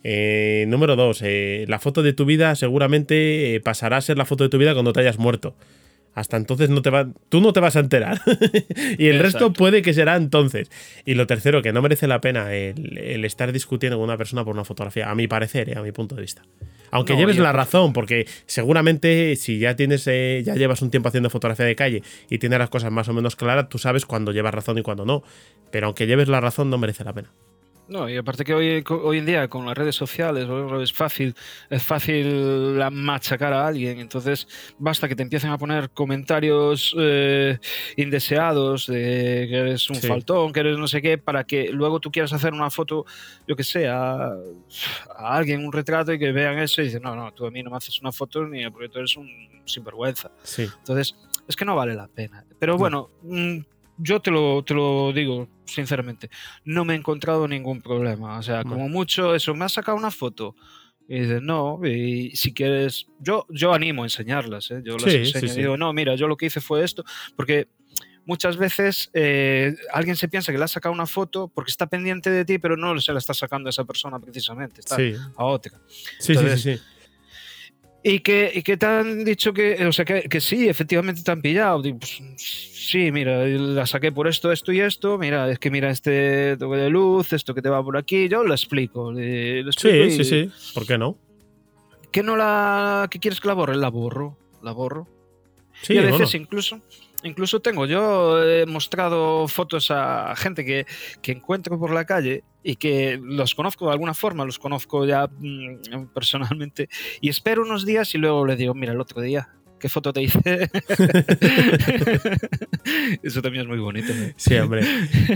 [0.02, 4.44] Eh, número dos, eh, la foto de tu vida seguramente pasará a ser la foto
[4.44, 5.54] de tu vida cuando te hayas muerto.
[6.12, 8.20] Hasta entonces no te va, tú no te vas a enterar.
[8.98, 10.70] y el resto puede que será entonces.
[11.04, 14.54] Y lo tercero, que no merece la pena el, estar discutiendo con una persona por
[14.54, 16.42] una fotografía, a mi parecer, a mi punto de vista.
[16.90, 21.30] Aunque lleves la razón, porque seguramente si ya tienes, eh, ya llevas un tiempo haciendo
[21.30, 24.52] fotografía de calle y tienes las cosas más o menos claras, tú sabes cuándo llevas
[24.52, 25.22] razón y cuándo no.
[25.70, 27.30] Pero aunque lleves la razón, no merece la pena.
[27.90, 30.46] No, y aparte que hoy, hoy en día con las redes sociales
[30.80, 31.34] es fácil,
[31.68, 34.46] es fácil machacar a alguien, entonces
[34.78, 37.58] basta que te empiecen a poner comentarios eh,
[37.96, 42.12] indeseados de que eres un faltón, que eres no sé qué, para que luego tú
[42.12, 43.06] quieras hacer una foto,
[43.48, 44.36] yo que sé, a,
[45.16, 47.70] alguien, un retrato y que vean eso y dicen, no, no, tú a mí no
[47.70, 49.28] me haces una foto ni porque tú eres un
[49.64, 50.30] sinvergüenza.
[50.44, 50.68] Sí.
[50.78, 51.16] Entonces,
[51.48, 52.44] es que no vale la pena.
[52.60, 53.58] Pero bueno, mm,
[54.00, 56.30] yo te lo, te lo digo sinceramente,
[56.64, 58.38] no me he encontrado ningún problema.
[58.38, 60.56] O sea, como mucho eso, me has sacado una foto.
[61.08, 64.80] Y dices, no, y si quieres, yo, yo animo a enseñarlas, ¿eh?
[64.84, 67.04] yo las enseño y digo, no, mira, yo lo que hice fue esto,
[67.34, 67.66] porque
[68.26, 72.30] muchas veces eh, alguien se piensa que le has sacado una foto porque está pendiente
[72.30, 74.96] de ti, pero no se la está sacando a esa persona precisamente, está
[75.36, 75.80] a otra.
[76.20, 76.80] Sí, sí, sí.
[78.02, 81.30] Y que, y que te han dicho que, o sea, que, que sí, efectivamente te
[81.30, 81.82] han pillado.
[81.82, 85.18] Pues, sí, mira, la saqué por esto, esto y esto.
[85.18, 88.28] Mira, es que mira este toque de luz, esto que te va por aquí.
[88.28, 89.14] Yo lo explico.
[89.14, 90.50] sí, sí, sí.
[90.72, 91.18] ¿Por qué no?
[92.10, 93.06] ¿Que no la.
[93.10, 93.76] ¿Qué quieres que la borre?
[93.76, 94.36] La borro.
[94.62, 95.06] La borro.
[95.82, 96.80] Sí, y a veces incluso
[97.22, 100.86] Incluso tengo, yo he mostrado fotos a gente que,
[101.20, 105.26] que, encuentro por la calle y que los conozco de alguna forma, los conozco ya
[105.26, 106.88] mm, personalmente,
[107.20, 110.22] y espero unos días y luego le digo, mira, el otro día, ¿qué foto te
[110.22, 110.40] hice?
[113.22, 114.12] Eso también es muy bonito.
[114.36, 114.82] Sí, hombre.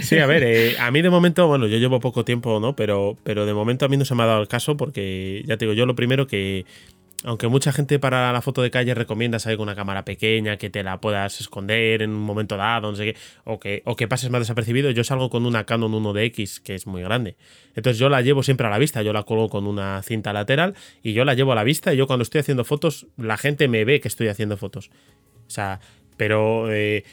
[0.01, 2.77] Sí, a ver, eh, a mí de momento, bueno, yo llevo poco tiempo, ¿no?
[2.77, 5.56] Pero, pero de momento a mí no se me ha dado el caso porque, ya
[5.56, 6.66] te digo, yo lo primero que
[7.25, 10.71] aunque mucha gente para la foto de calle recomienda salir con una cámara pequeña, que
[10.71, 14.07] te la puedas esconder en un momento dado, no sé qué, o que, o que
[14.07, 17.37] pases más desapercibido, yo salgo con una Canon 1DX, que es muy grande.
[17.75, 20.75] Entonces yo la llevo siempre a la vista, yo la colgo con una cinta lateral
[21.03, 23.69] y yo la llevo a la vista y yo cuando estoy haciendo fotos, la gente
[23.69, 24.91] me ve que estoy haciendo fotos.
[25.47, 25.81] O sea,
[26.16, 27.05] pero eh,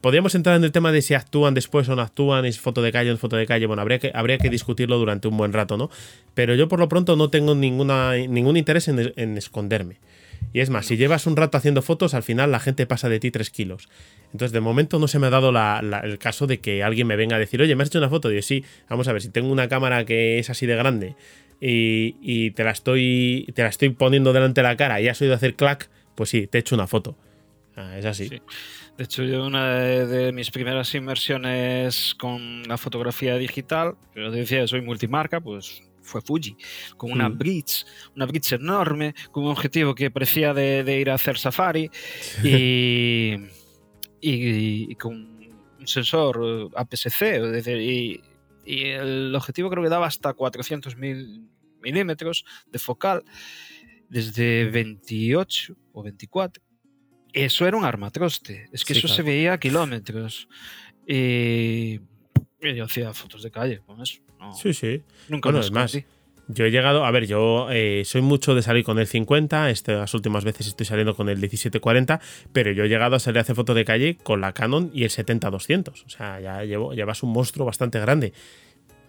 [0.00, 2.92] podríamos entrar en el tema de si actúan después o no actúan, es foto de
[2.92, 3.66] calle o foto de calle.
[3.66, 5.90] Bueno, habría que, habría que discutirlo durante un buen rato, ¿no?
[6.34, 9.96] Pero yo por lo pronto no tengo ninguna, ningún interés en, esconderme.
[10.52, 13.20] Y es más, si llevas un rato haciendo fotos, al final la gente pasa de
[13.20, 13.88] ti 3 kilos.
[14.32, 15.52] Entonces, de momento no se me ha dado
[16.04, 18.30] el caso de que alguien me venga a decir, oye, ¿me has hecho una foto?
[18.30, 21.14] Y yo, sí, vamos a ver, si tengo una cámara que es así de grande
[21.60, 25.34] y, te, la estoy, te la estoy poniendo delante de la cara y has oído
[25.34, 27.16] hacer clac, pues sí, te he hecho una foto.
[27.76, 28.28] Ah, es así.
[28.30, 34.66] De hecho, yo una de, mis primeras inversiones con la fotografía digital, que lo decía,
[34.66, 36.56] soy multimarca, pues fue Fuji,
[36.96, 37.38] con una mm.
[37.38, 37.84] bridge,
[38.14, 41.90] una bridge enorme, con un objetivo que parecía de, ir a hacer safari
[42.42, 43.34] y,
[44.22, 45.14] y, con
[45.78, 48.22] un sensor APS-C, y,
[48.64, 53.22] y, el objetivo creo que daba hasta 400 milímetros de focal
[54.08, 56.65] desde 28 o 24.
[57.32, 60.48] Eso era un armatroste, es que eso se veía a kilómetros.
[61.06, 62.00] Y
[62.60, 64.20] yo hacía fotos de calle con eso.
[64.60, 65.02] sí, sí.
[65.28, 65.96] Nunca bueno, más.
[66.48, 69.94] Yo he llegado, a ver, yo eh, soy mucho de salir con el 50, este,
[69.94, 72.20] las últimas veces estoy saliendo con el 1740,
[72.52, 75.02] pero yo he llegado a salir a hacer fotos de calle con la Canon y
[75.02, 76.04] el 70-200.
[76.04, 78.32] O sea, ya llevo, llevas un monstruo bastante grande.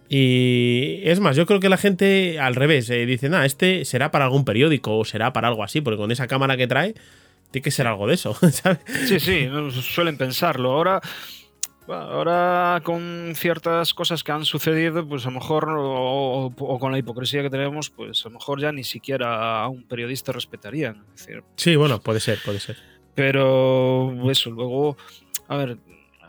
[0.08, 4.10] Y es más, yo creo que la gente al revés eh, dice, nada, este será
[4.10, 6.94] para algún periódico o será para algo así, porque con esa cámara que trae,
[7.50, 8.34] tiene que ser algo de eso.
[8.52, 8.80] ¿sabes?
[9.06, 9.48] Sí, sí,
[9.82, 10.72] suelen pensarlo.
[10.72, 11.00] Ahora
[11.88, 17.42] Ahora con ciertas cosas que han sucedido, pues a lo mejor, o, con la hipocresía
[17.42, 21.06] que tenemos, pues a lo mejor ya ni siquiera a un periodista respetarían.
[21.56, 22.76] sí, bueno, puede ser, puede ser.
[23.14, 24.98] Pero eso, luego,
[25.48, 25.78] a ver,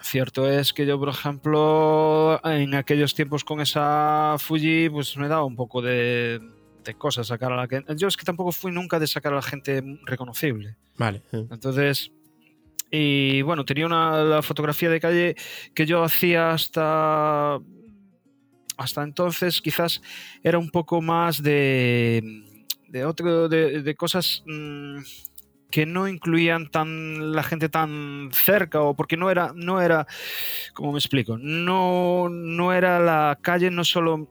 [0.01, 5.43] cierto es que yo, por ejemplo, en aquellos tiempos con esa Fuji, pues me daba
[5.43, 6.39] un poco de,
[6.83, 7.93] de cosas sacar a la gente.
[7.95, 10.75] Yo es que tampoco fui nunca de sacar a la gente reconocible.
[10.97, 11.21] Vale.
[11.31, 12.11] Entonces,
[12.91, 15.35] y bueno, tenía una la fotografía de calle
[15.73, 17.59] que yo hacía hasta.
[18.77, 20.01] Hasta entonces, quizás
[20.43, 22.43] era un poco más de.
[22.87, 23.49] de otro.
[23.49, 24.43] de, cosas.
[24.45, 24.99] Mm,
[25.69, 30.07] que no incluían tan la gente tan cerca o porque no era no era
[30.73, 34.27] como me explico no no era la calle no solo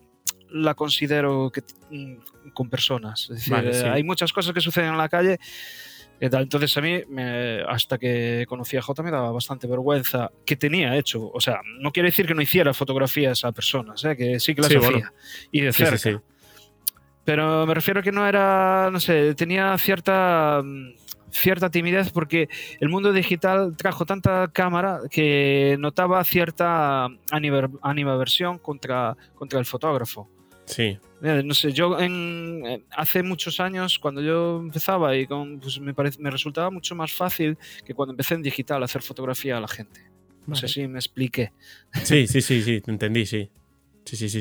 [0.51, 5.09] la considero que mm, con personas es decir hay muchas cosas que suceden en la
[5.09, 5.39] calle
[6.21, 7.01] entonces a mí,
[7.69, 11.31] hasta que conocí a J, me daba bastante vergüenza que tenía hecho.
[11.31, 14.17] O sea, no quiere decir que no hiciera fotografías a personas, ¿eh?
[14.17, 15.13] que sí que las hacía.
[15.53, 16.23] Y de cerca.
[17.25, 20.63] Pero me refiero a que no era, no sé, tenía cierta
[21.31, 22.49] cierta timidez porque
[22.81, 27.07] el mundo digital trajo tanta cámara que notaba cierta
[27.83, 30.29] animaversión contra, contra el fotógrafo.
[30.69, 30.99] Sí.
[31.21, 36.31] No sé, yo en, hace muchos años, cuando yo empezaba, y con, pues me, me
[36.31, 40.01] resultaba mucho más fácil que cuando empecé en digital a hacer fotografía a la gente.
[40.47, 41.53] No sé si me expliqué.
[42.05, 43.51] Sí, sí, sí, sí, te entendí, sí.
[44.05, 44.41] Sí, sí, sí,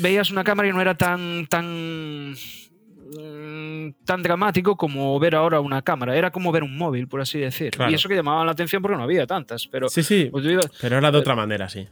[0.00, 5.82] veías una cámara y no era tan, tan, mm, tan dramático como ver ahora una
[5.82, 6.16] cámara.
[6.16, 7.70] Era como ver un móvil, por así decir.
[7.88, 9.68] Y eso que llamaba la atención porque no había tantas.
[9.68, 10.28] Pero, sí, sí.
[10.32, 10.44] Pues
[10.80, 11.86] pero era de otra manera, sí.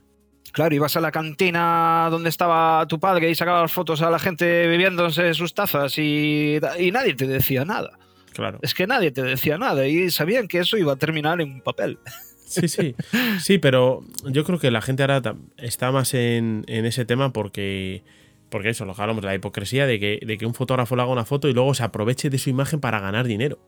[0.53, 4.67] Claro, ibas a la cantina donde estaba tu padre y sacabas fotos a la gente
[4.67, 6.59] bebiéndose sus tazas y,
[6.93, 7.99] nadie te decía nada.
[8.33, 8.59] Claro.
[8.63, 11.61] Es que nadie te decía nada y sabían que eso iba a terminar en un
[11.61, 11.99] papel.
[12.47, 12.97] Sí, sí.
[13.41, 18.03] Sí, pero yo creo que la gente ahora está más en, ese tema porque,
[18.49, 21.25] porque eso, lo hablamos, la hipocresía de que, de que un fotógrafo le haga una
[21.25, 23.61] foto y luego se aproveche de su imagen para ganar dinero.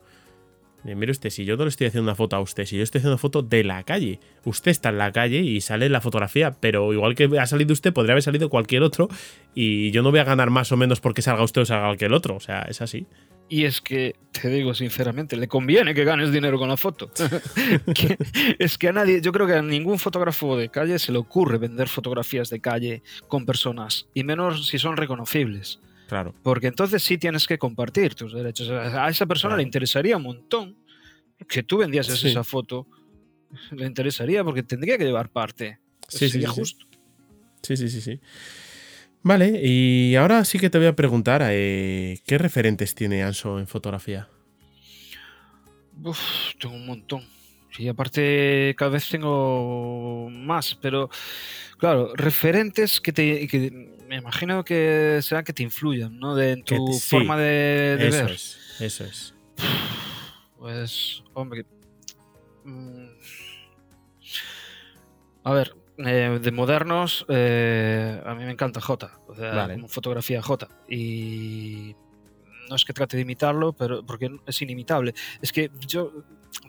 [0.84, 2.98] Mire usted, si yo no le estoy haciendo una foto a usted, si yo estoy
[2.98, 6.56] haciendo una foto de la calle, usted está en la calle y sale la fotografía,
[6.58, 9.08] pero igual que ha salido usted, podría haber salido cualquier otro
[9.54, 12.12] y yo no voy a ganar más o menos porque salga usted o salga cualquier
[12.12, 13.06] otro, o sea, es así.
[13.48, 17.10] Y es que, te digo sinceramente, le conviene que ganes dinero con la foto.
[18.58, 21.58] es que a nadie, yo creo que a ningún fotógrafo de calle se le ocurre
[21.58, 25.80] vender fotografías de calle con personas, y menos si son reconocibles.
[26.12, 26.34] Claro.
[26.42, 28.68] Porque entonces sí tienes que compartir tus derechos.
[28.68, 30.76] A esa persona le interesaría un montón
[31.48, 32.86] que tú vendieses esa foto.
[33.70, 35.78] Le interesaría porque tendría que llevar parte.
[36.08, 36.84] Sí, sí, justo.
[37.62, 38.20] Sí, sí, sí, sí.
[39.22, 43.66] Vale, y ahora sí que te voy a preguntar, eh, ¿qué referentes tiene Anso en
[43.66, 44.28] fotografía?
[46.04, 46.20] Uf,
[46.60, 47.24] tengo un montón.
[47.78, 51.08] Y aparte cada vez tengo más, pero
[51.78, 53.48] claro, referentes que te
[54.12, 56.34] me imagino que será que te influyan, ¿no?
[56.34, 58.30] De, en tu forma de, eso ver.
[58.30, 59.34] Es, eso es.
[60.58, 61.64] Pues, hombre.
[62.62, 63.06] Mm,
[65.44, 70.68] a ver, eh, de modernos, eh, a mí me encanta J, o sea, fotografía J.
[70.90, 71.96] Y
[72.68, 75.14] no es que trate de imitarlo, pero porque es inimitable.
[75.40, 76.12] Es que yo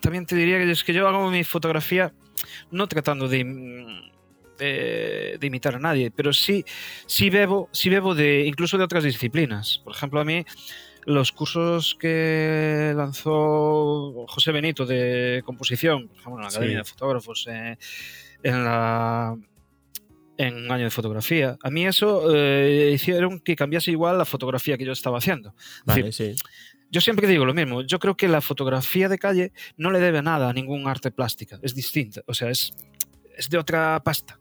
[0.01, 2.13] también te diría que es que yo hago mi fotografía
[2.71, 3.43] no tratando de
[4.63, 6.65] de, imitar a nadie, pero sí,
[7.05, 9.81] sí bebo, sí bebo de incluso de otras disciplinas.
[9.83, 10.45] Por ejemplo, a mí
[11.05, 17.47] los cursos que lanzó José Benito de composición, por ejemplo, en la Academia de Fotógrafos,
[17.49, 17.77] eh,
[18.43, 19.35] en la
[20.37, 21.57] en un año de fotografía.
[21.61, 25.53] A mí eso eh, hicieron que cambiase igual la fotografía que yo estaba haciendo.
[25.85, 26.35] Vale, sí.
[26.89, 27.81] Yo siempre digo lo mismo.
[27.81, 31.59] Yo creo que la fotografía de calle no le debe nada a ningún arte plástica.
[31.61, 32.21] Es distinta.
[32.27, 32.73] O sea, es,
[33.35, 34.39] es de otra pasta,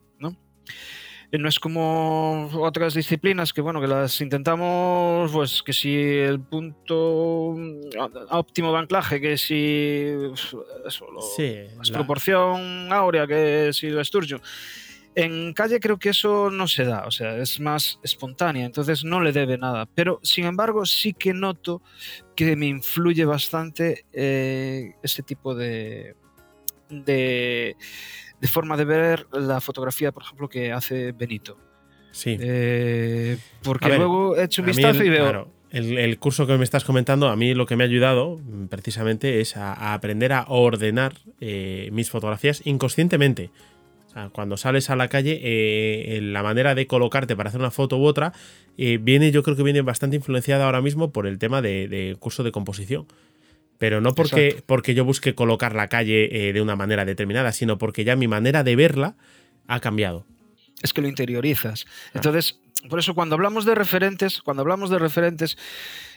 [1.32, 1.48] ¿no?
[1.48, 7.56] es como otras disciplinas que bueno que las intentamos pues que si el punto
[8.30, 10.14] óptimo de anclaje que si
[10.86, 14.42] eso, la, proporción áurea que si el esturgeon
[15.14, 19.20] en calle creo que eso no se da, o sea, es más espontánea, entonces no
[19.20, 19.86] le debe nada.
[19.94, 21.82] Pero, sin embargo, sí que noto
[22.34, 26.16] que me influye bastante eh, ese tipo de,
[26.88, 27.76] de,
[28.48, 31.58] forma de ver la fotografía, por ejemplo, que hace Benito.
[32.10, 32.36] Sí.
[32.40, 35.48] Eh, porque luego he hecho un vistazo y veo...
[35.70, 39.56] el, curso que me estás comentando, a mí lo que me ha ayudado precisamente es
[39.56, 43.50] a, aprender a ordenar eh, mis fotografías inconscientemente
[44.32, 48.04] cuando sales a la calle, eh, la manera de colocarte para hacer una foto u
[48.04, 48.32] otra
[48.76, 52.42] eh, viene, yo creo que viene bastante influenciada ahora mismo por el tema de, curso
[52.42, 53.06] de composición.
[53.82, 57.78] Pero no porque, porque yo busque colocar la calle eh, de una manera determinada, sino
[57.78, 59.16] porque ya mi manera de verla
[59.66, 60.24] ha cambiado.
[60.82, 61.84] Es que lo interiorizas.
[62.14, 65.58] Entonces, por eso cuando hablamos de referentes, cuando hablamos de referentes,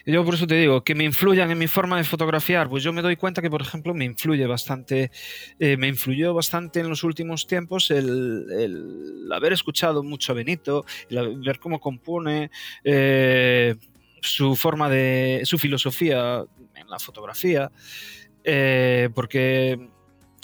[0.06, 2.92] yo por eso te digo, que me influyan en mi forma de fotografiar, pues yo
[2.92, 5.10] me doy cuenta que, por ejemplo, me influye bastante,
[5.58, 11.40] eh, me influyó bastante en los últimos tiempos el, haber escuchado mucho a Benito, el
[11.40, 12.52] ver cómo compone,
[12.84, 13.74] eh,
[14.26, 16.44] su forma de, su filosofía
[16.74, 17.70] en la fotografía,
[18.44, 19.88] eh, porque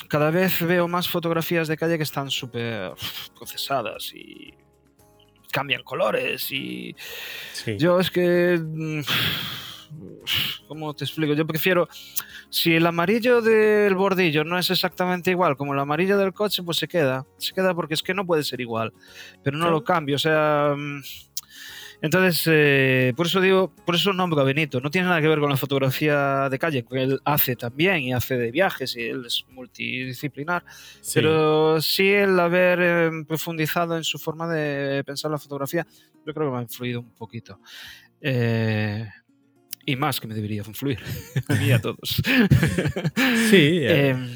[0.09, 2.92] cada vez veo más fotografías de calle que están súper
[3.36, 4.54] procesadas y
[5.50, 6.96] cambian colores y
[7.78, 8.59] yo es que
[10.66, 11.34] ¿cómo te explico?
[11.34, 11.88] Yo prefiero
[12.50, 16.78] si el amarillo del bordillo no es exactamente igual como el amarillo del coche, pues
[16.78, 18.92] se queda, se queda porque es que no puede ser igual,
[19.42, 20.74] pero no lo cambio, o sea,
[22.02, 24.80] entonces, eh, por eso digo, por eso nombro a Benito.
[24.80, 28.12] No tiene nada que ver con la fotografía de calle, que él hace también y
[28.12, 30.64] hace de viajes y él es multidisciplinar.
[31.14, 35.86] Pero sí el haber eh, profundizado en su forma de pensar la fotografía,
[36.26, 37.60] yo creo que me ha influido un poquito.
[38.20, 39.08] Eh,
[39.86, 40.98] y más que me debería influir
[41.48, 42.20] a mí a todos.
[43.48, 43.78] sí.
[43.82, 44.28] Em,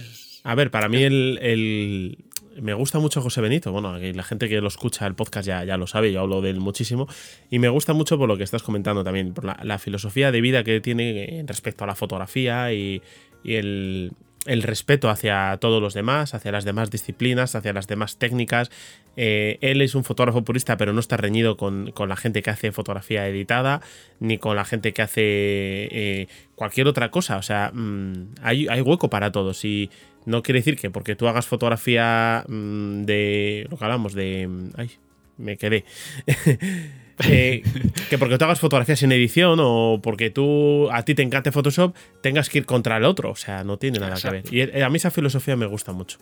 [0.44, 2.26] a ver, para mí el,
[2.61, 3.73] me gusta mucho José Benito.
[3.73, 6.51] Bueno, la gente que lo escucha el podcast ya, ya lo sabe, yo hablo de
[6.51, 7.07] él muchísimo.
[7.51, 10.65] Y me gusta mucho por lo que estás comentando también, por la, filosofía de vida
[10.65, 13.03] que tiene respecto a la fotografía y,
[13.45, 14.12] el,
[14.47, 18.70] respeto hacia todos los demás, hacia las demás disciplinas, hacia las demás técnicas.
[19.16, 22.73] Eh, él es un fotógrafo purista, pero no está reñido con, la gente que hace
[22.73, 23.81] fotografía editada,
[24.20, 27.37] ni con la gente que hace eh, cualquier otra cosa.
[27.39, 29.65] O sea, mm, hay, hay, hueco para todos.
[29.65, 29.91] Y
[30.27, 33.66] no quiere decir que porque tú hagas fotografía mm, de.
[33.70, 34.47] Lo que hablamos de.
[34.47, 34.90] Mm, ay,
[35.39, 35.85] me quedé.
[37.31, 37.62] Eh,
[38.11, 41.97] que porque tú hagas fotografía sin edición o porque tú a ti te encante Photoshop,
[42.20, 43.31] tengas que ir contra el otro.
[43.31, 44.44] O sea, no tiene nada que ver.
[44.51, 46.19] Y eh, a mí esa filosofía me gusta mucho.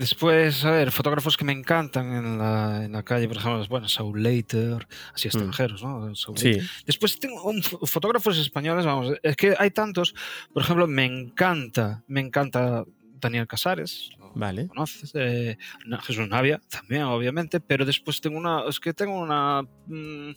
[0.00, 3.86] Después, a ver, fotógrafos que me encantan en la, en la calle, por ejemplo, bueno,
[3.86, 5.30] Saul Later, así mm.
[5.30, 6.14] extranjeros, ¿no?
[6.14, 6.58] sí.
[6.86, 7.52] Después tengo
[7.82, 10.14] fotógrafos españoles, vamos, es que hay tantos,
[10.54, 12.86] por ejemplo, me encanta, me encanta
[13.20, 14.68] Daniel Casares, Vale.
[14.68, 15.10] ¿Conoces?
[15.12, 15.58] Eh,
[16.04, 18.62] Jesús Navia también, obviamente, pero después tengo una.
[18.68, 19.62] Es que tengo una.
[19.86, 20.30] Mm,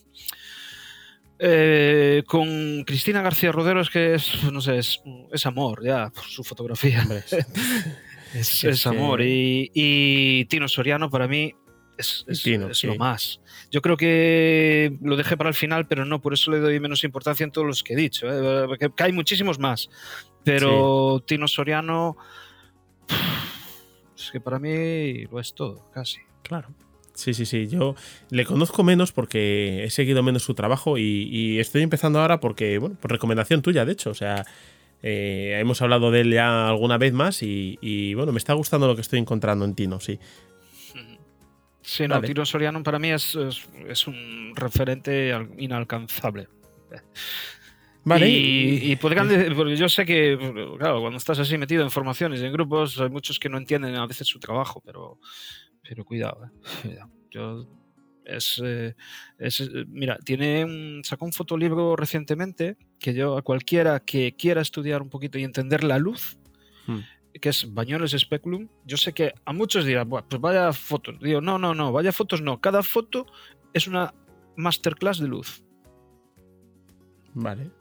[1.39, 4.99] eh, con Cristina García Rodero es que es, no sé, es,
[5.31, 7.07] es amor ya por su fotografía.
[8.33, 9.21] Es, amor.
[9.21, 11.53] Y, Tino Soriano para mí
[11.97, 12.25] es,
[12.83, 13.39] lo más.
[13.71, 17.03] Yo creo que lo dejé para el final, pero no, por eso le doy menos
[17.03, 18.27] importancia en todos los que he dicho.
[18.29, 18.77] ¿eh?
[18.79, 19.89] Que hay muchísimos más.
[20.43, 22.17] Pero Tino Soriano
[24.17, 26.19] es que para mí lo es todo, casi.
[26.41, 26.69] Claro.
[27.13, 27.67] Sí, sí, sí.
[27.67, 27.95] Yo
[28.31, 32.79] le conozco menos porque he seguido menos su trabajo y, y, estoy empezando ahora porque,
[32.79, 34.09] bueno, por recomendación tuya, de hecho.
[34.09, 34.45] O sea,
[35.05, 38.95] eh, hemos hablado de él ya alguna vez más y, bueno, me está gustando lo
[38.95, 40.17] que estoy encontrando en Tino, sí.
[41.81, 46.47] Sí, no, Tino Soriano para mí es, un referente inalcanzable.
[48.05, 48.29] Vale.
[48.29, 50.37] Y, podrían decir, porque yo sé que,
[50.77, 53.95] claro, cuando estás así metido en formaciones y en grupos, hay muchos que no entienden
[53.95, 55.19] a veces su trabajo, pero,
[55.81, 56.49] pero cuidado,
[56.85, 56.97] eh.
[57.29, 57.65] Yo
[58.25, 58.95] es, eh,
[59.39, 65.01] eh, mira, tiene un, sacó un fotolibro recientemente que yo a cualquiera que quiera estudiar
[65.01, 66.37] un poquito y entender la luz,
[66.87, 66.99] hmm.
[67.39, 71.19] que es Bañoles Speculum, yo sé que a muchos dirán, pues vaya fotos.
[71.19, 72.61] Digo, no, no, no, vaya fotos no.
[72.61, 73.25] Cada foto
[73.73, 74.13] es una
[74.55, 75.63] masterclass de luz.
[77.33, 77.71] Vale.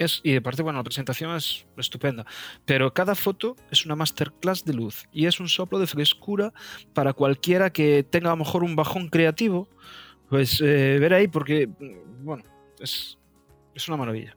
[0.00, 2.24] Es, y aparte, bueno, la presentación es estupenda.
[2.64, 6.54] Pero cada foto es una masterclass de luz y es un soplo de frescura
[6.94, 9.68] para cualquiera que tenga a lo mejor un bajón creativo.
[10.30, 12.44] Pues eh, ver ahí, porque, mm, bueno,
[12.78, 13.18] es,
[13.74, 14.36] es una maravilla.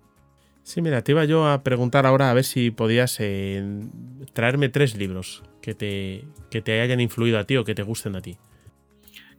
[0.63, 3.63] Sí, mira, te iba yo a preguntar ahora a ver si podías eh,
[4.33, 8.17] traerme tres libros que te, que te hayan influido a ti o que te gusten
[8.17, 8.37] a ti.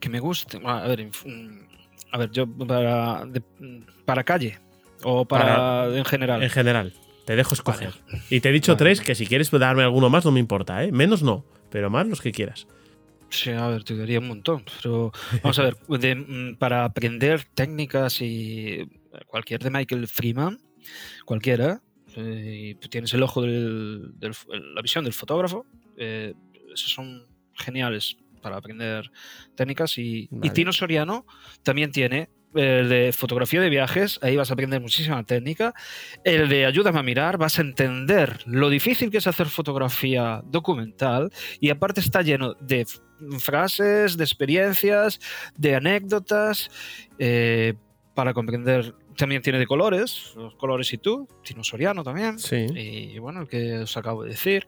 [0.01, 0.66] Que me gusten.
[0.66, 1.66] A ver, mm,
[2.12, 3.42] a ver yo para, de-
[4.06, 4.59] para calle
[5.05, 6.43] o para, en general.
[6.43, 6.93] En general,
[7.26, 7.93] te dejo escoger.
[8.31, 8.78] Y te he dicho Vale.
[8.78, 10.90] tres que si quieres darme alguno más no me importa, ¿eh?
[10.93, 12.66] Menos no, pero más los que quieras.
[13.31, 14.64] Sí, a ver, te daría un montón.
[14.82, 15.12] Pero
[15.43, 18.86] vamos a ver, de, mm, para aprender técnicas y
[19.26, 20.60] cualquier de Michael Freeman,
[21.24, 21.81] cualquiera,
[22.16, 24.35] eh, y tú tienes el ojo del, del-
[24.74, 25.66] la visión del fotógrafo,
[25.97, 26.32] eh,
[26.72, 29.10] esos son geniales para aprender
[29.56, 29.97] técnicas.
[29.98, 30.51] Y, y.
[30.51, 31.26] Tino Soriano
[31.62, 35.74] también tiene el de fotografía de viajes, ahí vas a aprender muchísima técnica.
[36.24, 41.31] El de ayúdame a mirar, vas a entender lo difícil que es hacer fotografía documental
[41.60, 42.86] y aparte está lleno de
[43.39, 45.20] frases, de experiencias,
[45.56, 46.70] de anécdotas,
[47.18, 47.74] eh,
[48.14, 48.94] para comprender.
[49.16, 52.39] También tiene de colores, los colores y tú, Tino Soriano también.
[52.39, 52.66] Sí.
[52.74, 54.66] Y bueno, el que os acabo de decir.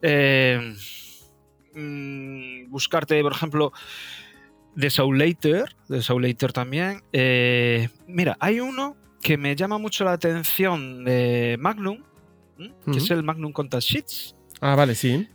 [0.00, 0.74] Eh,
[1.74, 3.72] mm, buscarte, por ejemplo,
[4.74, 7.02] de Soul Later, de Soul Later también.
[7.12, 12.02] Eh, mira, hay uno que me llama mucho la atención de Magnum,
[12.58, 15.28] que es el Magnum Contact Sheets, Ah, vale, sí.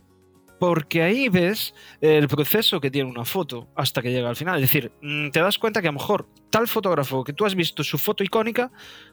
[0.58, 4.56] porque ahí ves el proceso que tiene una foto hasta que llega al final.
[4.56, 7.54] Es decir, mm, te das cuenta que a lo mejor tal fotógrafo que tú has
[7.54, 8.70] visto su foto icónica,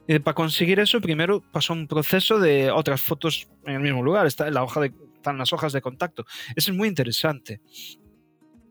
[0.07, 4.25] eh, para conseguir eso primero pasó un proceso de otras fotos en el mismo lugar,
[4.27, 6.25] está en la hoja de, están las hojas de contacto.
[6.55, 7.61] Eso es muy interesante.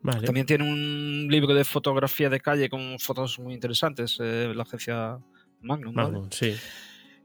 [0.07, 0.25] Vale.
[0.25, 5.17] También tiene un libro de fotografía de calle con fotos muy interesantes, eh, la agencia
[5.61, 5.93] Magnum.
[5.93, 6.11] ¿vale?
[6.11, 6.55] Magnum, sí.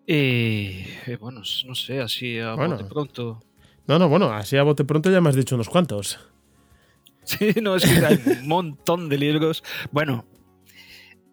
[0.04, 2.76] Y, eh, bueno, no sé, así a Bueno.
[2.76, 3.40] bote pronto.
[3.86, 6.18] No, no, bueno, así a bote pronto ya me has dicho unos cuantos.
[7.24, 9.62] Sí, no, es que hay un montón de libros.
[9.92, 10.26] Bueno,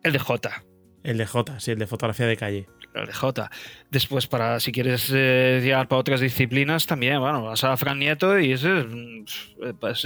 [0.03, 0.63] el de J.
[1.01, 2.67] El de J, sí, el de fotografía de calle.
[2.93, 3.49] El J.
[3.91, 8.39] Después, para si quieres eh, llegar para otras disciplinas, también, bueno, vas a Fran Nieto
[8.39, 9.25] y ese es, mm,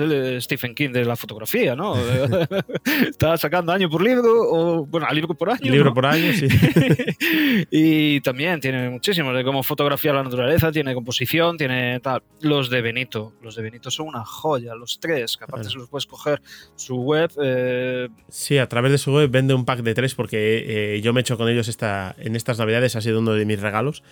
[0.01, 1.95] el Stephen King de la fotografía, ¿no?
[3.09, 5.59] Está sacando año por libro, o bueno, a libro por año.
[5.71, 5.93] Libro ¿no?
[5.93, 6.47] por año, sí.
[7.71, 12.23] y también tiene muchísimos de cómo fotografiar la naturaleza, tiene composición, tiene tal.
[12.41, 15.71] Los de Benito, los de Benito son una joya, los tres, que aparte Bueno.
[15.71, 16.41] se los puedes coger
[16.75, 17.31] su web.
[17.41, 21.13] eh, Sí, a través de su web vende un pack de tres porque eh, yo
[21.13, 24.03] me he hecho con ellos esta, en estas navidades, ha sido uno de mis regalos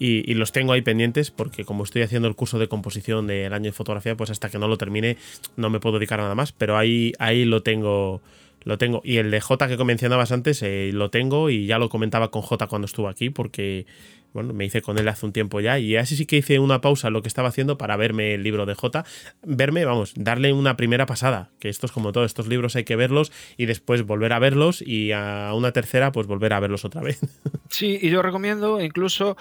[0.00, 3.66] y, los tengo ahí pendientes porque como estoy haciendo el curso de composición del año
[3.66, 5.18] de fotografía, pues hasta que no lo termine
[5.56, 8.22] no me puedo dedicar a nada más, pero ahí, ahí lo tengo.
[8.62, 9.00] Lo tengo.
[9.04, 12.42] Y el de J que mencionabas antes, eh, lo tengo y ya lo comentaba con
[12.42, 13.86] J cuando estuvo aquí porque
[14.32, 16.80] bueno, me hice con él hace un tiempo ya y así sí que hice una
[16.80, 19.04] pausa lo que estaba haciendo para verme el libro de J.
[19.42, 22.96] Verme, vamos, darle una primera pasada, que esto es como todo, estos libros hay que
[22.96, 27.02] verlos y después volver a verlos y a una tercera pues volver a verlos otra
[27.02, 27.20] vez.
[27.72, 29.36] Sí, y yo recomiendo incluso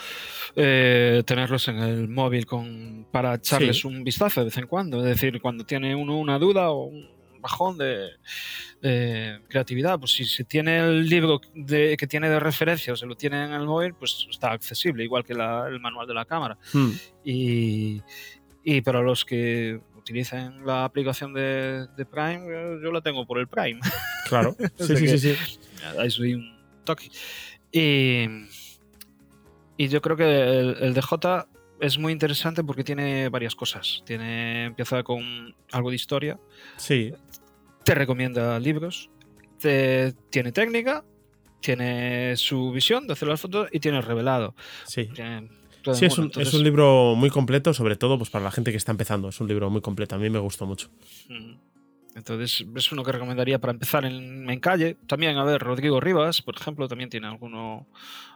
[0.56, 3.88] eh, tenerlos en el móvil con, para echarles Sí.
[3.88, 5.00] un vistazo de vez en cuando.
[5.00, 7.08] Es decir, cuando tiene uno una duda o un
[7.42, 8.10] bajón de,
[8.82, 13.06] de creatividad, pues si se tiene el libro de- que tiene de referencia o se
[13.06, 16.26] lo tiene en el móvil, pues está accesible, igual que la- el manual de la
[16.26, 16.58] cámara.
[16.74, 16.92] Hmm,
[17.24, 18.02] Y,
[18.64, 22.46] y para los que utilicen la aplicación de, de Prime,
[22.84, 23.80] yo la tengo por el Prime.
[24.28, 24.56] claro.
[24.78, 25.60] O Sí, sea sí, sí, sí.
[25.98, 27.10] Ahí un toque.
[27.72, 28.26] Y,
[29.78, 30.24] y yo creo que
[30.60, 31.48] el, el DJ
[31.80, 34.02] es muy interesante porque tiene varias cosas.
[34.06, 36.38] Tiene, empieza con algo de historia,
[36.78, 37.14] Sí,
[37.84, 39.10] te recomienda libros,
[39.60, 41.04] te- tiene técnica,
[41.62, 44.56] tiene su visión de hacer las fotos y tiene revelado.
[44.86, 45.06] sí.
[45.14, 45.48] Tiene
[45.94, 48.70] Sí, es un, es Entonces, un libro muy completo, sobre todo pues para la gente
[48.70, 49.30] que está empezando.
[49.30, 50.90] Es un libro muy completo, a mí me gustó mucho.
[51.30, 51.54] mm,
[52.16, 54.98] Entonces, es uno que recomendaría para empezar en, en calle.
[55.08, 57.88] También, a ver, Rodrigo Rivas, por ejemplo, también tiene alguno.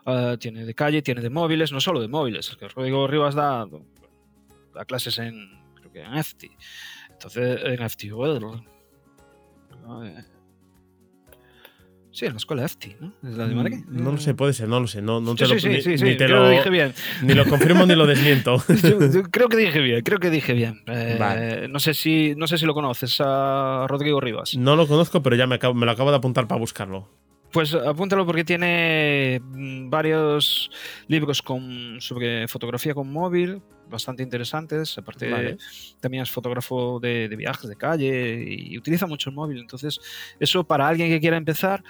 [0.05, 2.47] ah, tiene de calle, tiene de móviles, no solo de móviles.
[2.49, 3.67] es que Rodrigo Rivas da,
[4.73, 5.61] da clases en.
[5.75, 6.49] Creo que en EFTI.
[7.11, 8.09] Entonces, en EFTI
[10.05, 10.23] Eh,
[12.15, 13.11] Sí, en la escuela EFTI, ¿no?
[13.27, 13.55] Es la de.
[13.55, 15.01] Mm, No lo sé, puede ser, no lo sé.
[15.01, 16.69] No, no te Sí, lo, sí, ni, sí, sí, ni te creo lo, que dije
[16.69, 16.93] bien.
[17.23, 18.57] ni lo confirmo ni lo desmiento.
[18.83, 20.83] Yo- yo creo que dije bien, creo que dije bien.
[20.85, 21.67] Eh, Vale.
[21.69, 24.55] no, sé si, no sé si lo conoces, a Rodrigo Rivas.
[24.55, 27.09] No lo conozco, pero ya me, acabo- me lo acabo de apuntar para buscarlo.
[27.51, 30.69] Pues apúntalo porque tiene mm, varios
[31.07, 34.97] libros con, sobre fotografía con móvil, bastante interesantes.
[34.97, 35.57] Aparte, Vale.
[35.99, 39.59] también es fotógrafo de, de viajes, de calle y utiliza mucho el móvil.
[39.59, 39.99] Entonces,
[40.39, 41.83] eso para alguien que quiera empezar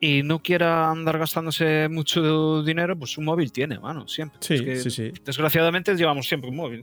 [0.00, 4.38] y no quiera andar gastándose mucho dinero, pues un móvil tiene, mano, siempre.
[4.40, 5.12] Sí, sí, sí.
[5.24, 6.82] Desgraciadamente llevamos siempre un móvil.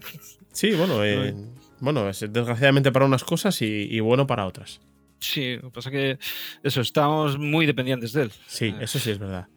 [0.52, 1.34] Sí, bueno, eh,
[1.80, 4.80] bueno, es desgraciadamente para unas cosas y, bueno para otras.
[5.20, 6.20] Sí, lo que pasa es que
[6.62, 8.32] eso, estamos muy dependientes de él.
[8.46, 9.48] Sí, eso sí es verdad.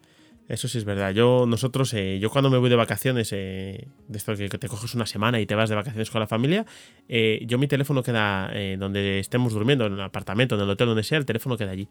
[0.51, 1.12] Eso sí es verdad.
[1.12, 5.06] Yo, nosotros, eh, yo cuando me voy de vacaciones, de esto que te coges una
[5.06, 6.66] semana y te vas de vacaciones con la familia,
[7.09, 11.18] yo mi teléfono queda donde estemos durmiendo, en el apartamento, en el hotel, donde sea,
[11.18, 11.89] el teléfono queda allí.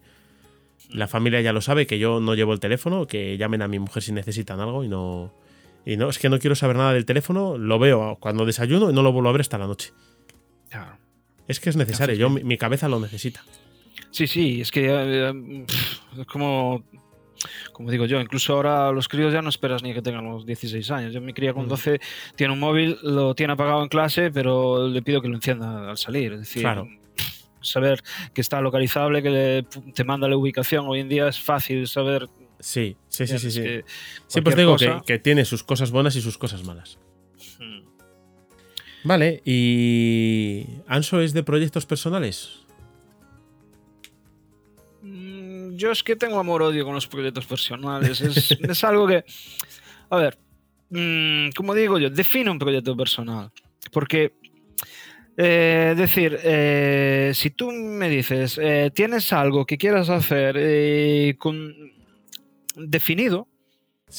[0.90, 3.80] La familia ya lo sabe, que yo no llevo el teléfono, que llamen a mi
[3.80, 5.34] mujer si necesitan algo y no.
[5.86, 8.94] Y no, es que no quiero saber nada del teléfono, lo veo cuando desayuno y
[8.94, 9.92] no lo vuelvo a ver hasta la noche.
[10.70, 10.98] Claro.
[11.48, 13.44] Es que es necesario, yo mi, cabeza lo necesita.
[14.12, 15.66] Sí, sí, es que eh,
[16.20, 16.84] es como
[17.74, 20.92] como digo yo, incluso ahora los críos ya no esperas ni que tengan los 16
[20.92, 21.14] años.
[21.14, 22.36] Yo mi cría con 12 mm.
[22.36, 25.98] tiene un móvil, lo tiene apagado en clase, pero le pido que lo encienda al
[25.98, 26.34] salir.
[26.34, 26.88] Es decir, claro
[27.62, 28.02] saber
[28.34, 30.88] que está localizable, que te manda la ubicación.
[30.88, 32.28] Hoy en día es fácil saber.
[32.60, 33.52] Sí, sí, sí, sí.
[33.52, 33.62] Sí,
[34.28, 34.76] sí pues digo
[35.06, 37.00] que, tiene sus cosas buenas y sus cosas malas.
[37.58, 37.82] Hmm.
[39.04, 42.66] Vale, ¿y Anso es de proyectos personales?
[45.80, 48.22] Yo es que tengo amor-odio con los proyectos personales.
[48.70, 49.24] Es, algo que.
[50.10, 50.38] A ver,
[50.90, 53.52] mm, como digo yo, define un proyecto personal.
[53.92, 54.34] Porque
[55.42, 61.74] eh, decir, eh, si tú me dices, eh, tienes algo que quieras hacer con
[62.76, 63.48] definido,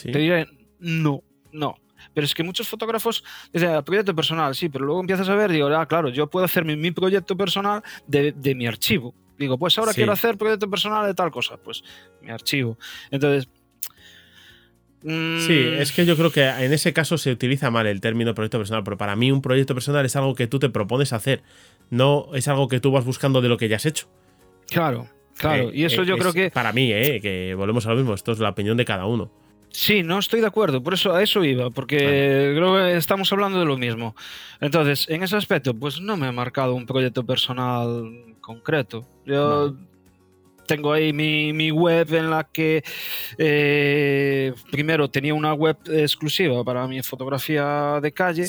[0.03, 0.47] te diré,
[0.79, 1.23] no,
[1.53, 1.77] no.
[2.15, 3.23] Pero es que muchos fotógrafos
[3.53, 6.65] dicen, proyecto personal, sí, pero luego empiezas a ver, digo, ah, claro, yo puedo hacer
[6.65, 9.15] mi, proyecto personal de, mi archivo.
[9.41, 11.83] Digo, pues ahora quiero hacer proyecto personal de tal cosa, pues
[12.21, 12.79] mi archivo.
[13.11, 13.49] Entonces,
[15.03, 15.81] Sí, mm.
[15.81, 18.85] es que yo creo que en ese caso se utiliza mal el término proyecto personal,
[18.85, 21.43] pero para mí un proyecto personal es algo que tú te propones hacer,
[21.89, 24.09] no es algo que tú vas buscando de lo que ya has hecho.
[24.69, 25.09] Claro,
[25.39, 26.51] claro, eh, y eso yo creo que...
[26.51, 29.31] Para mí, eh, que volvemos a lo mismo, esto es la opinión de cada uno.
[29.71, 33.59] Sí, no estoy de acuerdo, por eso a eso iba, porque creo que estamos hablando
[33.59, 34.15] de lo mismo.
[34.61, 39.07] Entonces, en ese aspecto, pues no me he marcado un proyecto personal concreto.
[39.25, 39.77] Yo
[40.67, 42.83] tengo ahí mi, web en la que
[43.39, 48.47] eh, primero tenía una web exclusiva para mi fotografía de calle.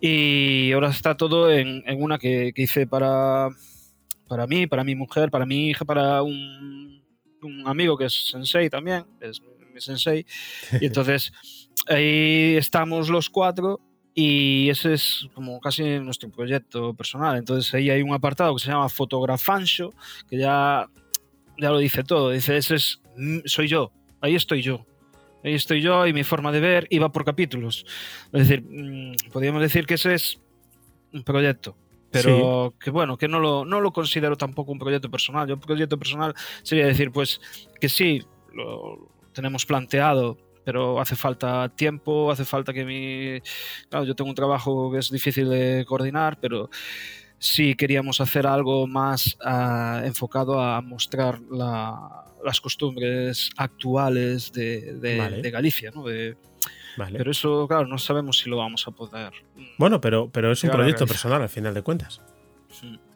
[0.00, 3.48] Y ahora está todo en, una que, hice para,
[4.28, 7.02] para mí, para mi mujer, para mi hija, para un,
[7.66, 9.40] amigo que es sensei también, es
[9.72, 10.26] mi sensei.
[10.80, 11.32] Y entonces
[11.88, 13.80] ahí estamos los cuatro
[14.14, 17.36] y ese es como casi nuestro proyecto personal.
[17.36, 19.90] Entonces ahí hay un apartado que se llama Fotografancho,
[20.28, 20.88] que ya
[21.58, 22.30] ya lo dice todo.
[22.30, 23.00] Dice, ese es,
[23.46, 24.86] soy yo, ahí estoy yo.
[25.42, 27.84] Ahí estoy yo y mi forma de ver iba por capítulos.
[28.32, 30.40] Es decir, mm, podríamos decir que ese es
[31.12, 31.76] un proyecto,
[32.10, 35.46] pero que bueno, que no lo, no lo considero tampoco un proyecto personal.
[35.46, 37.40] Yo un proyecto personal sería decir, pues,
[37.78, 38.22] que sí,
[38.54, 43.40] lo tenemos planteado, pero hace falta tiempo, hace falta que mi...
[43.88, 46.70] Claro, yo tengo un trabajo que es difícil de coordinar, pero
[47.38, 56.04] si queríamos hacer algo más ah, enfocado a mostrar las costumbres actuales de, Galicia, ¿no?
[56.04, 59.32] Pero eso, claro, no sabemos si lo vamos a poder.
[59.78, 62.20] Bueno, pero, pero es un proyecto personal al final de cuentas.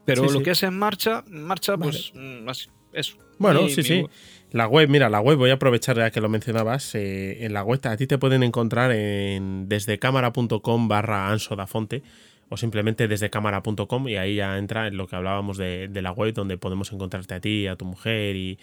[0.04, 2.48] Pero lo que es en marcha, en marcha, pues mm,
[2.92, 3.18] eso.
[3.38, 4.04] Bueno, sí, sí.
[4.50, 6.94] La web, mira, la web, voy a aprovechar ya que lo mencionabas.
[6.94, 11.66] Eh, en la web a ti te pueden encontrar en desde cámara.com barra anso da
[11.66, 12.02] fonte
[12.48, 16.32] o simplemente desde cámara.com y ahí ya entra en lo que hablábamos de, la web
[16.32, 18.58] donde podemos encontrarte a ti, a tu mujer y,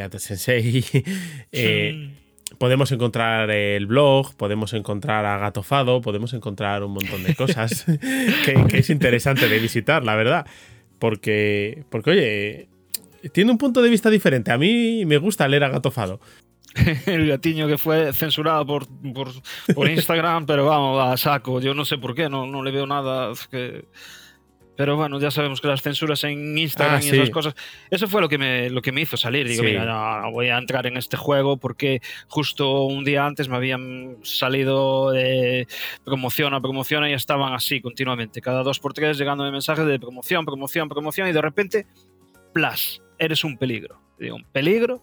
[0.00, 0.84] a tu sensei.
[1.52, 2.10] Eh,
[2.58, 7.84] podemos encontrar el blog, podemos encontrar a Gatofado, podemos encontrar un montón de cosas
[8.44, 10.46] que, es interesante de visitar, la verdad.
[10.98, 12.68] Porque, porque, oye,
[13.32, 14.52] tiene un punto de vista diferente.
[14.52, 16.20] A mí me gusta leer a Gatofado.
[17.06, 18.86] el gatiño que fue censurado por,
[19.74, 21.60] por, Instagram, pero vamos, a saco.
[21.60, 23.84] Yo no sé por qué, no, no le veo nada que...
[24.76, 27.54] Pero bueno, ya sabemos que las censuras en Instagram ah, y esas cosas.
[27.90, 29.46] Eso fue lo que me, lo que me hizo salir.
[29.46, 33.56] Digo, mira, no, voy a entrar en este juego porque justo un día antes me
[33.56, 35.68] habían salido de
[36.02, 38.40] promoción a promoción y estaban así continuamente.
[38.40, 41.86] Cada dos por tres llegando de mensajes de promoción, promoción, promoción y de repente,
[42.54, 44.00] plus, eres un peligro.
[44.18, 45.00] Digo, ¿un peligro?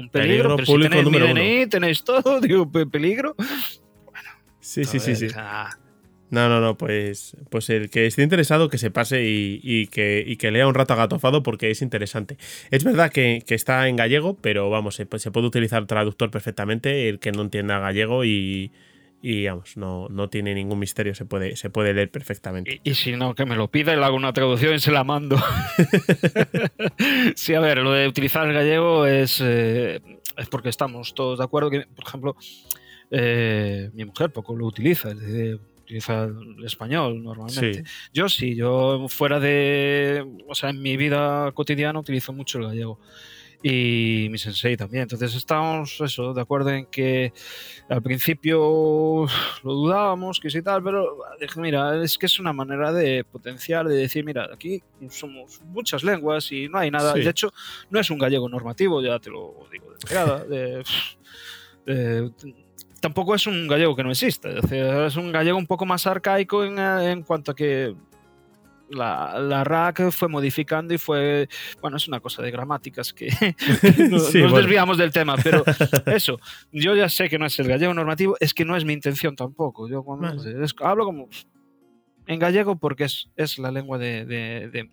[0.00, 3.34] un peligro, pero si tenéis número DNI, tenéis todo, digo, peligro.
[3.36, 5.28] Bueno, sí, sí, sí, sí.
[6.30, 10.50] No, no, no, pues, pues el que esté interesado que se pase y, que, que,
[10.52, 12.38] lea un rato a Gatofado porque es interesante.
[12.70, 17.32] Es verdad que, está en gallego, pero vamos, se, puede utilizar traductor perfectamente, el que
[17.32, 18.70] no entienda gallego y,
[19.22, 22.80] y vamos, no, no tiene ningún misterio, se puede, se puede leer perfectamente.
[22.82, 25.04] Y, si no, que me lo pida y le hago una traducción y se la
[25.04, 25.36] mando.
[27.34, 30.00] sí, a ver, lo de utilizar el gallego es, eh,
[30.36, 32.36] es porque estamos todos de acuerdo que, por ejemplo,
[33.10, 37.84] eh, mi mujer poco lo utiliza, utiliza el español normalmente.
[38.14, 42.98] Yo sí, yo fuera de, o sea, en mi vida cotidiana utilizo mucho el gallego
[43.62, 45.02] y mi sensei también.
[45.02, 47.32] Entonces estamos eso, de acuerdo en que
[47.88, 49.26] al principio
[49.62, 53.86] lo dudábamos, que sí tal, pero dije, mira, es que es una manera de potenciar,
[53.86, 57.12] de decir, mira, aquí somos muchas lenguas y no hay nada.
[57.14, 57.52] De hecho,
[57.90, 60.44] no es un gallego normativo, ya te lo digo de entrada.
[63.00, 66.78] tampoco es un gallego que no existe, es, un gallego un poco más arcaico en,
[66.78, 67.94] en cuanto a que
[68.90, 71.48] la, la, RAC fue modificando y fue,
[71.80, 73.28] bueno, es una cosa de gramáticas que,
[74.10, 75.64] nos, desviamos del tema, pero
[76.06, 76.40] eso,
[76.72, 79.36] yo ya sé que no es el gallego normativo, es que no es mi intención
[79.36, 79.88] tampoco.
[79.88, 80.04] Yo
[80.80, 81.28] hablo como
[82.26, 84.90] en gallego porque es, es la lengua de, de,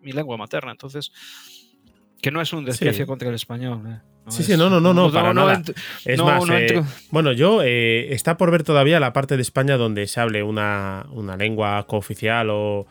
[0.00, 1.12] mi lengua materna, entonces
[2.20, 3.82] que no es un desprecio contra el español.
[3.86, 3.98] Eh.
[4.28, 5.62] sí, sí, no, no, no, no, para nada.
[6.04, 10.06] es más, eh, bueno, yo eh, está por ver todavía la parte de España donde
[10.06, 12.86] se hable una, una lengua cooficial o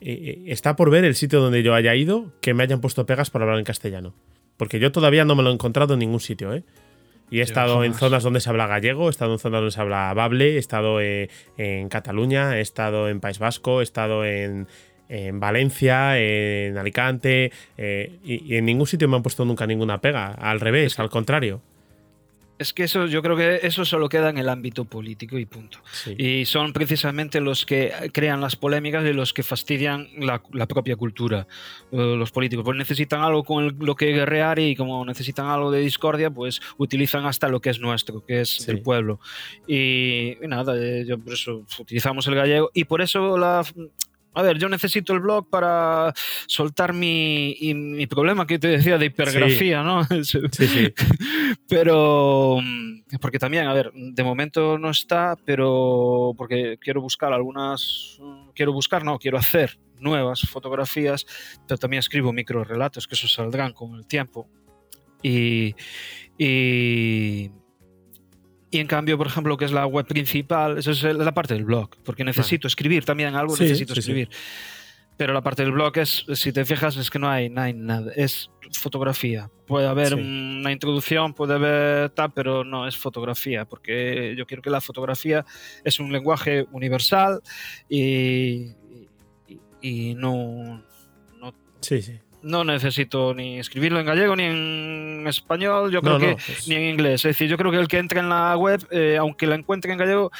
[0.00, 3.06] eh, eh, está por ver el sitio donde yo haya ido que me hayan puesto
[3.06, 4.14] pegas para hablar en castellano.
[4.56, 6.64] Porque yo todavía no me lo he encontrado en ningún sitio, ¿eh?
[7.30, 9.80] Y he estado en zonas donde se habla gallego, he estado en zonas donde se
[9.80, 14.66] habla bable, he estado eh, en Cataluña, he estado en País Vasco, he estado en,
[15.34, 20.28] Valencia, en Alicante, y, y, en ningún sitio me han puesto nunca ninguna pega.
[20.32, 21.60] Al revés, al contrario.
[22.58, 25.78] Es que eso, yo creo que eso solo queda en el ámbito político y punto.
[26.16, 31.46] Y son precisamente los que crean las polémicas y los que fastidian la, propia cultura.
[31.92, 35.80] Eh, los políticos pues necesitan algo con lo que guerrear y como necesitan algo de
[35.80, 39.20] discordia, pues utilizan hasta lo que es nuestro, que es el pueblo.
[39.66, 43.62] Y, y, nada, eh, yo por eso utilizamos el gallego y por eso la,
[44.38, 46.12] a ver, yo necesito el blog para
[46.46, 50.04] soltar mi, mi problema que te decía de hipergrafía, ¿no?
[50.22, 50.94] Sí, sí.
[51.68, 58.20] pero, mm, porque también, a ver, de momento no está, pero porque quiero buscar algunas,
[58.54, 61.26] quiero buscar, no, quiero hacer nuevas fotografías,
[61.66, 64.48] pero también escribo micro relatos que eso saldrán con el tiempo.
[65.20, 65.74] Y,
[66.38, 67.50] y,
[68.70, 71.54] y en cambio, por ejemplo, lo que es la web principal, eso es la parte
[71.54, 74.28] del blog, porque necesito escribir también algo, necesito escribir.
[75.16, 78.50] Pero la parte del blog es, si te fijas, es que no hay, nada, es
[78.72, 79.50] fotografía.
[79.66, 84.70] Puede haber una introducción, puede haber tal, pero no es fotografía, porque yo quiero que
[84.70, 85.44] la fotografía
[85.82, 87.40] es un lenguaje universal
[87.88, 88.74] y,
[89.48, 90.84] y, y no,
[91.40, 96.34] no, sí, sí no necesito ni escribirlo en gallego ni en español, yo creo que
[96.34, 97.24] pues ni en inglés.
[97.24, 99.92] Es decir, yo creo que el que entre en la web, eh, aunque la encuentre
[99.92, 100.30] en gallego,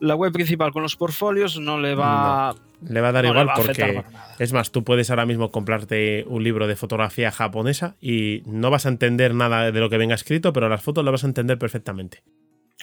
[0.00, 2.54] la web principal con los portfolios no le va.
[2.86, 4.04] Le va a dar igual porque
[4.38, 8.86] es más, tú puedes ahora mismo comprarte un libro de fotografía japonesa y no vas
[8.86, 11.58] a entender nada de lo que venga escrito, pero las fotos las vas a entender
[11.58, 12.22] perfectamente.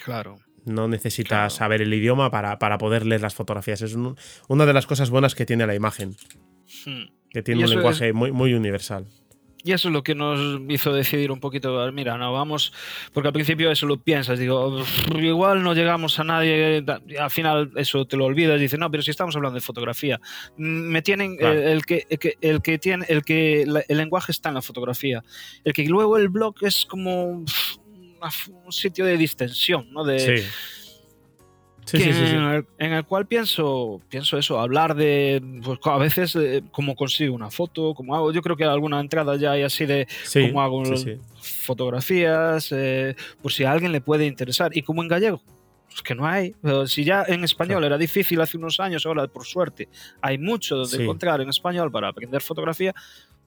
[0.03, 0.35] Claro.
[0.65, 3.81] No necesitas saber el idioma para, poder leer las fotografías.
[3.81, 3.95] Es
[4.47, 6.18] una de las cosas buenas que tiene la imagen.
[6.84, 9.06] Hmm que tiene un lenguaje muy, muy universal.
[9.62, 12.72] Y eso es lo que nos hizo decidir un poquito, mira, no vamos,
[13.12, 14.82] porque al principio eso lo piensas, digo,
[15.20, 16.86] igual no llegamos a nadie,
[17.20, 20.22] al final eso te lo olvidas, dices, no, pero si estamos hablando de fotografía,
[20.56, 22.06] me tienen eh, el, que,
[22.40, 25.24] el, que, tiene, el que el lenguaje está en la fotografía,
[25.66, 30.06] el que luego el blog es como un sitio de distensión, ¿no?
[30.06, 30.48] De, sí
[31.94, 36.38] en, el, cual pienso, pienso eso, hablar de, pues, a veces,
[36.72, 40.07] cómo consigo una foto, cómo hago, yo creo que alguna entrada ya hay así de
[40.34, 40.84] cómo hago
[41.41, 45.41] fotografías, eh, por si a alguien le puede interesar, y como en gallego.
[45.88, 46.53] Pues que no hay.
[46.88, 49.88] si ya en español era difícil hace unos años, ahora por suerte
[50.22, 52.94] hay mucho donde encontrar en español para aprender fotografía,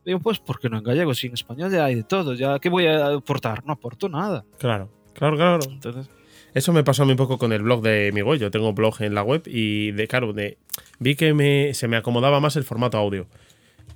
[0.02, 1.12] digo, pues, ¿por qué no en gallego?
[1.12, 3.66] Si en español ya hay de todo, ya ¿qué voy a aportar?
[3.66, 4.47] No aporto nada.
[4.59, 5.60] Claro, claro, claro.
[5.69, 6.09] Entonces,
[6.54, 9.02] eso me pasó a mí un poco con el blog de mi Yo tengo blog
[9.02, 10.58] en la web y de claro, de,
[10.98, 13.26] vi que me, se me acomodaba más el formato audio.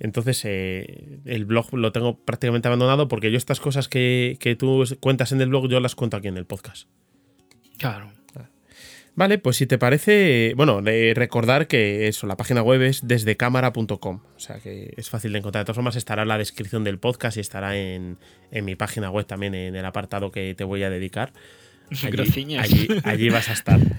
[0.00, 5.32] Entonces eh, el blog lo tengo prácticamente abandonado porque yo estas cosas que, tú cuentas
[5.32, 6.88] en el blog yo las cuento aquí en el podcast.
[7.78, 8.12] Claro.
[9.14, 14.40] Vale, pues si te parece, bueno, recordar que eso, la página web es desdecámara.com, o
[14.40, 15.62] sea que es fácil de encontrar.
[15.62, 18.16] De todas formas, estará en la descripción del podcast y estará en,
[18.50, 21.34] en mi página web también, en el apartado que te voy a dedicar.
[23.05, 23.78] Allí, vas a estar.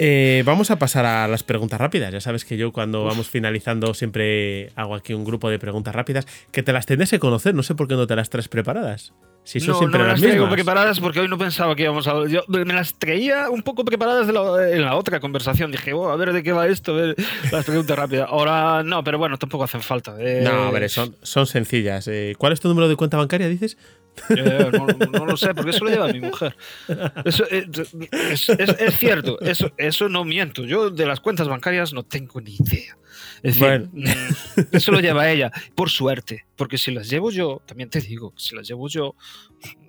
[0.00, 2.12] Eh, vamos a pasar a las preguntas rápidas.
[2.12, 6.24] Ya sabes que yo cuando vamos finalizando siempre hago aquí un grupo de preguntas rápidas
[6.52, 7.52] que te las tienes que conocer.
[7.54, 9.12] No sé por qué no te las traes preparadas.
[9.42, 11.82] Si son no, siempre no me las las traigo preparadas porque hoy no pensaba que
[11.84, 15.72] íbamos a Yo me las traía un poco preparadas de la- en la otra conversación.
[15.72, 17.16] Dije, oh, a ver de qué va esto, a ver
[17.50, 18.28] las preguntas rápidas.
[18.30, 20.14] Ahora no, pero bueno, tampoco hacen falta.
[20.20, 22.06] Eh, No, a ver, son, son sencillas.
[22.08, 23.76] Eh, ¿Cuál es tu número de cuenta bancaria, dices?
[24.30, 24.86] Eh, no,
[25.18, 26.56] no lo sé, porque eso lo lleva mi mujer.
[27.24, 27.66] Eso, eh,
[28.30, 30.64] es, es- es cierto, eso, eso no miento.
[30.64, 32.96] Yo de las cuentas bancarias no tengo ni idea.
[33.42, 33.88] Es decir, Bueno.
[33.92, 36.44] mm, eso lo lleva ella, por suerte.
[36.56, 39.14] Porque si las llevo yo, también te digo, si las llevo yo,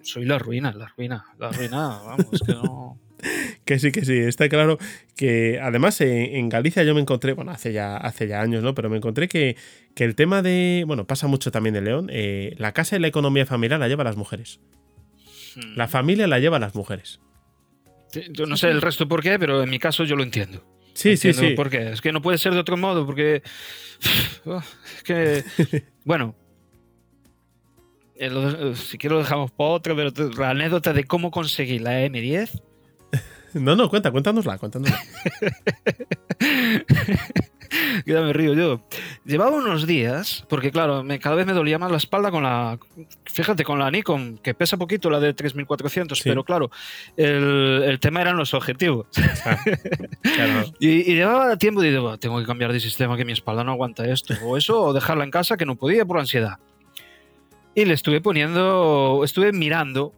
[0.02, 3.00] soy la ruina, la ruina, la ruina, vamos, es que no.
[3.66, 4.80] Que sí, que sí, está claro
[5.16, 8.74] que además en, en Galicia yo me encontré, bueno, hace ya, hace ya años, ¿no?
[8.74, 9.58] Pero me encontré que,
[9.94, 13.08] que el tema de, bueno, pasa mucho también en León, eh, la casa y la
[13.08, 14.60] economía familiar la llevan las mujeres.
[15.56, 15.76] Mm.
[15.76, 17.20] La familia la llevan las mujeres.
[18.32, 20.64] Yo no sé el resto por qué, pero en mi caso yo lo entiendo.
[20.94, 21.56] Sí, sí, Entiendo sí.
[21.56, 21.92] ¿Por qué?
[21.92, 23.42] Es que no puede ser de otro modo, porque.
[24.46, 24.64] Oh,
[24.96, 25.44] es que.
[26.06, 26.36] Bueno.
[28.16, 32.62] eh, si quiero lo dejamos para otro, pero la anécdota de cómo conseguí la M10.
[33.54, 35.00] No, no, cuenta, cuéntanosla, cuéntanosla.
[38.06, 38.82] ya me río yo.
[39.26, 42.78] Llevaba unos días, porque claro, me, cada vez me dolía más la espalda con la.
[43.26, 46.24] Fíjate, con la Nikon, que pesa poquito la de 3400, Sí.
[46.30, 46.72] pero claro,
[47.18, 49.08] el, el tema eran los objetivos.
[49.46, 49.58] Ah,
[50.22, 50.66] claro.
[50.80, 53.64] Y, y llevaba tiempo y digo, "Buah, tengo que cambiar de sistema, que mi espalda
[53.64, 54.34] no aguanta esto.
[54.44, 56.58] O eso, o dejarla en casa, que no podía por ansiedad.
[57.76, 60.14] Y le estuve poniendo, estuve mirando,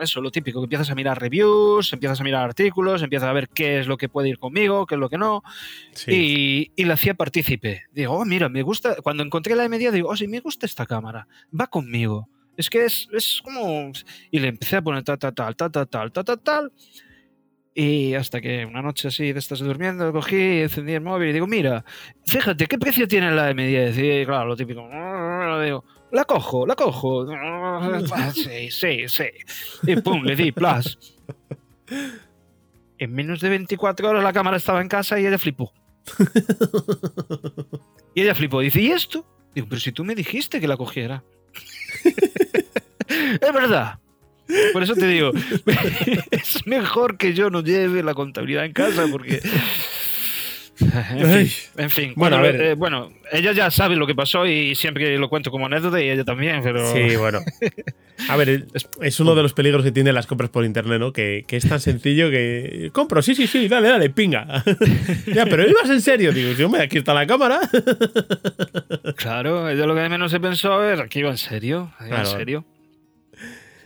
[0.00, 3.48] eso, lo típico, que empiezas a mirar reviews, empiezas a mirar artículos, empiezas a ver
[3.48, 5.42] qué es lo que puede ir conmigo, qué es lo que no.
[5.92, 6.70] Sí.
[6.76, 7.84] Y, y la hacía partícipe.
[7.92, 8.96] Digo, oh, mira, me gusta.
[9.02, 11.26] Cuando encontré la M10, digo, oh, sí, me gusta esta cámara.
[11.58, 12.28] Va conmigo.
[12.56, 13.90] Es que es, es como.
[14.30, 16.72] Y le empecé a poner tal, tal, tal, tal, tal, tal, tal, tal, tal.
[17.74, 21.46] Y hasta que una noche así de estas durmiendo, cogí, encendí el móvil y digo,
[21.46, 21.84] mira,
[22.26, 24.22] fíjate, ¿qué precio tiene la M10?
[24.22, 24.82] Y claro, lo típico.
[25.64, 27.26] Digo, la cojo, la cojo.
[27.30, 28.00] Ah,
[28.34, 29.24] Sí, sí, sí.
[29.86, 30.98] Y pum, le di, plus.
[32.98, 35.72] En menos de 24 horas la cámara estaba en casa y ella flipó.
[38.14, 38.60] Y ella flipó.
[38.60, 39.24] Dice, ¿y esto?
[39.54, 41.24] Digo, pero si tú me dijiste que la cogiera.
[43.08, 43.98] es verdad.
[44.74, 45.30] Por eso te digo,
[46.30, 49.40] es mejor que yo no lleve la contabilidad en casa porque...
[51.10, 51.46] En Ay.
[51.46, 52.12] fin, en fin.
[52.16, 52.60] Bueno, Bueno, a ver.
[52.60, 56.08] eh, bueno, ella ya sabe lo que pasó y siempre lo cuento como anécdota y
[56.10, 56.92] ella también, pero...
[56.92, 57.40] Sí, bueno.
[58.28, 58.66] A ver,
[59.00, 61.12] es, uno de los peligros que tienen las compras por internet, ¿no?
[61.12, 62.90] Que, que es tan sencillo que.
[62.92, 64.62] Compro, sí, sí, sí, dale, dale, pinga.
[65.26, 67.60] ya, pero ibas en serio, digo, sí, hombre, aquí está la cámara.
[69.16, 72.30] Claro, ella lo que menos se pensó es, aquí iba en serio, iba Claro.
[72.30, 72.64] en serio.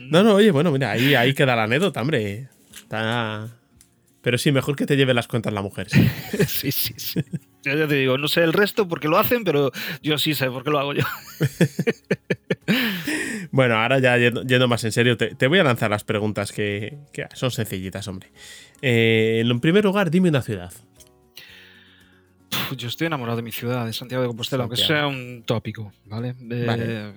[0.01, 2.49] No, no, oye, bueno, mira, ahí, ahí queda la anécdota, hombre.
[2.75, 3.49] Está.
[4.27, 5.89] Pero sí, mejor que te lleve las cuentas la mujer.
[5.89, 6.01] sí.
[6.49, 7.21] Sí, sí, sí.
[7.63, 9.71] Yo ya te digo, no sé el resto porque lo hacen, pero
[10.03, 11.05] yo sí sé por qué lo hago yo.
[13.53, 16.51] Bueno, ahora ya yendo, yendo más en serio, te, te voy a lanzar las preguntas
[16.51, 18.33] que, que son sencillitas, hombre.
[18.83, 20.73] Eh, en primer lugar, dime una ciudad.
[22.77, 25.13] Yo estoy enamorado de mi ciudad, de Santiago de Compostela, aunque Santiago.
[25.13, 26.35] sea un tópico, ¿vale?
[26.41, 27.13] De- Vale.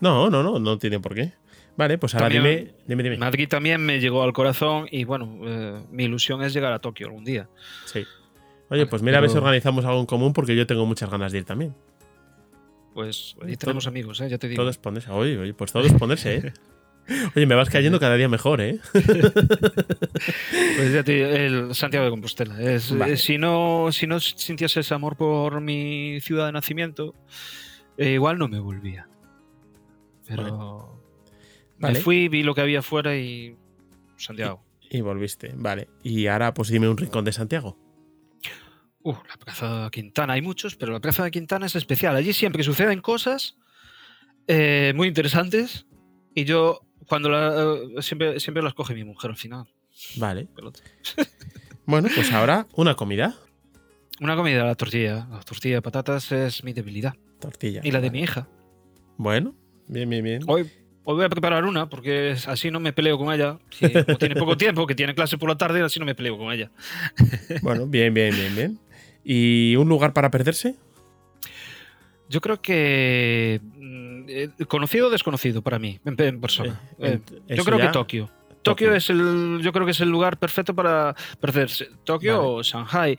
[0.00, 1.32] No, no, no, no tiene por qué.
[1.76, 3.16] Vale, pues ahora También- dime, dime, dime.
[3.18, 7.06] Madrid también me llegó al corazón y bueno, eh, mi ilusión es llegar a Tokio
[7.06, 7.48] algún día.
[7.86, 8.00] Sí.
[8.00, 8.06] Oye,
[8.68, 11.08] Vale, pues mira a ver si pero- organizamos algo en común porque yo tengo muchas
[11.10, 11.74] ganas de ir también.
[12.94, 14.28] Pues ahí tenemos amigos, ¿eh?
[14.28, 14.60] ya te digo.
[14.62, 15.10] Todo es ponerse.
[15.10, 16.52] Oye, oye, pues todo es ponerse, ¿eh?
[17.34, 18.78] Oye, me vas cayendo cada día mejor, ¿eh?
[20.76, 22.60] Pues ya te digo, el Santiago de Compostela.
[22.60, 23.14] Es, Vale.
[23.14, 27.14] eh, si, no, si no sintiese ese amor por mi ciudad de nacimiento,
[27.96, 29.08] eh, igual no me volvía.
[30.28, 31.01] Pero Vale.
[31.82, 33.56] Me fui, vi lo que había afuera y
[34.16, 34.64] Santiago.
[34.90, 35.88] Y volviste, vale.
[36.02, 37.78] Y ahora, pues dime un rincón de Santiago.
[39.04, 42.14] Uh, la Plaza Quintana, hay muchos, pero la Plaza de Quintana es especial.
[42.14, 43.56] Allí siempre suceden cosas
[44.46, 45.86] eh, muy interesantes
[46.34, 49.66] y yo cuando la, eh, siempre, siempre las coge mi mujer al final.
[50.16, 50.48] Vale.
[51.84, 53.34] Bueno, pues ahora una comida.
[54.20, 55.26] Una comida, la tortilla.
[55.28, 57.14] La tortilla de patatas es mi debilidad.
[57.40, 57.80] Tortilla.
[57.82, 58.48] Y la de mi hija.
[59.16, 59.56] Bueno,
[59.88, 60.42] bien, bien, bien.
[60.46, 60.70] Hoy,
[61.04, 63.58] hoy voy a preparar una porque así no me peleo con ella.
[63.70, 63.88] Si
[64.18, 66.70] tiene poco tiempo, que tiene clase por la tarde, así no me peleo con ella.
[67.62, 68.78] Bueno, bien, bien, bien, bien.
[69.24, 70.74] ¿Y un lugar para perderse?
[72.28, 76.80] Yo creo que mm, eh, conocido o desconocido para mí, en, en persona.
[76.98, 77.18] Eh,
[77.48, 78.24] Eh, yo creo ya- que Tokio.
[78.26, 78.42] Tokio.
[78.62, 81.88] Tokio es el, yo creo que es el lugar perfecto para perderse.
[82.04, 82.48] Tokio Vale.
[82.48, 83.16] o Shanghai.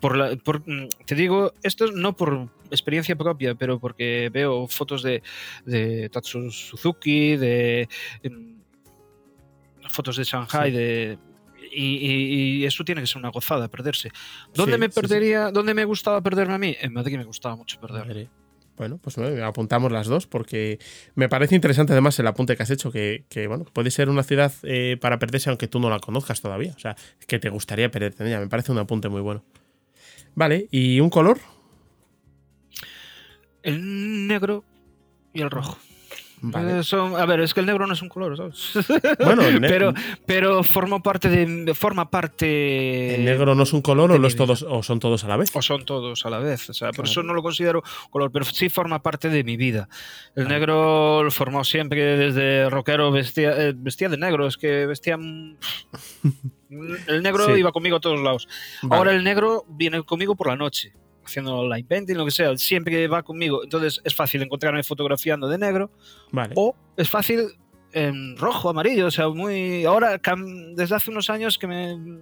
[0.00, 5.02] Por la- por- mm, te digo, esto no por experiencia propia, pero porque veo fotos
[5.02, 5.22] de,
[5.64, 7.88] de Tatsu Suzuki, de
[8.24, 8.58] mm,
[9.88, 10.76] fotos de Shanghai, Sí.
[10.76, 11.18] de
[11.70, 14.10] y, y- y eso tiene que ser una gozada, perderse.
[14.54, 15.00] ¿Dónde Sí, me sí, sí.
[15.00, 15.50] perdería?
[15.50, 16.74] ¿Dónde me gustaba perderme a mí?
[16.80, 18.28] En Madrid me gustaba mucho perderme.
[18.76, 20.78] Bueno, pues eh, apuntamos las dos porque
[21.14, 24.52] me parece interesante además el apunte que has hecho, que, bueno, puede ser una ciudad
[24.62, 26.72] eh, para perderse aunque tú no la conozcas todavía.
[26.76, 26.96] O sea,
[27.26, 28.40] que te gustaría perderte en ella.
[28.40, 29.44] Me parece un apunte muy bueno.
[30.36, 31.38] Vale, ¿y un color?
[33.68, 34.64] El negro
[35.34, 35.76] y el rojo.
[36.42, 36.82] Eh,
[37.16, 38.72] a ver, es que el negro no es un color, ¿sabes?
[39.24, 39.92] Bueno, pero,
[40.24, 41.74] pero forma parte de.
[41.74, 43.16] Forma parte.
[43.16, 45.50] ¿El negro no es un color o, los todos, o son todos a la vez?
[45.54, 46.70] O son todos a la vez.
[46.70, 49.88] O sea, por eso no lo considero color, pero sí forma parte de mi vida.
[50.36, 55.16] El negro lo formó siempre desde rockero, vestía, eh, vestía de negro, es que vestía.
[56.70, 58.48] el negro iba conmigo a todos lados.
[58.90, 60.94] Ahora el negro viene conmigo por la noche
[61.28, 63.62] haciendo live painting, lo que sea, siempre que va conmigo.
[63.62, 65.90] Entonces es fácil encontrarme fotografiando de negro.
[66.32, 66.54] Vale.
[66.56, 67.46] O es fácil
[67.92, 69.06] en rojo, amarillo.
[69.06, 69.84] O sea, muy.
[69.84, 70.20] Ahora,
[70.74, 72.18] desde hace unos años que me.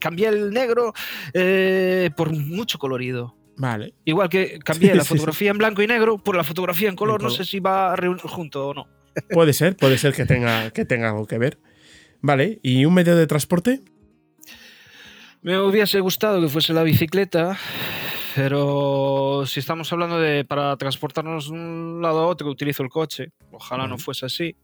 [0.00, 0.94] Cambié el negro
[1.34, 3.36] eh, por mucho colorido.
[3.56, 3.94] Vale.
[4.04, 7.22] Igual que cambié la fotografía en blanco y negro por la fotografía en color.
[7.22, 7.94] no sé si va
[8.24, 8.88] junto o no.
[9.30, 11.58] Puede ser, puede ser que tenga, que tenga algo que ver.
[12.20, 12.58] Vale.
[12.62, 13.82] ¿Y un medio de transporte?
[15.44, 17.58] Me hubiese gustado que fuese la bicicleta,
[18.34, 23.30] pero si estamos hablando de para transportarnos de un lado a otro, utilizo el coche.
[23.52, 24.56] Ojalá no fuese así,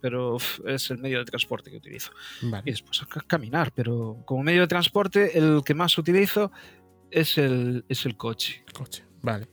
[0.00, 2.12] pero es el medio de transporte que utilizo.
[2.64, 6.50] Y después caminar, pero como medio de transporte, el que más utilizo
[7.10, 8.64] es el, es el coche.
[8.72, 9.48] Coche, vale.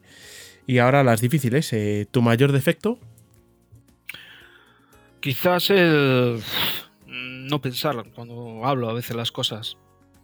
[0.65, 1.73] Y ahora las difíciles.
[1.73, 2.97] Eh, ¿Tu mayor defecto?
[5.19, 6.41] Quizás el
[7.06, 9.76] no pensar cuando hablo a veces las cosas.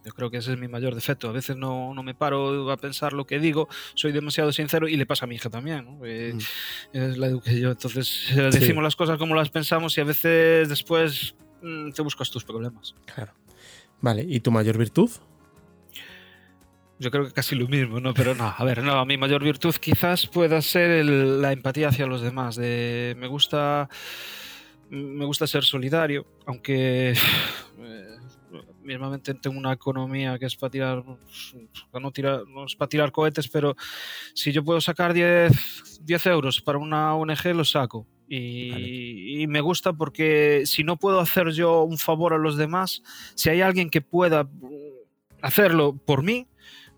[0.06, 1.28] Yo creo que ese es mi mayor defecto.
[1.28, 4.96] A veces no, no, me paro a pensar lo que digo, soy demasiado sincero y
[4.96, 5.84] le pasa a mi hija también.
[5.84, 6.06] ¿no?
[6.06, 6.96] Eh, mm.
[6.96, 7.72] Es la yo.
[7.72, 12.30] Entonces eh, decimos las cosas como las pensamos y a veces después mm, te buscas
[12.30, 12.94] tus problemas.
[13.12, 13.32] Claro.
[14.00, 15.10] Vale, ¿y tu mayor virtud?
[17.00, 18.14] Yo creo que casi lo mismo, ¿no?
[18.14, 22.22] Pero no, a ver, no, mi mayor virtud quizás pueda ser la empatía hacia los
[22.22, 22.54] demás.
[22.54, 23.88] De, me gusta
[24.88, 27.14] me gusta ser solidario, aunque
[28.86, 31.04] mismamente tengo una economía que es para tirar,
[31.90, 33.76] para no, tirar, no es para tirar cohetes, pero
[34.34, 38.06] si yo puedo sacar 10, 10 euros para una ONG, lo saco.
[38.28, 43.02] Y, y, me gusta porque si no puedo hacer yo un favor a los demás,
[43.36, 44.48] si hay alguien que pueda
[45.42, 46.48] hacerlo por mí,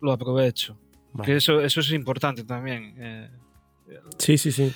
[0.01, 0.78] lo aprovecho.
[1.24, 2.94] Que eso, eso es importante también.
[2.98, 3.31] Eh,
[4.19, 4.73] sí, sí, sí.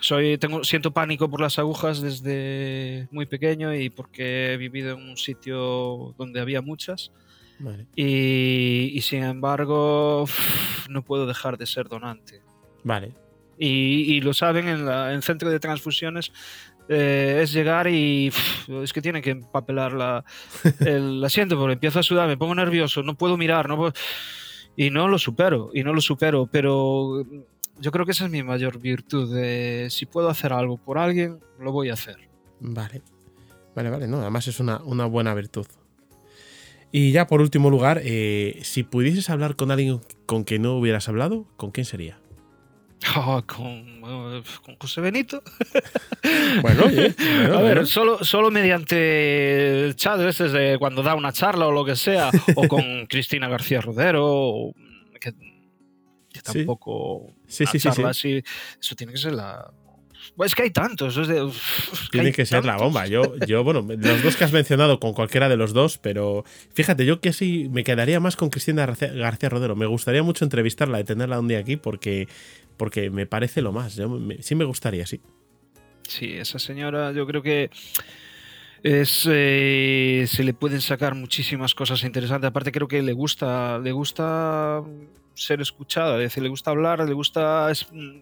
[0.00, 5.08] Soy, tengo, siento pánico por las agujas desde muy pequeño y porque he vivido en
[5.08, 7.12] un sitio donde había muchas.
[7.94, 10.26] Y, sin embargo,
[10.90, 12.42] no puedo dejar de ser donante.
[12.84, 13.14] Vale.
[13.58, 16.32] Y, lo saben en, el centro de transfusiones.
[16.88, 18.30] Eh, es llegar y
[18.84, 20.24] es que tiene que empapelar la,
[20.80, 23.92] el asiento porque empiezo a sudar, me pongo nervioso, no puedo mirar, no
[24.76, 27.24] y no lo supero, y no lo supero, pero
[27.80, 29.34] yo creo que esa es mi mayor virtud.
[29.34, 32.16] De, si puedo hacer algo por alguien, lo voy a hacer.
[32.60, 33.02] Vale.
[33.74, 34.08] Vale, vale.
[34.08, 35.66] No, además es una, buena virtud.
[36.92, 41.08] Y ya por último lugar, eh, si pudieses hablar con alguien con que no hubieras
[41.08, 42.18] hablado, ¿con quién sería?
[43.16, 45.42] Oh, con, con, José Benito.
[46.62, 51.72] bueno, a ver, solo, solo mediante el chat ese de cuando da una charla o
[51.72, 54.72] lo que sea, o con Cristina García Rodero,
[55.20, 55.34] que
[56.42, 57.64] tampoco sí.
[57.66, 58.42] Sí, sí,
[58.80, 59.70] Eso tiene que ser la.
[60.34, 61.14] Pues es que hay tantos.
[62.10, 63.06] tiene que, ser la bomba.
[63.06, 66.44] Yo, yo, bueno, los dos que has mencionado, con cualquiera de los dos, pero
[66.74, 69.76] fíjate, yo que sí me quedaría más con Cristina García Rodero.
[69.76, 72.28] Me gustaría mucho entrevistarla y tenerla un día aquí porque,
[72.76, 73.98] porque me parece lo más.
[74.40, 75.20] sí me gustaría, sí.
[76.08, 77.70] Sí, esa señora, yo creo que
[78.82, 82.48] es, eh, se le pueden sacar muchísimas cosas interesantes.
[82.48, 84.82] Aparte, creo que le gusta, le gusta
[85.36, 88.20] ser escuchada, es decir, le gusta hablar, le gusta mm,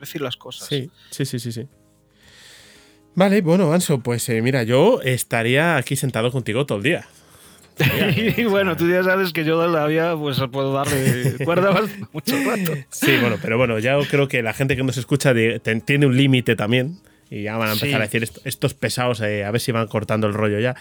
[0.00, 0.68] decir las cosas.
[0.68, 1.66] Sí, sí, sí, sí, sí.
[3.14, 7.06] Vale, bueno, Anso, pues eh, mira, yo estaría aquí sentado contigo todo el día.
[8.36, 11.80] y bueno, tú ya sabes que yo la vida pues puedo darle cuerda
[12.12, 12.72] mucho rato.
[12.90, 15.32] Sí, bueno, pero bueno, ya creo que la gente que nos escucha
[15.84, 16.98] tiene un límite también.
[17.30, 20.26] Y ya van a empezar a decir estos pesados, eh, a ver si van cortando
[20.26, 20.76] el rollo ya.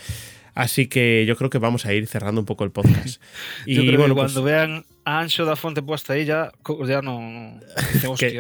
[0.56, 3.22] Así que yo creo que vamos a ir cerrando un poco el podcast.
[3.66, 6.52] y yo creo bueno, que cuando pues vean a Ancho da Fonte puesta ahí, ya,
[6.86, 7.62] ya no.
[8.20, 8.32] que,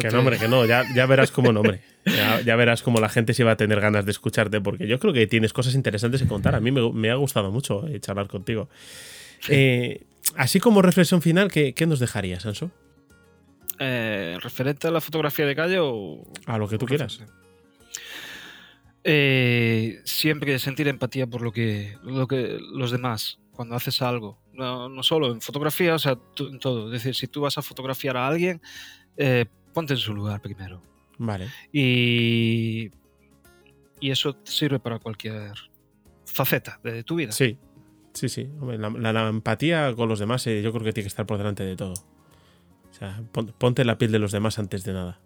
[0.00, 1.80] que no, hombre, que no, ya, ya verás cómo no, hombre.
[2.44, 5.14] Ya, verás cómo la gente se va a tener ganas de escucharte, porque yo creo
[5.14, 6.54] que tienes cosas interesantes que contar.
[6.54, 8.68] A mí me, ha gustado mucho eh, charlar contigo.
[9.48, 10.04] Eh,
[10.36, 12.70] así como reflexión final, ¿qué, qué nos dejarías, Anso?
[13.78, 16.22] Eh, ¿Referente a la fotografía de calle o.?
[16.44, 17.20] A lo que tú quieras.
[20.04, 23.38] Siempre sentir empatía por lo que, lo que los demás.
[23.54, 24.38] Cuando haces algo.
[24.52, 26.86] No, no solo en fotografía, o sea, en todo.
[26.86, 28.60] Es decir, si tú vas a fotografiar a alguien,
[29.16, 30.82] eh, ponte en su lugar primero.
[31.18, 31.48] Vale.
[31.72, 32.90] Y,
[34.00, 35.52] y eso sirve para cualquier
[36.24, 37.32] faceta de tu vida.
[37.32, 37.58] Sí,
[38.12, 38.48] sí, sí.
[38.60, 41.76] la, empatía con los demás eh, yo creo que tiene que estar por delante de
[41.76, 41.94] todo.
[41.94, 45.20] O sea, ponte la piel de los demás antes de nada.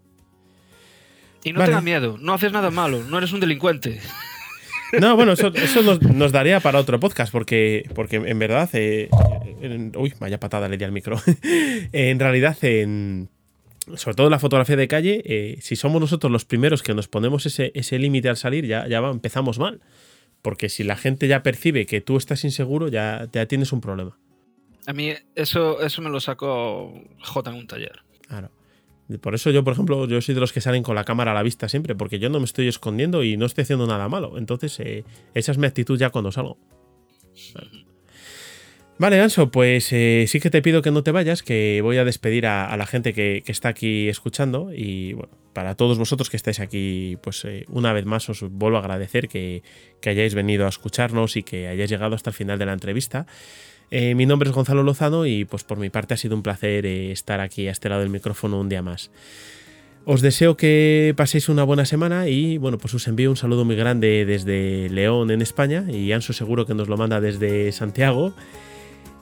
[1.45, 4.01] Y no tengas miedo, no haces nada malo, no eres un delincuente.
[5.01, 5.51] No, bueno, eso,
[6.15, 8.69] nos, daría para otro podcast, porque, porque en verdad.
[8.73, 9.11] Eh,
[9.97, 11.21] uy, vaya patada le di al micro.
[11.93, 16.95] en realidad, sobre todo la fotografía de calle, eh, si somos nosotros los primeros que
[16.95, 19.81] nos ponemos ese, ese límite al salir, ya, ya empezamos mal.
[20.41, 24.17] Porque si la gente ya percibe que tú estás inseguro, ya, ya tienes un problema.
[24.87, 28.01] A mí eso, eso me lo sacó J en un taller.
[29.21, 31.35] Por eso yo, por ejemplo, yo soy de los que salen con la cámara a
[31.35, 34.37] la vista siempre, porque yo no me estoy escondiendo y no estoy haciendo nada malo.
[34.37, 35.05] Entonces, eh,
[35.35, 36.59] esa es mi actitud ya cuando salgo.
[38.99, 42.05] Vale, Anso, pues eh, sí que te pido que no te vayas, que voy a
[42.05, 46.59] despedir a, la gente que, está aquí escuchando y bueno, para todos vosotros que estáis
[46.59, 49.63] aquí, pues eh, una vez más os vuelvo a agradecer que,
[50.05, 53.27] hayáis venido a escucharnos y que hayáis llegado hasta el final de la entrevista.
[53.91, 56.85] Eh, mi nombre es Gonzalo Lozano y pues por mi parte ha sido un placer
[56.87, 59.11] estar aquí a este lado del micrófono un día más.
[60.05, 63.77] Os deseo que paséis una buena semana y bueno, pues os envío un saludo muy
[63.77, 68.33] grande desde León en España y Anso seguro que nos lo manda desde Santiago.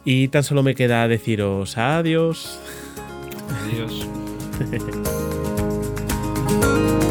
[0.05, 2.61] Y tan solo me queda deciros adiós.
[3.67, 4.07] Adiós.